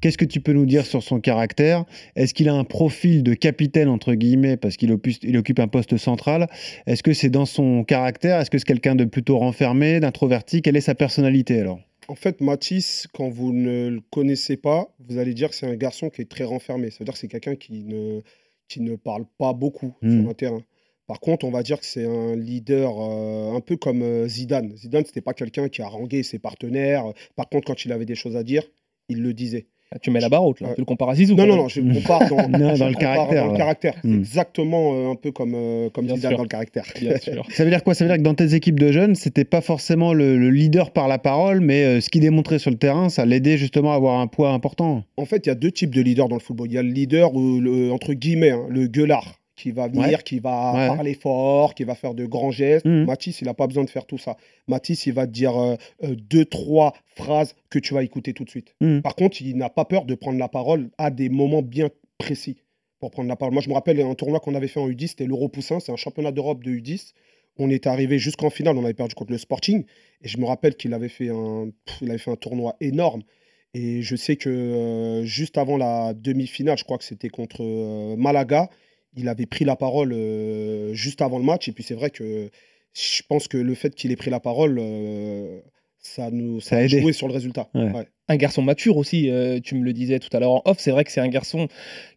Qu'est-ce 0.00 0.18
que 0.18 0.24
tu 0.24 0.40
peux 0.40 0.52
nous 0.52 0.66
dire 0.66 0.86
sur 0.86 1.02
son 1.02 1.20
caractère? 1.20 1.84
Est-ce 2.16 2.34
qu'il 2.34 2.48
a 2.48 2.54
un 2.54 2.64
profil 2.64 3.22
de 3.22 3.34
capitaine, 3.34 3.88
entre 3.88 4.14
guillemets, 4.14 4.56
parce 4.56 4.76
qu'il 4.76 4.92
occupe 4.92 5.58
un 5.58 5.68
poste 5.68 5.96
central? 5.96 6.48
Est-ce 6.86 7.02
que 7.02 7.12
c'est 7.12 7.30
dans 7.30 7.46
son 7.46 7.84
caractère? 7.84 8.40
Est-ce 8.40 8.50
que 8.50 8.58
c'est 8.58 8.64
quelqu'un 8.64 8.94
de 8.94 9.04
plutôt 9.04 9.38
renfermé, 9.38 10.00
d'introverti? 10.00 10.62
Quelle 10.62 10.76
est 10.76 10.80
sa 10.80 10.94
personnalité 10.94 11.60
alors? 11.60 11.80
En 12.08 12.14
fait, 12.14 12.40
Mathis, 12.40 13.06
quand 13.12 13.28
vous 13.28 13.52
ne 13.52 13.88
le 13.88 14.00
connaissez 14.10 14.56
pas, 14.56 14.94
vous 15.08 15.18
allez 15.18 15.34
dire 15.34 15.50
que 15.50 15.54
c'est 15.54 15.66
un 15.66 15.76
garçon 15.76 16.10
qui 16.10 16.22
est 16.22 16.28
très 16.28 16.44
renfermé. 16.44 16.90
C'est-à-dire 16.90 17.14
que 17.14 17.20
c'est 17.20 17.28
quelqu'un 17.28 17.54
qui 17.54 17.84
ne, 17.84 18.20
qui 18.68 18.80
ne 18.80 18.96
parle 18.96 19.24
pas 19.38 19.52
beaucoup 19.52 19.94
sur 20.02 20.10
hmm. 20.10 20.28
un 20.28 20.34
terrain. 20.34 20.62
Par 21.06 21.20
contre, 21.20 21.44
on 21.44 21.50
va 21.50 21.62
dire 21.62 21.78
que 21.78 21.86
c'est 21.86 22.06
un 22.06 22.36
leader 22.36 22.90
euh, 22.98 23.56
un 23.56 23.60
peu 23.60 23.76
comme 23.76 24.02
euh, 24.02 24.28
Zidane. 24.28 24.76
Zidane, 24.76 25.04
c'était 25.04 25.20
pas 25.20 25.34
quelqu'un 25.34 25.68
qui 25.68 25.82
a 25.82 25.86
harangué 25.86 26.22
ses 26.22 26.38
partenaires. 26.38 27.04
Par 27.36 27.48
contre, 27.48 27.66
quand 27.66 27.84
il 27.84 27.92
avait 27.92 28.06
des 28.06 28.14
choses 28.14 28.36
à 28.36 28.42
dire, 28.42 28.62
il 29.08 29.22
le 29.22 29.34
disait. 29.34 29.66
Ah, 29.94 29.98
tu 29.98 30.10
mets 30.10 30.20
la 30.20 30.30
barre 30.30 30.44
haute, 30.44 30.60
là. 30.60 30.68
tu 30.74 30.80
le 30.80 30.86
compares 30.86 31.10
à 31.10 31.14
Zizou. 31.14 31.34
Non, 31.34 31.46
non, 31.46 31.56
non, 31.56 31.68
je 31.68 31.80
compare 31.82 32.26
dans, 32.26 32.48
dans 32.78 32.88
le 32.88 32.94
caractère. 32.94 33.44
Dans 33.44 33.52
le 33.52 33.58
caractère. 33.58 33.94
Hmm. 34.02 34.20
Exactement 34.20 34.94
euh, 34.94 35.10
un 35.10 35.16
peu 35.16 35.32
comme, 35.32 35.52
euh, 35.54 35.90
comme 35.90 36.08
Zidane 36.08 36.36
dans 36.36 36.42
le 36.42 36.48
caractère. 36.48 36.84
Bien 36.98 37.18
sûr. 37.20 37.46
Ça 37.50 37.64
veut 37.64 37.70
dire 37.70 37.84
quoi? 37.84 37.92
Ça 37.92 38.04
veut 38.04 38.08
dire 38.08 38.16
que 38.16 38.22
dans 38.22 38.34
tes 38.34 38.54
équipes 38.54 38.80
de 38.80 38.90
jeunes, 38.90 39.14
c'était 39.14 39.44
pas 39.44 39.60
forcément 39.60 40.14
le, 40.14 40.48
leader 40.48 40.92
par 40.92 41.08
la 41.08 41.18
parole, 41.18 41.60
mais 41.60 41.84
euh, 41.84 42.00
ce 42.00 42.08
qu'il 42.08 42.22
démontrait 42.22 42.58
sur 42.58 42.70
le 42.70 42.78
terrain, 42.78 43.10
ça 43.10 43.26
l'aidait 43.26 43.58
justement 43.58 43.92
à 43.92 43.96
avoir 43.96 44.18
un 44.18 44.28
poids 44.28 44.52
important. 44.52 45.04
En 45.18 45.26
fait, 45.26 45.44
il 45.44 45.50
y 45.50 45.52
a 45.52 45.56
deux 45.56 45.70
types 45.70 45.94
de 45.94 46.00
leaders 46.00 46.28
dans 46.28 46.36
le 46.36 46.40
football. 46.40 46.68
Il 46.70 46.74
y 46.74 46.78
a 46.78 46.82
le 46.82 46.88
leader, 46.88 47.30
le, 47.34 47.92
entre 47.92 48.14
guillemets, 48.14 48.50
hein, 48.50 48.64
le 48.70 48.86
gueulard 48.86 49.41
qui 49.62 49.70
va 49.70 49.86
venir, 49.86 50.24
qui 50.24 50.40
va 50.40 50.72
parler 50.88 51.14
fort, 51.14 51.74
qui 51.74 51.84
va 51.84 51.94
faire 51.94 52.14
de 52.14 52.26
grands 52.26 52.50
gestes. 52.50 52.84
Mmh. 52.84 53.04
Mathis, 53.04 53.40
il 53.42 53.44
n'a 53.44 53.54
pas 53.54 53.68
besoin 53.68 53.84
de 53.84 53.90
faire 53.90 54.06
tout 54.06 54.18
ça. 54.18 54.36
Mathis, 54.66 55.06
il 55.06 55.12
va 55.12 55.26
te 55.26 55.30
dire 55.30 55.56
euh, 55.56 55.76
euh, 56.02 56.16
deux, 56.16 56.44
trois 56.44 56.94
phrases 57.14 57.54
que 57.70 57.78
tu 57.78 57.94
vas 57.94 58.02
écouter 58.02 58.32
tout 58.32 58.42
de 58.42 58.50
suite. 58.50 58.74
Mmh. 58.80 59.02
Par 59.02 59.14
contre, 59.14 59.40
il 59.40 59.56
n'a 59.56 59.70
pas 59.70 59.84
peur 59.84 60.04
de 60.04 60.16
prendre 60.16 60.38
la 60.38 60.48
parole 60.48 60.90
à 60.98 61.12
des 61.12 61.28
moments 61.28 61.62
bien 61.62 61.90
précis 62.18 62.56
pour 62.98 63.12
prendre 63.12 63.28
la 63.28 63.36
parole. 63.36 63.52
Moi, 63.52 63.62
je 63.62 63.68
me 63.68 63.74
rappelle 63.74 64.00
un 64.00 64.14
tournoi 64.16 64.40
qu'on 64.40 64.56
avait 64.56 64.66
fait 64.66 64.80
en 64.80 64.88
U10, 64.88 65.08
c'était 65.08 65.26
l'Euro 65.26 65.48
Poussin, 65.48 65.78
c'est 65.78 65.92
un 65.92 65.96
championnat 65.96 66.32
d'Europe 66.32 66.64
de 66.64 66.72
U10. 66.72 67.12
On 67.58 67.70
est 67.70 67.86
arrivé 67.86 68.18
jusqu'en 68.18 68.50
finale, 68.50 68.76
on 68.76 68.84
avait 68.84 68.94
perdu 68.94 69.14
contre 69.14 69.30
le 69.30 69.38
Sporting. 69.38 69.84
Et 70.22 70.28
je 70.28 70.38
me 70.38 70.44
rappelle 70.46 70.74
qu'il 70.74 70.92
avait, 70.92 71.08
fait 71.08 71.28
un, 71.28 71.70
il 72.00 72.10
avait 72.10 72.18
fait 72.18 72.32
un 72.32 72.36
tournoi 72.36 72.74
énorme. 72.80 73.22
Et 73.74 74.02
je 74.02 74.16
sais 74.16 74.34
que 74.34 74.50
euh, 74.50 75.24
juste 75.24 75.56
avant 75.56 75.76
la 75.76 76.14
demi-finale, 76.14 76.78
je 76.78 76.84
crois 76.84 76.98
que 76.98 77.04
c'était 77.04 77.28
contre 77.28 77.62
Malaga, 78.16 78.68
il 79.14 79.28
avait 79.28 79.46
pris 79.46 79.64
la 79.64 79.76
parole 79.76 80.12
euh, 80.12 80.94
juste 80.94 81.22
avant 81.22 81.38
le 81.38 81.44
match. 81.44 81.68
Et 81.68 81.72
puis 81.72 81.84
c'est 81.84 81.94
vrai 81.94 82.10
que 82.10 82.50
je 82.94 83.22
pense 83.28 83.48
que 83.48 83.56
le 83.56 83.74
fait 83.74 83.94
qu'il 83.94 84.12
ait 84.12 84.16
pris 84.16 84.30
la 84.30 84.40
parole, 84.40 84.78
euh, 84.80 85.60
ça, 85.98 86.30
nous, 86.30 86.60
ça, 86.60 86.76
a, 86.76 86.86
joué 86.86 87.12
sur 87.12 87.28
le 87.28 87.34
résultat. 87.34 87.68
Un 88.28 88.36
garçon 88.36 88.62
mature 88.62 88.96
aussi, 88.96 89.28
euh, 89.30 89.60
tu 89.60 89.74
me 89.74 89.84
le 89.84 89.92
disais 89.92 90.18
tout 90.18 90.34
à 90.34 90.40
l'heure 90.40 90.52
en 90.52 90.62
off. 90.64 90.78
C'est 90.78 90.90
vrai 90.90 91.04
que 91.04 91.12
c'est 91.12 91.20
un 91.20 91.28
garçon 91.28 91.68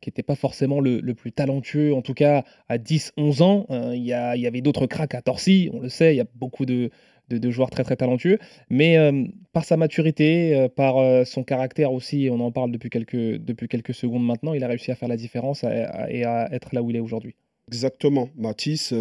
qui 0.01 0.09
n'était 0.09 0.23
pas 0.23 0.35
forcément 0.35 0.79
le, 0.79 1.01
plus 1.13 1.31
talentueux, 1.31 1.93
en 1.93 2.01
tout 2.01 2.13
cas 2.13 2.45
à 2.69 2.77
10-11 2.77 3.43
ans. 3.43 3.65
Il 3.93 4.01
y, 4.01 4.07
y, 4.07 4.47
avait 4.47 4.61
d'autres 4.61 4.85
cracks 4.85 5.15
à 5.15 5.21
Torcy, 5.21 5.69
on 5.73 5.81
le 5.81 5.89
sait, 5.89 6.13
il 6.13 6.17
y 6.17 6.21
a 6.21 6.27
beaucoup 6.35 6.65
de, 6.65 6.89
de, 7.29 7.51
joueurs 7.51 7.69
très 7.69 7.83
très 7.83 7.95
talentueux. 7.95 8.39
Mais 8.69 8.97
euh, 8.97 9.25
par 9.53 9.65
sa 9.65 9.77
maturité, 9.77 10.55
euh, 10.55 10.69
par 10.69 10.97
euh, 10.97 11.23
son 11.25 11.43
caractère 11.43 11.91
aussi, 11.93 12.29
on 12.31 12.39
en 12.39 12.51
parle 12.51 12.71
depuis 12.71 12.89
quelques, 12.89 13.15
depuis 13.15 13.67
quelques 13.67 13.93
secondes 13.93 14.25
maintenant, 14.25 14.53
il 14.53 14.63
a 14.63 14.67
réussi 14.67 14.91
à 14.91 14.95
faire 14.95 15.09
la 15.09 15.17
différence 15.17 15.63
et 15.63 16.23
à 16.23 16.49
être 16.51 16.73
là 16.73 16.81
où 16.81 16.89
il 16.89 16.95
est 16.95 16.99
aujourd'hui. 16.99 17.35
Exactement. 17.67 18.29
Matisse, 18.35 18.93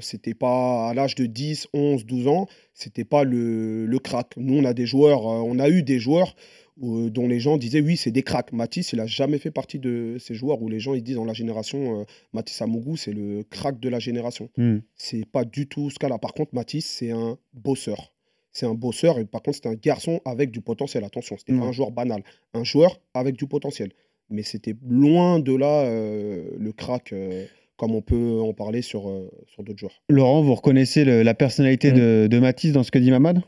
c'était 0.00 0.34
pas 0.34 0.88
à 0.88 0.94
l'âge 0.94 1.16
de 1.16 1.26
10, 1.26 1.68
11, 1.72 2.06
12 2.06 2.28
ans, 2.28 2.46
c'était 2.72 3.04
pas 3.04 3.24
le, 3.24 3.86
le 3.86 3.98
crack. 3.98 4.34
Nous, 4.36 4.58
on 4.58 4.64
a 4.64 4.74
des 4.74 4.86
joueurs, 4.86 5.24
on 5.24 5.58
a 5.58 5.68
eu 5.68 5.82
des 5.82 5.98
joueurs 5.98 6.34
euh, 6.82 7.08
dont 7.08 7.26
les 7.26 7.40
gens 7.40 7.56
disaient 7.56 7.80
oui, 7.80 7.96
c'est 7.96 8.10
des 8.10 8.22
cracks. 8.22 8.52
Matisse, 8.52 8.92
il 8.92 9.00
a 9.00 9.06
jamais 9.06 9.38
fait 9.38 9.50
partie 9.50 9.78
de 9.78 10.16
ces 10.18 10.34
joueurs 10.34 10.60
où 10.60 10.68
les 10.68 10.78
gens 10.78 10.92
ils 10.92 11.02
disent 11.02 11.16
dans 11.16 11.24
la 11.24 11.32
génération 11.32 12.00
euh, 12.00 12.04
Matisse 12.34 12.60
Amougou, 12.60 12.96
c'est 12.96 13.12
le 13.12 13.44
crack 13.44 13.80
de 13.80 13.88
la 13.88 13.98
génération. 13.98 14.50
Hmm. 14.58 14.78
C'est 14.94 15.24
pas 15.24 15.44
du 15.44 15.68
tout 15.68 15.88
ce 15.88 15.98
cas-là. 15.98 16.18
Par 16.18 16.34
contre, 16.34 16.54
Matisse, 16.54 16.86
c'est 16.86 17.10
un 17.10 17.38
bosseur. 17.54 18.12
C'est 18.52 18.66
un 18.66 18.74
bosseur 18.74 19.18
et 19.18 19.24
par 19.24 19.42
contre, 19.42 19.58
c'est 19.62 19.68
un 19.68 19.74
garçon 19.74 20.20
avec 20.26 20.50
du 20.50 20.60
potentiel. 20.60 21.04
Attention, 21.04 21.36
c'était 21.38 21.52
pas 21.52 21.64
hmm. 21.64 21.68
un 21.68 21.72
joueur 21.72 21.92
banal, 21.92 22.22
un 22.52 22.64
joueur 22.64 23.00
avec 23.14 23.36
du 23.36 23.46
potentiel. 23.46 23.92
Mais 24.28 24.42
c'était 24.42 24.74
loin 24.86 25.38
de 25.38 25.54
là 25.54 25.84
euh, 25.84 26.50
le 26.58 26.72
crack 26.72 27.14
comme 27.76 27.94
on 27.94 28.02
peut 28.02 28.40
en 28.40 28.52
parler 28.52 28.82
sur, 28.82 29.12
sur 29.46 29.62
d'autres 29.62 29.78
joueurs. 29.78 30.02
Laurent, 30.08 30.42
vous 30.42 30.54
reconnaissez 30.54 31.04
la 31.04 31.34
personnalité 31.34 31.92
de, 31.92 32.26
de 32.30 32.38
Matisse 32.38 32.72
dans 32.72 32.82
ce 32.82 32.90
que 32.90 32.98
dit 32.98 33.10
Mamad? 33.10 33.42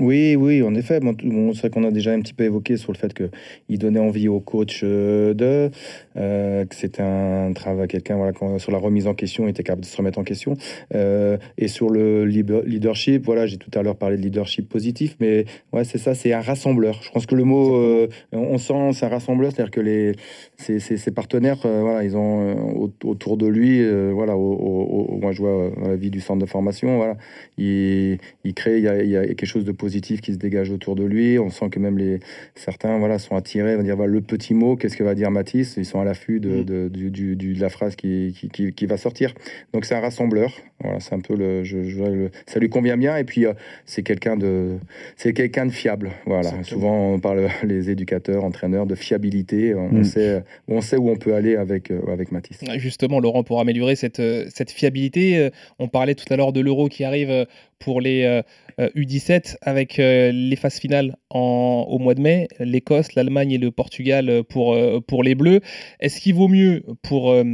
Oui, 0.00 0.36
oui, 0.36 0.62
en 0.62 0.74
effet. 0.74 1.00
Bon, 1.00 1.14
c'est 1.52 1.60
vrai 1.60 1.70
qu'on 1.70 1.84
a 1.84 1.90
déjà 1.90 2.12
un 2.12 2.20
petit 2.22 2.32
peu 2.32 2.44
évoqué 2.44 2.78
sur 2.78 2.92
le 2.92 2.96
fait 2.96 3.12
qu'il 3.12 3.78
donnait 3.78 4.00
envie 4.00 4.26
au 4.26 4.40
coach 4.40 4.80
euh, 4.82 5.34
de, 5.34 5.70
euh, 6.16 6.64
que 6.64 6.74
c'était 6.74 7.02
un 7.02 7.52
travail, 7.52 7.88
quelqu'un 7.88 8.16
voilà, 8.16 8.58
sur 8.58 8.72
la 8.72 8.78
remise 8.78 9.06
en 9.06 9.12
question, 9.12 9.46
il 9.46 9.50
était 9.50 9.62
capable 9.62 9.82
de 9.82 9.86
se 9.86 9.96
remettre 9.98 10.18
en 10.18 10.24
question. 10.24 10.56
Euh, 10.94 11.36
et 11.58 11.68
sur 11.68 11.90
le 11.90 12.24
leadership, 12.24 13.26
voilà, 13.26 13.46
j'ai 13.46 13.58
tout 13.58 13.70
à 13.78 13.82
l'heure 13.82 13.96
parlé 13.96 14.16
de 14.16 14.22
leadership 14.22 14.66
positif, 14.66 15.16
mais 15.20 15.44
ouais, 15.74 15.84
c'est 15.84 15.98
ça, 15.98 16.14
c'est 16.14 16.32
un 16.32 16.40
rassembleur. 16.40 16.98
Je 17.02 17.10
pense 17.10 17.26
que 17.26 17.34
le 17.34 17.44
mot, 17.44 18.08
on 18.32 18.56
sent, 18.56 18.92
c'est 18.94 19.04
un 19.04 19.10
rassembleur, 19.10 19.52
c'est-à-dire 19.52 19.72
que 19.72 19.80
les, 19.82 20.12
ses, 20.56 20.80
ses, 20.80 21.10
partenaires, 21.10 21.58
voilà, 21.62 22.02
ils 22.02 22.16
ont 22.16 22.90
autour 23.04 23.36
de 23.36 23.46
lui, 23.46 23.86
voilà, 24.10 24.38
au, 24.38 25.18
moi 25.20 25.32
je 25.32 25.42
vois 25.42 25.70
la 25.82 25.96
vie 25.96 26.10
du 26.10 26.20
centre 26.20 26.40
de 26.40 26.48
formation, 26.48 26.96
voilà, 26.96 27.18
il, 27.58 28.18
il 28.44 28.54
crée, 28.54 28.78
il 28.78 28.84
y, 28.84 28.88
a, 28.88 29.02
il 29.02 29.10
y 29.10 29.16
a 29.18 29.26
quelque 29.26 29.44
chose 29.44 29.66
de 29.66 29.72
positif 29.82 30.20
qui 30.20 30.32
se 30.32 30.38
dégage 30.38 30.70
autour 30.70 30.94
de 30.94 31.02
lui. 31.02 31.40
On 31.40 31.50
sent 31.50 31.68
que 31.68 31.80
même 31.80 31.98
les 31.98 32.20
certains 32.54 32.98
voilà 32.98 33.18
sont 33.18 33.34
attirés, 33.34 33.74
vont 33.74 33.82
dire 33.82 33.96
voilà, 33.96 34.12
le 34.12 34.20
petit 34.20 34.54
mot, 34.54 34.76
qu'est-ce 34.76 34.96
que 34.96 35.02
va 35.02 35.16
dire 35.16 35.32
Matisse 35.32 35.74
Ils 35.76 35.84
sont 35.84 36.00
à 36.00 36.04
l'affût 36.04 36.38
de, 36.38 36.60
mm. 36.60 36.64
de, 36.64 36.88
du, 37.08 37.34
de, 37.34 37.60
la 37.60 37.68
phrase 37.68 37.96
qui, 37.96 38.32
qui, 38.52 38.72
qui, 38.72 38.86
va 38.86 38.96
sortir. 38.96 39.34
Donc 39.72 39.84
c'est 39.84 39.96
un 39.96 40.00
rassembleur. 40.00 40.52
Voilà, 40.80 41.00
c'est 41.00 41.14
un 41.14 41.20
peu 41.20 41.34
le, 41.34 41.64
je, 41.64 42.28
ça 42.46 42.60
lui 42.60 42.68
convient 42.68 42.96
bien. 42.96 43.16
Et 43.16 43.24
puis 43.24 43.44
euh, 43.44 43.54
c'est 43.84 44.04
quelqu'un 44.04 44.36
de 44.36 44.78
c'est 45.16 45.32
quelqu'un 45.32 45.66
de 45.66 45.72
fiable. 45.72 46.12
Voilà. 46.26 46.62
Souvent 46.62 47.14
on 47.14 47.18
parle 47.18 47.48
les 47.64 47.90
éducateurs, 47.90 48.44
entraîneurs 48.44 48.86
de 48.86 48.94
fiabilité. 48.94 49.74
On 49.74 49.92
mm. 49.92 50.04
sait 50.04 50.44
on 50.68 50.80
sait 50.80 50.96
où 50.96 51.10
on 51.10 51.16
peut 51.16 51.34
aller 51.34 51.56
avec 51.56 51.90
euh, 51.90 52.00
avec 52.06 52.30
Matisse. 52.30 52.60
Justement, 52.76 53.18
Laurent, 53.18 53.42
pour 53.42 53.58
améliorer 53.58 53.96
cette 53.96 54.20
euh, 54.20 54.46
cette 54.48 54.70
fiabilité, 54.70 55.50
on 55.80 55.88
parlait 55.88 56.14
tout 56.14 56.32
à 56.32 56.36
l'heure 56.36 56.52
de 56.52 56.60
l'euro 56.60 56.88
qui 56.88 57.02
arrive 57.02 57.46
pour 57.82 58.00
les 58.00 58.42
U17 58.78 59.56
avec 59.62 59.98
euh, 59.98 60.32
les 60.32 60.56
phases 60.56 60.78
finales 60.78 61.16
au 61.30 61.98
mois 61.98 62.14
de 62.14 62.20
mai, 62.20 62.48
l'Écosse, 62.58 63.14
l'Allemagne 63.14 63.52
et 63.52 63.58
le 63.58 63.70
Portugal 63.70 64.42
pour, 64.44 64.74
euh, 64.74 65.00
pour 65.00 65.22
les 65.22 65.34
Bleus. 65.34 65.60
Est-ce 66.00 66.20
qu'il 66.20 66.34
vaut 66.34 66.48
mieux 66.48 66.84
pour 67.02 67.30
euh, 67.30 67.44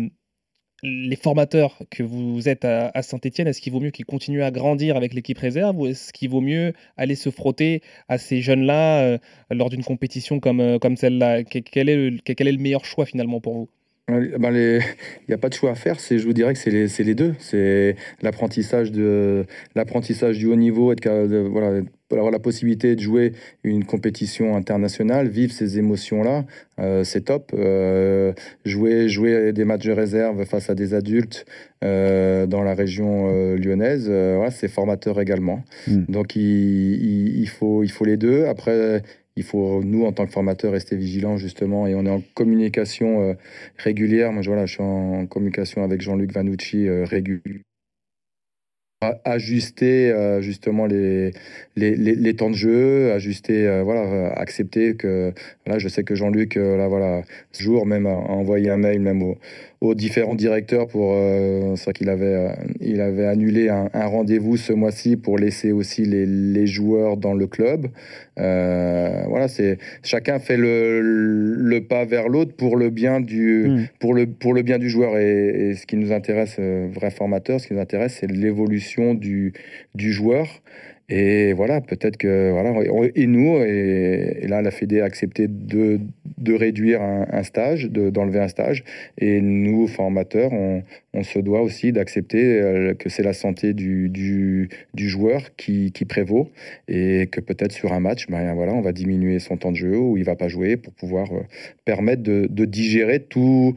les 0.83 1.17
formateurs 1.17 1.83
que 1.91 2.03
vous 2.03 2.49
êtes 2.49 2.65
à, 2.65 3.03
Saint-Etienne, 3.03 3.49
est-ce 3.49 3.61
qu'il 3.61 3.73
vaut 3.73 3.81
mieux 3.81 3.91
qu'ils 3.91 4.05
continuent 4.05 4.43
à 4.43 4.51
grandir 4.51 4.97
avec 4.97 5.13
l'équipe 5.13 5.39
réserve 5.39 5.77
ou 5.79 5.87
est-ce 5.87 6.13
qu'il 6.13 6.31
vaut 6.31 6.41
mieux 6.41 6.73
aller 6.97 7.17
se 7.17 7.31
frotter 7.31 7.83
à 8.09 8.17
ces 8.17 8.41
jeunes-là 8.43 9.19
lors 9.51 9.71
d'une 9.71 9.83
compétition 9.83 10.39
comme, 10.39 10.79
comme 10.79 10.97
celle-là? 10.97 11.43
Quel, 11.43 11.65
quel 11.65 11.89
est 11.89 12.53
le 12.53 12.59
meilleur 12.59 12.85
choix 12.85 13.07
finalement 13.07 13.41
pour 13.41 13.55
vous? 13.55 13.69
Ben 14.09 14.51
les... 14.51 14.79
Il 14.79 15.31
n'y 15.31 15.35
a 15.35 15.39
pas 15.39 15.49
de 15.49 15.55
choix 15.55 15.71
à 15.71 15.75
faire. 15.75 15.97
Je 15.99 16.25
vous 16.25 16.33
dirais 16.33 16.55
que 16.55 16.59
c'est 16.59 16.71
les, 16.71 16.87
les, 16.87 17.15
deux. 17.15 17.35
C'est 17.39 17.97
l'apprentissage 18.23 18.91
du 18.91 20.47
haut 20.47 20.57
niveau, 20.57 20.93
être, 20.93 21.05
de, 21.05 21.39
voilà, 21.39 21.83
avoir 22.17 22.31
la 22.31 22.39
possibilité 22.39 22.97
de 22.97 23.01
jouer 23.01 23.33
une 23.65 23.85
compétition 23.85 24.57
internationale, 24.57 25.29
vivre 25.29 25.53
ces 25.53 25.79
émotions-là, 25.79 26.45
euh, 26.79 27.05
c'est 27.05 27.23
top. 27.23 27.53
Euh, 27.55 28.33
jouer, 28.65 29.09
jouer 29.09 29.53
des 29.53 29.65
matchs 29.65 29.87
de 29.87 29.93
réserve 29.93 30.45
face 30.45 30.71
à 30.71 30.75
des 30.75 30.95
adultes 30.95 31.45
euh, 31.85 32.47
dans 32.47 32.63
la 32.63 32.75
région 32.75 33.29
lyonnaise, 33.57 34.09
voilà, 34.09 34.51
c'est 34.51 34.69
formateur 34.69 35.21
également. 35.21 35.63
Hmm. 35.87 36.05
Donc 36.09 36.37
il, 36.37 37.41
il, 37.41 37.49
faut, 37.49 37.83
il 37.83 37.91
faut 37.91 38.05
les 38.05 38.17
deux. 38.17 38.47
Après, 38.47 39.03
il 39.39 39.45
faut, 39.45 39.83
nous, 39.83 40.05
en 40.05 40.13
tant 40.13 40.27
que 40.27 40.33
formateurs, 40.33 40.73
rester 40.73 40.97
vigilants, 40.97 41.37
justement, 41.37 41.87
et 41.87 41.95
on 41.95 42.05
est 42.05 42.11
en 42.11 42.23
communication 42.35 43.37
régulière. 43.77 44.33
Moi, 44.33 44.43
je, 44.43 44.51
voilà, 44.51 44.67
je 44.67 44.75
suis 44.75 44.83
en 44.83 45.27
communication 45.27 45.83
avec 45.85 46.01
Jean-Luc 46.01 46.33
Vanucci 46.33 46.89
régulièrement 46.89 47.63
ajuster 49.25 50.11
euh, 50.11 50.41
justement 50.41 50.87
les, 50.87 51.33
les, 51.77 51.95
les, 51.95 52.35
temps 52.35 52.51
de 52.51 52.57
jeu, 52.57 53.13
ajuster, 53.13 53.67
euh, 53.67 53.85
voilà, 53.85 54.01
euh, 54.01 54.31
accepter 54.35 54.97
que, 54.97 55.33
là, 55.67 55.79
je 55.79 55.89
sais 55.89 56.03
que 56.03 56.17
Jean-Luc, 56.17 56.57
là, 56.57 56.89
voilà, 56.89 57.23
ce 57.53 57.63
jour 57.63 57.87
même 57.87 58.07
a 58.07 58.11
envoyé 58.11 58.71
un 58.71 58.77
mail 58.77 59.01
même 59.01 59.23
au, 59.23 59.39
aux 59.81 59.95
différents 59.95 60.35
directeurs 60.35 60.89
pour. 60.89 61.13
Euh, 61.15 61.77
c'est 61.77 61.85
vrai 61.85 61.93
qu'il 61.93 62.09
avait, 62.09 62.27
euh, 62.27 62.53
il 62.81 63.01
avait 63.01 63.27
annulé 63.27 63.69
un, 63.69 63.89
rendez-vous 64.07 64.57
ce 64.57 64.73
mois-ci 64.73 65.17
pour 65.17 65.39
laisser 65.39 65.73
aussi 65.73 66.05
les, 66.05 66.27
les, 66.27 66.67
joueurs 66.67 67.17
dans 67.17 67.35
le 67.35 67.47
club. 67.47 67.87
Euh, 68.39 69.25
voilà, 69.29 69.49
c'est 69.49 69.79
chacun 70.03 70.39
fait 70.39 70.57
le, 70.57 71.01
le 71.01 71.81
pas 71.83 72.05
vers 72.05 72.29
l'autre 72.29 72.55
pour 72.57 72.77
le 72.77 72.91
bien 72.91 73.21
du 73.21 73.69
hmm. 73.69 73.87
pour 74.01 74.15
le 74.15 74.27
pour 74.27 74.53
le 74.53 74.63
bien 74.63 74.79
du 74.79 74.91
joueur 74.91 75.17
et, 75.17 75.75
ce 75.75 75.87
qui 75.87 75.97
nous 75.97 76.13
intéresse, 76.13 76.59
vrai 76.59 77.11
formateur, 77.11 77.61
ce 77.61 77.69
qui 77.69 77.75
nous 77.75 77.81
intéresse, 77.81 78.17
c'est 78.21 78.31
l'évolution 78.31 79.15
du 79.15 79.53
du 79.95 80.13
joueur. 80.13 80.49
Et 81.11 81.55
voilà, 81.55 81.81
peut-être 81.81 82.19
que 82.19 82.51
voilà, 82.51 82.75
et 83.15 83.27
nous, 83.27 83.57
et, 83.63 84.47
là, 84.47 84.61
la 84.61 84.71
Fédé 84.71 85.01
a 85.01 85.07
accepté 85.07 85.49
de, 85.49 86.01
de 86.37 86.53
réduire 86.53 87.01
un, 87.01 87.43
stage, 87.45 87.87
d'enlever 87.87 88.41
un 88.41 88.49
stage, 88.49 88.85
et 89.17 89.41
nous, 89.41 89.87
formateurs, 89.87 90.53
on, 90.53 90.83
se 91.23 91.39
doit 91.39 91.63
aussi 91.63 91.93
d'accepter 91.93 92.61
euh, 92.61 92.95
que 92.95 93.09
c'est 93.09 93.25
la 93.25 93.33
santé 93.33 93.73
du, 93.73 94.11
du, 94.11 94.69
joueur 95.09 95.57
qui, 95.57 95.91
prévaut, 96.07 96.51
et 96.89 97.27
que 97.33 97.41
peut-être 97.41 97.73
sur 97.73 97.93
un 97.93 98.01
match, 98.01 98.27
ben 98.29 98.55
voilà, 98.55 98.75
on 98.75 98.83
va 98.83 98.93
diminuer 98.93 99.39
son 99.39 99.57
temps 99.57 99.73
de 99.73 99.77
jeu 99.77 99.97
ou 99.97 100.17
il 100.19 100.25
va 100.25 100.37
pas 100.37 100.49
jouer 100.49 100.77
pour 100.77 100.93
pouvoir 100.93 101.33
euh, 101.33 101.41
permettre 101.87 102.23
de 102.23 102.65
digérer 102.67 103.21
tout 103.21 103.75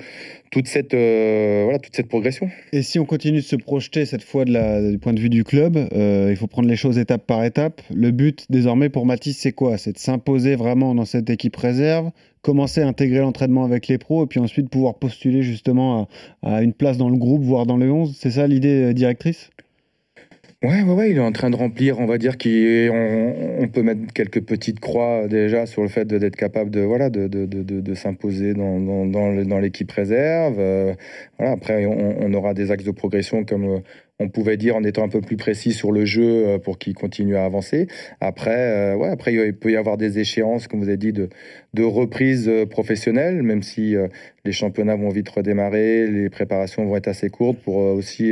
toute 0.52 0.68
cette, 0.68 0.94
euh, 0.94 1.62
voilà, 1.64 1.80
toute 1.80 1.96
cette 1.96 2.10
progression. 2.10 2.50
Et 2.74 2.84
si 2.84 3.00
on 3.00 3.06
continue 3.06 3.40
de 3.40 3.44
se 3.44 3.56
projeter 3.56 4.06
cette 4.06 4.22
fois 4.22 4.44
de 4.46 4.92
du 4.92 5.00
point 5.00 5.14
de 5.14 5.20
vue 5.20 5.30
du 5.30 5.46
club, 5.46 5.78
euh, 5.78 6.28
il 6.30 6.36
faut 6.36 6.48
prendre 6.48 6.68
les 6.68 6.76
choses 6.76 6.98
étape 6.98 7.26
par 7.26 7.44
étape. 7.46 7.82
Le 7.94 8.12
but 8.12 8.46
désormais 8.50 8.90
pour 8.90 9.06
Mathis, 9.06 9.38
c'est 9.40 9.54
quoi? 9.54 9.78
C'est 9.78 9.94
de 9.94 9.98
s'imposer 9.98 10.56
vraiment 10.56 10.94
dans 10.94 11.06
cette 11.06 11.30
équipe 11.30 11.56
réserve, 11.56 12.12
commencer 12.42 12.82
à 12.82 12.88
intégrer 12.88 13.20
l'entraînement 13.20 13.64
avec 13.64 13.88
les 13.88 13.98
pros 13.98 14.26
et 14.26 14.28
puis 14.28 14.42
ensuite 14.42 14.70
pouvoir 14.70 14.96
postuler 14.96 15.42
justement 15.42 16.10
à, 16.44 16.56
à 16.56 16.62
une 16.62 16.74
place 16.74 16.98
dans 16.98 17.10
le 17.10 17.18
groupe, 17.18 17.44
voire 17.44 17.66
dans 17.66 17.78
le 17.78 17.90
11. 17.90 18.18
C'est 18.20 18.32
ça 18.32 18.46
l'idée 18.46 18.90
euh, 18.90 18.94
directrice? 18.94 19.50
Ouais, 20.64 20.84
ouais, 20.84 20.94
ouais, 20.94 21.10
il 21.10 21.18
est 21.18 21.20
en 21.20 21.32
train 21.32 21.50
de 21.50 21.56
remplir, 21.56 21.98
on 22.00 22.06
va 22.06 22.20
dire 22.20 22.38
qu'on 22.38 22.50
on 23.64 23.68
peut 23.68 23.82
mettre 23.82 24.14
quelques 24.14 24.42
petites 24.46 24.80
croix 24.80 25.28
déjà 25.28 25.66
sur 25.66 25.82
le 25.82 25.88
fait 25.88 26.06
d'être 26.06 26.36
capable 26.36 26.70
de, 26.70 26.82
voilà, 26.82 27.10
de, 27.10 27.28
de, 27.28 27.46
de, 27.48 27.64
de 27.64 27.94
s'imposer 27.96 28.54
dans, 28.54 28.80
dans, 28.80 29.08
dans 29.44 29.58
l'équipe 29.60 29.92
réserve. 29.92 30.58
Euh, 30.60 30.94
après, 31.40 31.88
on, 31.88 32.22
on, 32.22 32.34
aura 32.36 32.54
des 32.54 32.70
axes 32.70 32.84
de 32.84 32.92
progression 32.92 33.44
comme 33.44 33.64
euh, 33.66 33.80
on 34.22 34.30
pouvait 34.30 34.58
dire 34.58 34.76
en 34.76 34.84
étant 34.84 35.04
un 35.04 35.10
peu 35.10 35.22
plus 35.22 35.38
précis 35.38 35.74
sur 35.74 35.92
le 35.92 36.06
jeu 36.06 36.48
euh, 36.48 36.60
pour 36.60 36.78
qu'il 36.78 36.94
continue 36.94 37.36
à 37.36 37.44
avancer. 37.44 37.88
Après, 38.20 38.94
euh, 38.94 38.96
ouais, 38.96 39.10
après, 39.10 39.34
il 39.34 39.54
peut 39.54 39.72
y 39.72 39.76
avoir 39.76 39.98
des 39.98 40.20
échéances, 40.20 40.68
comme 40.68 40.80
vous 40.80 40.88
avez 40.88 40.98
dit, 40.98 41.12
de, 41.12 41.30
de 41.74 41.84
reprise 41.84 42.48
euh, 42.48 42.66
professionnelle, 42.66 43.42
même 43.42 43.64
si 43.64 43.96
les 44.46 44.52
championnats 44.52 44.96
vont 44.96 45.10
vite 45.10 45.30
redémarrer, 45.30 46.08
les 46.08 46.30
préparations 46.30 46.86
vont 46.86 46.96
être 46.96 47.08
assez 47.08 47.30
courtes 47.30 47.60
pour 47.64 47.78
aussi 47.78 48.32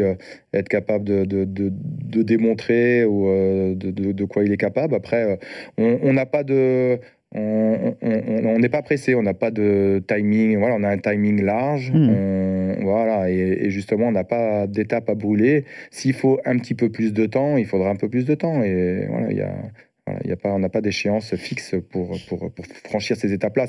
être 0.54 0.70
capable 0.70 1.06
de, 1.06 2.24
démontrer 2.24 3.02
de, 3.04 4.26
quoi 4.26 4.44
il 4.44 4.52
est 4.52 4.58
capable. 4.58 4.96
Après, 4.96 5.40
on 5.78 6.14
n'a 6.14 6.26
pas 6.26 6.44
de 6.44 7.00
on 7.36 8.60
n'est 8.60 8.70
pas 8.70 8.82
pressé, 8.82 9.16
on 9.16 9.24
n'a 9.24 9.34
pas 9.34 9.52
de 9.52 10.04
timing, 10.08 10.58
voilà, 10.58 10.76
on 10.76 10.84
a 10.84 10.90
un 10.90 10.98
timing 10.98 11.44
large, 11.44 11.92
hmm. 11.92 12.82
voilà, 12.82 13.30
et, 13.30 13.70
justement, 13.70 14.08
on 14.08 14.12
n'a 14.12 14.24
pas 14.24 14.68
d'étape 14.68 15.10
à 15.10 15.16
brûler. 15.16 15.66
S'il 15.92 16.14
faut 16.14 16.40
un 16.46 16.58
petit 16.58 16.74
peu 16.74 16.90
plus 16.90 17.14
de 17.14 17.26
temps, 17.26 17.58
il 17.58 17.66
faudra 17.66 17.90
un 17.90 17.96
peu 17.96 18.10
plus 18.10 18.26
de 18.26 18.36
temps, 18.36 18.64
et 18.64 19.06
voilà, 19.08 19.32
il 19.32 19.38
y 19.38 19.42
a, 19.42 19.54
y 20.26 20.32
a 20.32 20.38
pas, 20.38 20.50
on 20.50 20.60
n'a 20.60 20.70
pas 20.70 20.82
d'échéance 20.82 21.36
fixe 21.36 21.76
pour, 21.92 22.18
pour, 22.28 22.52
pour, 22.52 22.66
franchir 22.86 23.16
ces 23.16 23.32
étapes-là. 23.34 23.68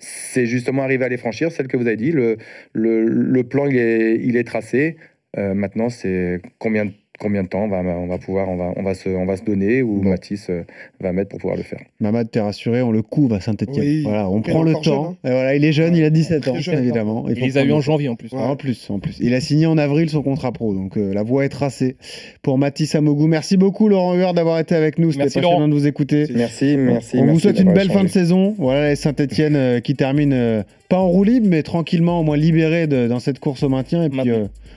C'est 0.00 0.46
justement 0.46 0.82
arriver 0.82 1.04
à 1.04 1.08
les 1.08 1.18
franchir, 1.18 1.52
celle 1.52 1.68
que 1.68 1.76
vous 1.76 1.86
avez 1.86 1.96
dit. 1.96 2.12
Le, 2.12 2.38
le, 2.72 3.04
le 3.04 3.44
plan, 3.44 3.66
il 3.66 3.76
est, 3.76 4.16
il 4.16 4.36
est 4.36 4.44
tracé. 4.44 4.96
Euh, 5.36 5.54
maintenant, 5.54 5.90
c'est 5.90 6.40
combien 6.58 6.86
de 6.86 6.92
combien 7.18 7.42
de 7.44 7.48
temps 7.48 7.64
on 7.64 7.68
va, 7.68 7.78
on 7.78 8.06
va 8.06 8.18
pouvoir, 8.18 8.48
on 8.48 8.56
va, 8.56 8.72
on 8.76 8.82
va, 8.82 8.94
se, 8.94 9.08
on 9.08 9.24
va 9.24 9.36
se 9.36 9.44
donner 9.44 9.82
ou 9.82 10.02
Mathis 10.02 10.48
euh, 10.50 10.62
va 11.00 11.12
mettre 11.12 11.30
pour 11.30 11.38
pouvoir 11.38 11.56
le 11.56 11.62
faire. 11.62 11.80
Mamad, 12.00 12.30
t'es 12.30 12.40
rassuré, 12.40 12.82
on 12.82 12.90
le 12.90 13.02
couvre 13.02 13.36
à 13.36 13.40
Saint-Etienne. 13.40 14.02
voilà, 14.02 14.28
on 14.28 14.42
prend 14.42 14.62
le 14.62 14.74
temps. 14.74 15.10
Hein. 15.10 15.28
Et 15.28 15.30
voilà, 15.30 15.54
il 15.54 15.64
est 15.64 15.72
jeune, 15.72 15.94
il 15.94 16.04
a 16.04 16.10
17 16.10 16.48
ans, 16.48 16.54
évidemment. 16.54 17.26
Il, 17.28 17.34
les 17.34 17.58
a 17.58 17.64
eu 17.64 17.72
en 17.72 17.80
janvier 17.80 18.08
en 18.08 18.16
plus. 18.16 18.32
En 18.32 18.56
plus, 18.56 18.90
en 18.90 18.98
plus. 18.98 19.18
Il 19.20 19.34
a 19.34 19.40
signé 19.40 19.66
en 19.66 19.78
avril 19.78 20.10
son 20.10 20.22
contrat 20.22 20.52
pro, 20.52 20.74
donc 20.74 20.96
euh, 20.96 21.12
la 21.14 21.22
voie 21.22 21.44
est 21.44 21.50
tracée 21.50 21.96
pour 22.42 22.58
Mathis 22.58 22.94
Amogou. 22.94 23.26
Merci 23.26 23.56
beaucoup 23.56 23.88
Laurent 23.88 24.14
Huer 24.14 24.32
d'avoir 24.34 24.58
été 24.58 24.74
avec 24.74 24.98
nous. 24.98 25.12
C'était 25.12 25.24
passionnant 25.24 25.68
de 25.68 25.74
vous 25.74 25.86
écouter. 25.86 26.26
Merci, 26.34 26.76
merci. 26.76 27.18
On 27.18 27.26
vous 27.26 27.38
souhaite 27.38 27.60
une 27.60 27.72
belle 27.72 27.90
fin 27.90 28.02
de 28.02 28.08
saison. 28.08 28.54
Voilà, 28.58 28.96
Saint-Etienne 28.96 29.56
euh, 29.56 29.80
qui 29.80 29.94
termine 29.94 30.64
pas 30.88 30.98
en 30.98 31.08
roue 31.08 31.24
libre, 31.24 31.46
mais 31.48 31.62
tranquillement, 31.62 32.20
au 32.20 32.22
moins 32.22 32.36
libéré 32.36 32.86
dans 32.86 33.20
cette 33.20 33.38
course 33.38 33.62
au 33.62 33.68
maintien. 33.68 34.04
Et 34.04 34.08
puis, 34.08 34.30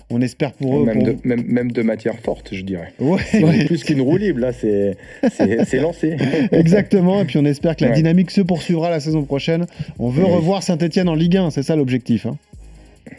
on 0.10 0.22
espère 0.22 0.54
pour 0.54 0.80
eux. 0.80 0.86
Même, 0.86 1.04
de, 1.04 1.18
même, 1.24 1.72
de 1.72 1.82
matière 1.82 2.18
forte, 2.20 2.50
je 2.54 2.62
dirais. 2.62 2.94
Ouais, 3.00 3.66
Plus 3.66 3.84
qu'une 3.84 4.02
roue 4.02 4.18
libre, 4.18 4.40
là, 4.40 4.52
c'est 4.54 4.96
lancé. 5.80 6.18
Exactement. 6.52 7.22
Et 7.22 7.26
puis 7.26 7.38
on 7.38 7.46
espère 7.46 7.76
que 7.76 7.86
la 7.86 7.92
dynamique 7.92 8.32
se 8.32 8.42
poursuivra 8.42 8.90
la 8.90 9.00
saison 9.00 9.24
prochaine. 9.24 9.66
On 10.00 10.10
veut 10.10 10.26
revoir 10.26 10.64
Saint-Etienne 10.64 11.10
en 11.10 11.16
Ligue 11.16 11.38
1, 11.38 11.52
c'est 11.52 11.64
ça 11.64 11.76
l'objectif. 11.76 12.26
Hein. 12.26 12.38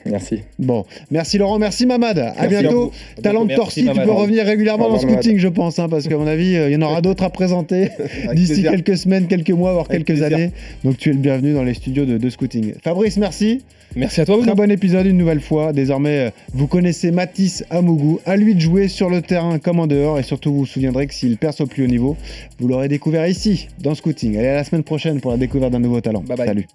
Merci. 0.06 0.40
Bon, 0.58 0.84
merci 1.10 1.38
Laurent, 1.38 1.58
merci 1.58 1.86
Mamad. 1.86 2.18
À 2.36 2.46
bientôt. 2.46 2.92
Talent 3.22 3.44
de 3.44 3.54
Torsi, 3.54 3.84
tu 3.84 4.00
peux 4.00 4.10
revenir 4.10 4.44
régulièrement 4.44 4.90
dans 4.90 4.98
Scouting, 4.98 5.38
je 5.38 5.48
pense, 5.48 5.78
hein, 5.78 5.88
parce 5.88 6.08
qu'à 6.08 6.16
mon 6.16 6.26
avis, 6.26 6.56
euh, 6.56 6.68
il 6.68 6.74
y 6.74 6.76
en 6.76 6.82
aura 6.82 7.00
d'autres 7.00 7.24
à 7.24 7.30
présenter 7.30 7.90
d'ici 8.34 8.62
quelques 8.62 8.96
semaines, 8.96 9.26
quelques 9.26 9.50
mois, 9.50 9.72
voire 9.72 9.88
quelques 9.88 10.22
années. 10.22 10.52
Donc 10.84 10.96
tu 10.96 11.10
es 11.10 11.12
le 11.12 11.18
bienvenu 11.18 11.54
dans 11.54 11.64
les 11.64 11.74
studios 11.74 12.04
de, 12.04 12.18
de 12.18 12.30
Scouting. 12.30 12.74
Fabrice, 12.82 13.16
merci. 13.16 13.62
Merci 13.96 14.20
à 14.20 14.26
toi. 14.26 14.38
Très 14.42 14.54
bon 14.54 14.70
épisode 14.70 15.06
une 15.06 15.16
nouvelle 15.16 15.40
fois. 15.40 15.72
Désormais, 15.72 16.28
euh, 16.28 16.30
vous 16.52 16.66
connaissez 16.66 17.10
Matisse 17.10 17.64
Amougou. 17.70 18.20
À 18.26 18.36
lui 18.36 18.54
de 18.54 18.60
jouer 18.60 18.88
sur 18.88 19.08
le 19.08 19.22
terrain 19.22 19.58
comme 19.58 19.80
en 19.80 19.86
dehors. 19.86 20.18
Et 20.18 20.22
surtout, 20.22 20.52
vous 20.52 20.58
vous 20.60 20.66
souviendrez 20.66 21.06
que 21.06 21.14
s'il 21.14 21.38
perce 21.38 21.60
au 21.60 21.66
plus 21.66 21.84
haut 21.84 21.88
niveau, 21.88 22.16
vous 22.58 22.68
l'aurez 22.68 22.88
découvert 22.88 23.26
ici, 23.26 23.68
dans 23.80 23.94
Scouting. 23.94 24.36
Allez, 24.36 24.48
à 24.48 24.54
la 24.54 24.64
semaine 24.64 24.84
prochaine 24.84 25.20
pour 25.20 25.30
la 25.30 25.36
découverte 25.36 25.72
d'un 25.72 25.80
nouveau 25.80 26.00
talent. 26.00 26.22
Bye 26.22 26.36
bye. 26.36 26.46
Salut. 26.46 26.66